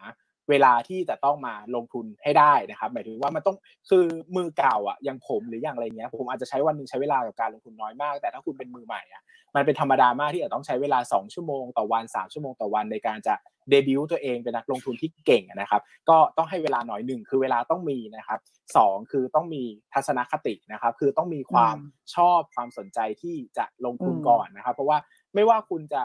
[0.51, 3.57] เวลาที่จะต้องมาลงทุนให้ได้นะครับหมายถึงว่ามันต้อง
[3.90, 4.05] คือ
[4.36, 9.22] มือเก่าอะอย่างผมหรืออย่างอะไรเงี้ยผมอาจจะใช้วันนึงใช้เวลากับการลงทุนน้อยมาก แต่ถ้าคุณเป็นมือใหม่อะ
[9.57, 13.34] มันเป็นธรรมดามากที่จะต้องใช้เวลา 2 ชั่วโมงต่อวัน 3 ชั่วโมงต่อวันในการจะ
[13.70, 18.40] เดบิวต์ตัวเองเป็นนักลงทุนที่เก่งนะครับ ก็ต้องให้เวลาหน่อยหนึ่งคือเวลาต้องมีนะครับ
[18.76, 21.76] สองคือต้องมีทัศนคตินะครับ คือต้องมีความ
[22.14, 24.99] ชอบความสนใจที่จะลงทุนก่อนนะครับ เพราะว่า
[25.34, 26.03] ไม่ว่าคุณจะ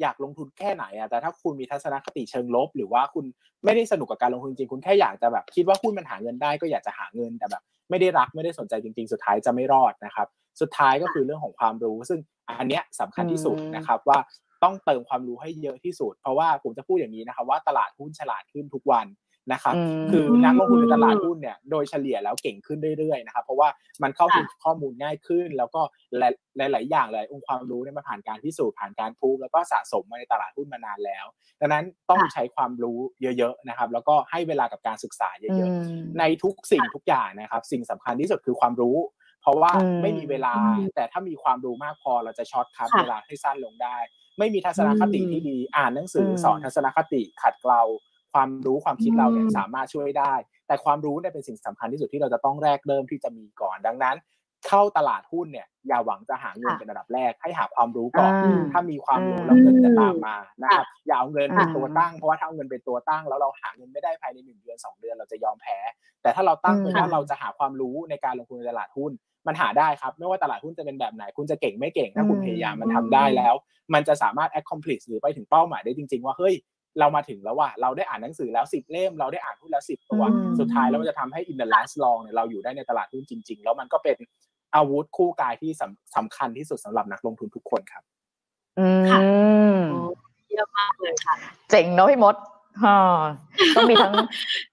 [0.00, 3.24] อยากลงทุนแค่ไหนอะแต่ถ้าคุณมีทัศนคติเชิงลบ หรือว่าคุณ
[3.64, 10.26] ไม่ได้สนุกกับการลงทุนจริงคุณแค่อยากจะแบบคิดว่าหุ้นมันหาเงินได้ก็อยากจะหาเงินแต่แบบไม่ได้รักไม่ได้สนใจจริง ๆ สุดท้ายจะไม่รอดนะครับ
[10.60, 12.20] สุดท้ายก็คือเรื่องของความรู้ ซึ่ง
[12.58, 14.18] อันเนี้ยสำคัญที่สุดนะครับว่า
[14.62, 19.06] ต้องเติมความรู้ให้เยอะที่สุด เพราะว่าผมจะพูดอย่างนี้นะครับว่าตลาดหุ้นฉลาดขึ้นทุกวัน
[19.52, 19.74] นะครับ
[20.10, 23.68] คือนักลงทุนในตลาดหุ้นเนี่ยโดยเฉลี่ยแล้วเก่งขึ้นเรื่อยๆนะครับเพราะว่า
[24.02, 25.80] มันเข้าถึงข้อมูลง่ายขึ้น แล้วก็
[26.58, 31.26] หลายๆอย่างเลยองค์ความรู้เนี่ยมาผ่านการพิสูจน์ผ่านการพูดแล้วก็สะสมมาในตลาดหุ้นมานานแล้ว
[31.60, 32.98] ดังนั้นต้องใช้ความรู้
[33.38, 38.96] เยอะๆนะครับ แล้วก็ให้เวลากับการศึกษาเยอะๆ ในทุกสิ่งทุกอย่างนะครับ สิ่งสำคัญที่สุดคือความรู้
[39.42, 39.72] เพราะว่า
[40.02, 40.54] ไม่มีเวลา
[40.94, 43.96] แต่ถ้ามีความรู้มากพอเราจะ shortcut เวลาให้สั้นลงได้
[44.38, 47.82] ไม่มีทัศนคติที่ดีอ่านหนังสือสอนทัศนคติขัดเกลา
[48.32, 50.32] ความรู้ความคิดเราเนี่ยสามารถช่วยได้
[50.66, 54.16] แต่ความรู้เนี่ยเป็นสิ่งสำคัญที่สุดที่เราจะต้องแรกเริ่มที่จะมีก่อนดังนั้น
[54.68, 58.32] เข้าตลาดหุ้นเนี่ยอย่าหวังจะหาเงินเป็นระดับแรก ให้หาความรู้ก่อน
[58.72, 65.78] ถ้ามีความรู้แล้วเงินจะตามมานะครับอย่าเอาเงินเป็นตัวตั้งเพราะว่าถ้าเอาเงินเป็นตัวตั้ง แล้วเราหาเงินไม่ได้ภายในหนึ่งเดือนสองเดือนเราจะยอมแพ้
[66.22, 69.12] แต่ถ้าเราตั้งเป็นว่าเราจะหาความรู้ในการลงทุนในตลาดหุ้น
[69.46, 73.54] มันหาได้ครับ ไม่ว่าตลาดหุ้นจะเป็นแบบไหน คุณจะเก่งไม่เก่ง ถ้าคุณพยายามมันทำได้แล้ว
[73.94, 76.54] มันจะสามารถ accomplish หรือไปถึงเป้าหมายได้จริง ๆ ว่า เฮ้ย
[76.98, 80.22] เรามาถึงแล้วว่าเราได้อ่านหนังสือแล้วสิบเล่ม เราได้อ่านหุ้นแล้วสิบตัว
[80.58, 84.16] สุดท้ายแล้วมันจะทำให้ in the last long เนี่ยเราอยู่ได้ในตลาดหุ้นจริง ๆ แล้วมันก็เป็น
[84.74, 85.70] อาวุธคู่กายที่
[86.16, 88.02] สำคัญที่สุดสำหรับนักลงทุนทุกคนครับ
[88.78, 88.88] อื
[89.74, 89.78] ม
[90.52, 91.34] เยอะมากเลยค่ะ
[91.70, 92.59] เจ๋งเนาะพี่มดอ๋อ
[93.76, 94.12] ต้องมีทั้ง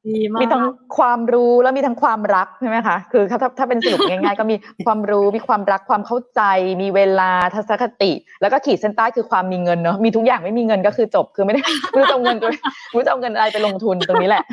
[0.07, 0.63] ดีมากมีทั้ง
[0.97, 6.41] ความรู้แล้วมีทั้งความรักใช่ไหมคะคือถ้าถ้าถ้าเป็นสรุปง่ายๆ ก็มีความรู้มีความรักความเข้าใจ
[6.81, 12.49] มีเวลาทัศนคติ แล้วก็ขีดเส้นใต้คือความมีเงินเนาะมีทุกอย่างไม่มีเงินก็คือจบคือไม่ได้ไม่รู้จะเอาเงินตัว
[12.89, 14.43] ไม่รู้จะเอาเงินอะไรไปลงทุนตรงนี้แหละ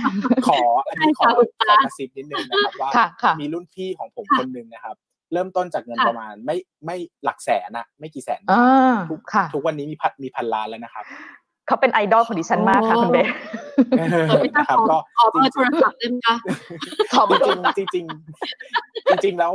[0.49, 4.97] ขออันนี้ขอใช่ค่ะคุณขตาอกระซิบนิดนึงนะครับว่าค่ะค่ะมีรุ่นพี่ของผมคนหนึ่งนะครับ
[5.33, 11.05] เริ่มต้นจากเงินค่ะประมาณไม่ไม่หลักแสนอะไม่กี่แสนอ่าทุกค่ะทุกวันนี้มีพันมีพันล้านแล้วนะครับ
[11.67, 13.29] เขาเป็นไอดอลของดิฉันมากค่ะคุณเบส
[13.99, 16.37] เออไม่ทราบนะครับขอก็ขอเบอร์โทรศัพท์ได้ไหมคะ
[17.13, 17.27] ขอบ
[17.79, 19.53] จริงๆจริงๆจริงๆแล้ว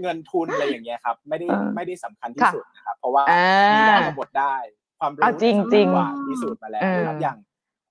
[0.00, 3.44] เงินทุนอะไรอย่างเงี้ยครับ ไม่ได้อ่าไม่ได้สำคัญที่ค่ะสุดนะครับ เพราะว่าอ่า
[3.74, 4.54] มีได้ก็หมดได้
[4.98, 7.36] ความรู้อะจริงๆสำคัญกว่าพิสูจน์มาแล้วเออนะครับอย่าง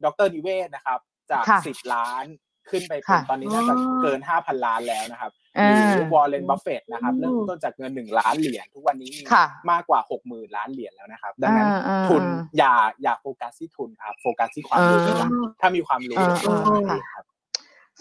[0.04, 1.00] ดรนิเวศนะครับ
[1.32, 2.26] จากค่ะสิบล้าน
[2.70, 5.49] ขึ้นไปเป็นค่ะตอนนี้น่าจะอ๋อเกินห้าพันล้านแล้วนะครับอ่า
[5.94, 12.74] หรือวอร์เรนบัฟเฟตนะครับอืมเริ่มต้นจากเงินหนึ่งล้านเหรียญทุกวันนี้มีค่ะมากกว่าหกหมื่นล้านเหรียญแล้วนะครับ ดังนั้นอ่าอ่าทุนอ่าอย่า
[13.04, 15.32] อย่าโฟกัสที่ทุนครับโฟกัสที่ความรู้อ่าเป็นหลัก
[15.62, 17.24] ถ้ามีความรู้อ่าเดี๋ยวอ่ามันค่ะเองครับ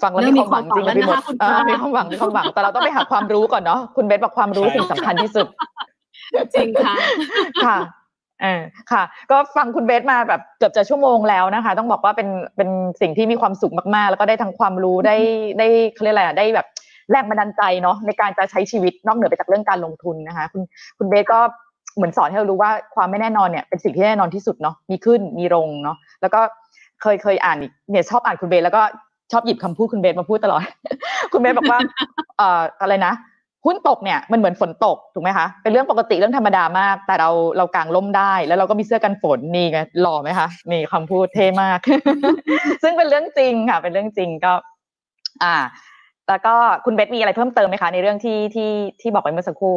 [0.02, 5.46] ฟังแล้วเริ่มมีความหวังจริงนะพี่มีความหวังแล้วนะคะคุณดเออพลอยมีความหวังมีความหวังแต่เราต้องไปหาความรู้ก่อนเนาะคุณเบสบอกความรู้ใช่สิ่งสำคัญที่สุด
[6.54, 6.94] จริงค่ะ
[7.64, 7.76] ค่ะ
[8.42, 12.68] เออค่ะ ก็ฟังคุณเบสมาแบบเกือบจะชั่วโมงแล้วนะคะ ต้องบอกว่าเป็นเป็น
[13.00, 15.16] สิ่งที่มีความสุขมากๆ แล้วก็ได้ทั้งความรู้ได้
[15.58, 16.66] ได้เขาเรียกอะไรอะได้แบบ
[17.10, 20.62] แรงบันดาลใจเนาะในการจะใช้ชีวิตนอกเหนือไปจากเรื่องการลงทุนนะคะ คุณ
[20.98, 21.40] คุณเบสก็
[21.96, 26.40] เหมือนสอนให้เรารู้ว่าความไม่แน่นอนเนี่ยเป็นสิ่งที่แน่นอนที่สุดเนาะมีขึ้นมีลงเนาะแล้วก็
[27.02, 28.82] เคยเคยอ่านอีกเนี่ยชอบอ่านคุณเบสแล้วก็
[29.32, 30.62] ชอบหยิบคำพูดคุณเบสมาพูดตลอด
[31.32, 31.80] คุณเบสบอกว่า
[32.38, 33.14] เอ่ออะไรนะ
[33.66, 41.78] หุ้นตกเนี่ยมันเหมือนฝนตกถูกไหมคะเป็นเรื่องปกติเรื่องธรรมดามาก แต่เราเรากางร่มได้ แล้วเราก็มีเสื้อกันฝนนี่ไงหล่อไหมคะนี่คำพูดเท่มาก
[42.82, 44.52] ซึ่งเป็นเรื่องจริงค่ะ เป็นเรื่องจริงก็
[45.42, 45.54] อ่า
[46.28, 46.54] แล้วก็
[46.84, 49.76] คุณเบสมีอะไรเพิ่มเติมไหมคะ ในเรื่องที่ที่ที่บอกไปเมื่อสักครู่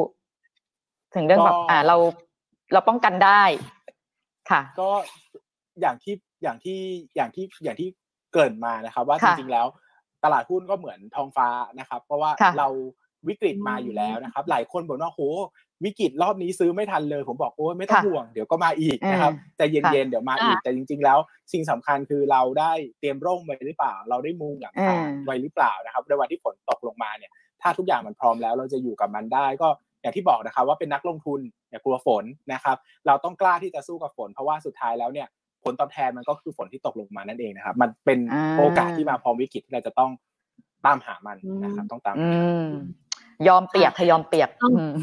[1.16, 1.98] ถึงเรื่องแบบก็อ่าเรา
[2.74, 3.44] เราป้องกันได้
[4.52, 4.90] ค่ะ ก็
[5.82, 6.80] อย่างที่อย่างที่
[7.16, 7.90] อย่างที่อย่างที่
[8.32, 9.68] เกริ่นมานะครับ ว่าจค่ะริงๆแล้ว
[10.24, 11.48] ตลาดหุ้นก็เหมือนทองฟ้า
[11.80, 12.68] นะครับ เพราะว่าค่ะเรา
[13.28, 15.22] วิกฤตมาอยู่แล้วนะครับ หลายคนบอกว่าโห
[15.86, 21.18] วิกฤตรอบนี้ซื้อไม่ทันเลย ผมบอกโอ้ยไม่ต้องค่ะห่วงเดี๋ยวก็มาอีกนะครับใจเย็นๆเดี๋ยวมาอีกค่ะแต่จริง ๆ แล้ว
[21.54, 29.68] สิ่งสำคัญคือเราได้เตรียมร่มไว้หรือเปล่า เราได้มุงหลังคาอืมไว้หรือเปล่านะครับในวันที่ฝนตกลงมาเนี่ยถ้าทุกอย่างมันพร้อมแล้วเราจะอยู่กับมันได้ก็
[30.02, 35.28] อย่างที่บอกนะครับว่าเป็นนักลงทุนอย่ากลัวฝนนะครับ เราต้องกล้าที่จะสู้กับฝน เพราะว่าสุดท้ายแล้วเนี่ย
[35.64, 40.12] ผลตอบแทนมันก็คือฝนที่ตกลงมานั่นเองนะครับ มันเป็นอ่าโอกาสที่มาพร้อมวิกฤตที่เราจะต้อง
[40.86, 42.70] ตามหามันนะครับต้องตามอืหาม
[43.48, 44.94] ยอมเปียกค่ะยอมเปียกต้องอืม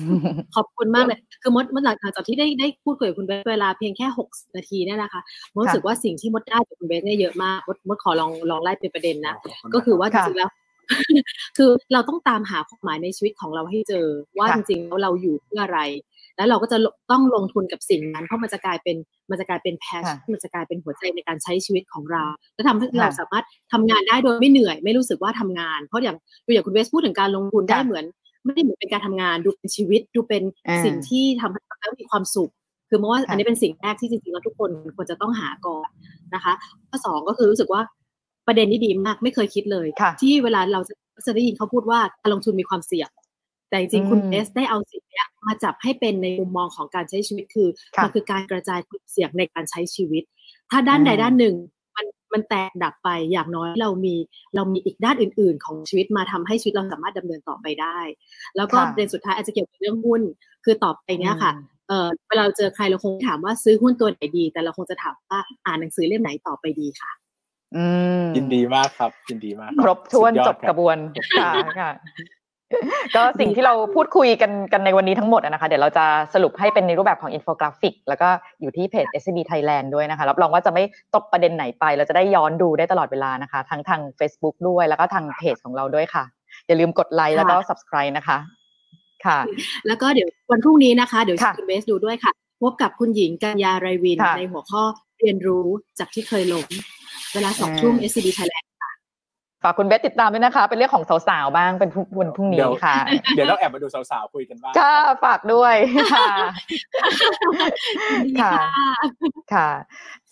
[0.55, 5.21] ขอบคุณมากเลย คือมดมดหลังจากที่ได้ได้พูดคุยกับคุณเบสเวลาเพียงแค่หกนาทีเนี่ยนะคะ
[5.55, 9.35] มดรู้สึกว่าสิ่งที่มดได้จากคุณเบสเนี่ยเยอะมากมดมดขอลองลองไล่เป็นประเด็นนะ
[9.75, 10.51] ก็คือว่าจค่ะริงๆแล้ว
[11.57, 14.07] คือเราต้องตามหาความหมายในชีวิตของเราให้เจอ
[14.39, 15.81] ว่าค่ะจริงๆแล้วเราอยู่เพื่ออะไร
[16.37, 16.79] แล้วเราก็จะ
[17.11, 18.97] ต้องลงทุนกับสิ่งนั้น เพราะมันจะกลายเป็น
[19.31, 22.23] มันจะกลายเป็นแพชค่ะมันจะกลายเป็นหัวใจในการใช้ชีวิตของเรา
[22.55, 26.17] และทำให้ค่ะเราสามารถทำงานได้โดยไม่เหนื่อย ไม่รู้สึกว่าทำงาน เพราะอย่าง
[26.47, 28.05] ดูอย่างคุณเวสพูดถึงการลงทุนได้ค่ะเหมือน
[28.49, 32.51] ไม่ได้เหมือนเป็นการทำงานดูเป็นชีวิตดูเป็นอ่าสิ่งที่ทำให้เรามีความสุข
[32.89, 35.89] คือเมื่อว่าค่ะอันนี้เป็นสิ่งแรกที่จริงๆแล้วทุกคนควรจะต้องหาก่อน
[36.35, 36.53] นะคะ
[36.89, 37.83] ข้อสองก็คือรู้สึกว่า
[38.47, 40.95] ประเด็นนี้ดีมากไม่เคยคิดเลยค่ะที่เวลาเราจะ
[41.27, 43.09] จะได้ยินเขาพูดว่าการลงทุนมีความเสี่ยง
[43.69, 50.23] แต่จริงๆคุณอืมเอสได้เอาสิ่งเนี้ยมาจับให้เป็นในมุมมองของการใช้ชีวิตคือค่ะมันคือการกระจายความเสี่ยงในการใช้ชีวิต
[50.71, 51.55] ถ้าด้านใดอืมด้านหนึ่ง
[52.33, 54.15] มันมันแตกดับไปอย่างน้อยเรามี
[54.57, 57.99] เรามีอีกด้านอื่น ๆ ของชีวิตมาทำให้ชีวิตเราสามารถดำเนินต่อไปได้
[58.57, 60.23] แล้วก็ค่ะประเด็นสุดท้ายอาจจะเกี่ยวกับเรื่องหุ้น
[60.65, 67.11] คือต่อไปเนี้ยค่ะอืมเออเวลาเราเจอใครเราคงไม่ถามว่าซื้อหุ้นตัวไหนดี แต่เราคงจะถามว่าอ่านหนังสือเล่มไหนต่อไปดีค่ะ
[67.77, 67.85] อื
[68.21, 70.97] มยินดีมากครับยินดีมาก ครบถ้วนสุดยอดจบกระบวน
[71.41, 71.91] ค่ะค่ะ
[73.17, 76.05] ก็สิ่งที่เราพูดคุยกันกันในวันนี้ทั้งหมดอะนะคะ เดี๋ยวเราจะ
[76.35, 78.29] สรุปให้เป็นในรูปแบบของอินโฟกราฟิก แล้วก็
[78.61, 80.83] อยู่ที่เพจ SCB Thailand ด้วยนะคะ รับรองว่าจะไม่
[81.15, 86.25] ตกประเด็นไหนไป เราจะได้ย้อนดูได้ตลอดเวลานะคะ ทั้งทาง Facebook ด้วยแล้วก็ทางเพจของเราด้วยค่ะ
[86.67, 88.39] อย่าลืมกดไลค์แล้วก็ subscribe นะคะ
[89.27, 89.39] ค่ะ
[89.87, 94.83] แล้วก็เดี๋ยววันพรุ่งนี้นะคะ เดี๋ยวค่ะคุณเบสดูด้วยค่ะ พบกับคุณหญิงกัญญาไรวินค่ะในหัวข้อ
[95.21, 95.67] เรียนรู้
[95.99, 96.67] จากที่เคยล้ม
[97.35, 98.68] เวลาสองอ่าทุ่ม SCB Thailand
[99.63, 102.95] ฝากคุณเบสติดตามด้วยนะคะ เป็นเรื่องของสาวๆบ้างเป็นวันพรุ่งนี้ค่ะ
[103.35, 104.95] เดี๋ยวต้องแอบมาดูสาวๆคุยกันบ้างค่ะ
[105.25, 105.75] ฝากด้วย
[106.15, 106.29] ค่ะ
[108.25, 108.53] ดีค่ะค่ะ
[109.53, 109.69] ค่ะ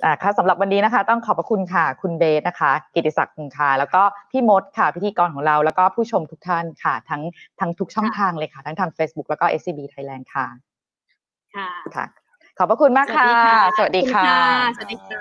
[0.04, 7.22] อ่าค่ะสำหรับวันนี้นะคะ ต้องขอบพระคุณค่ะ คุณเบสนะคะ กิติศักดิ์คงคาแล้วก็พี่มดค่ะพิธีกรของเรา แล้วก็ผู้ชมทุกท่านค่ะ ทั้ง
[7.60, 10.46] ทั้งทุกช่องค่ะทางเลยค่ะ ทั้งทาง Facebook แล้วก็ SCB Thailand ค่ะ
[11.56, 12.06] ค่ะค่ะ
[12.58, 13.30] ขอบพระคุณมากค่ะ
[13.76, 14.26] สวัสดีค่ะ
[14.76, 15.20] สวัสดีค่ะ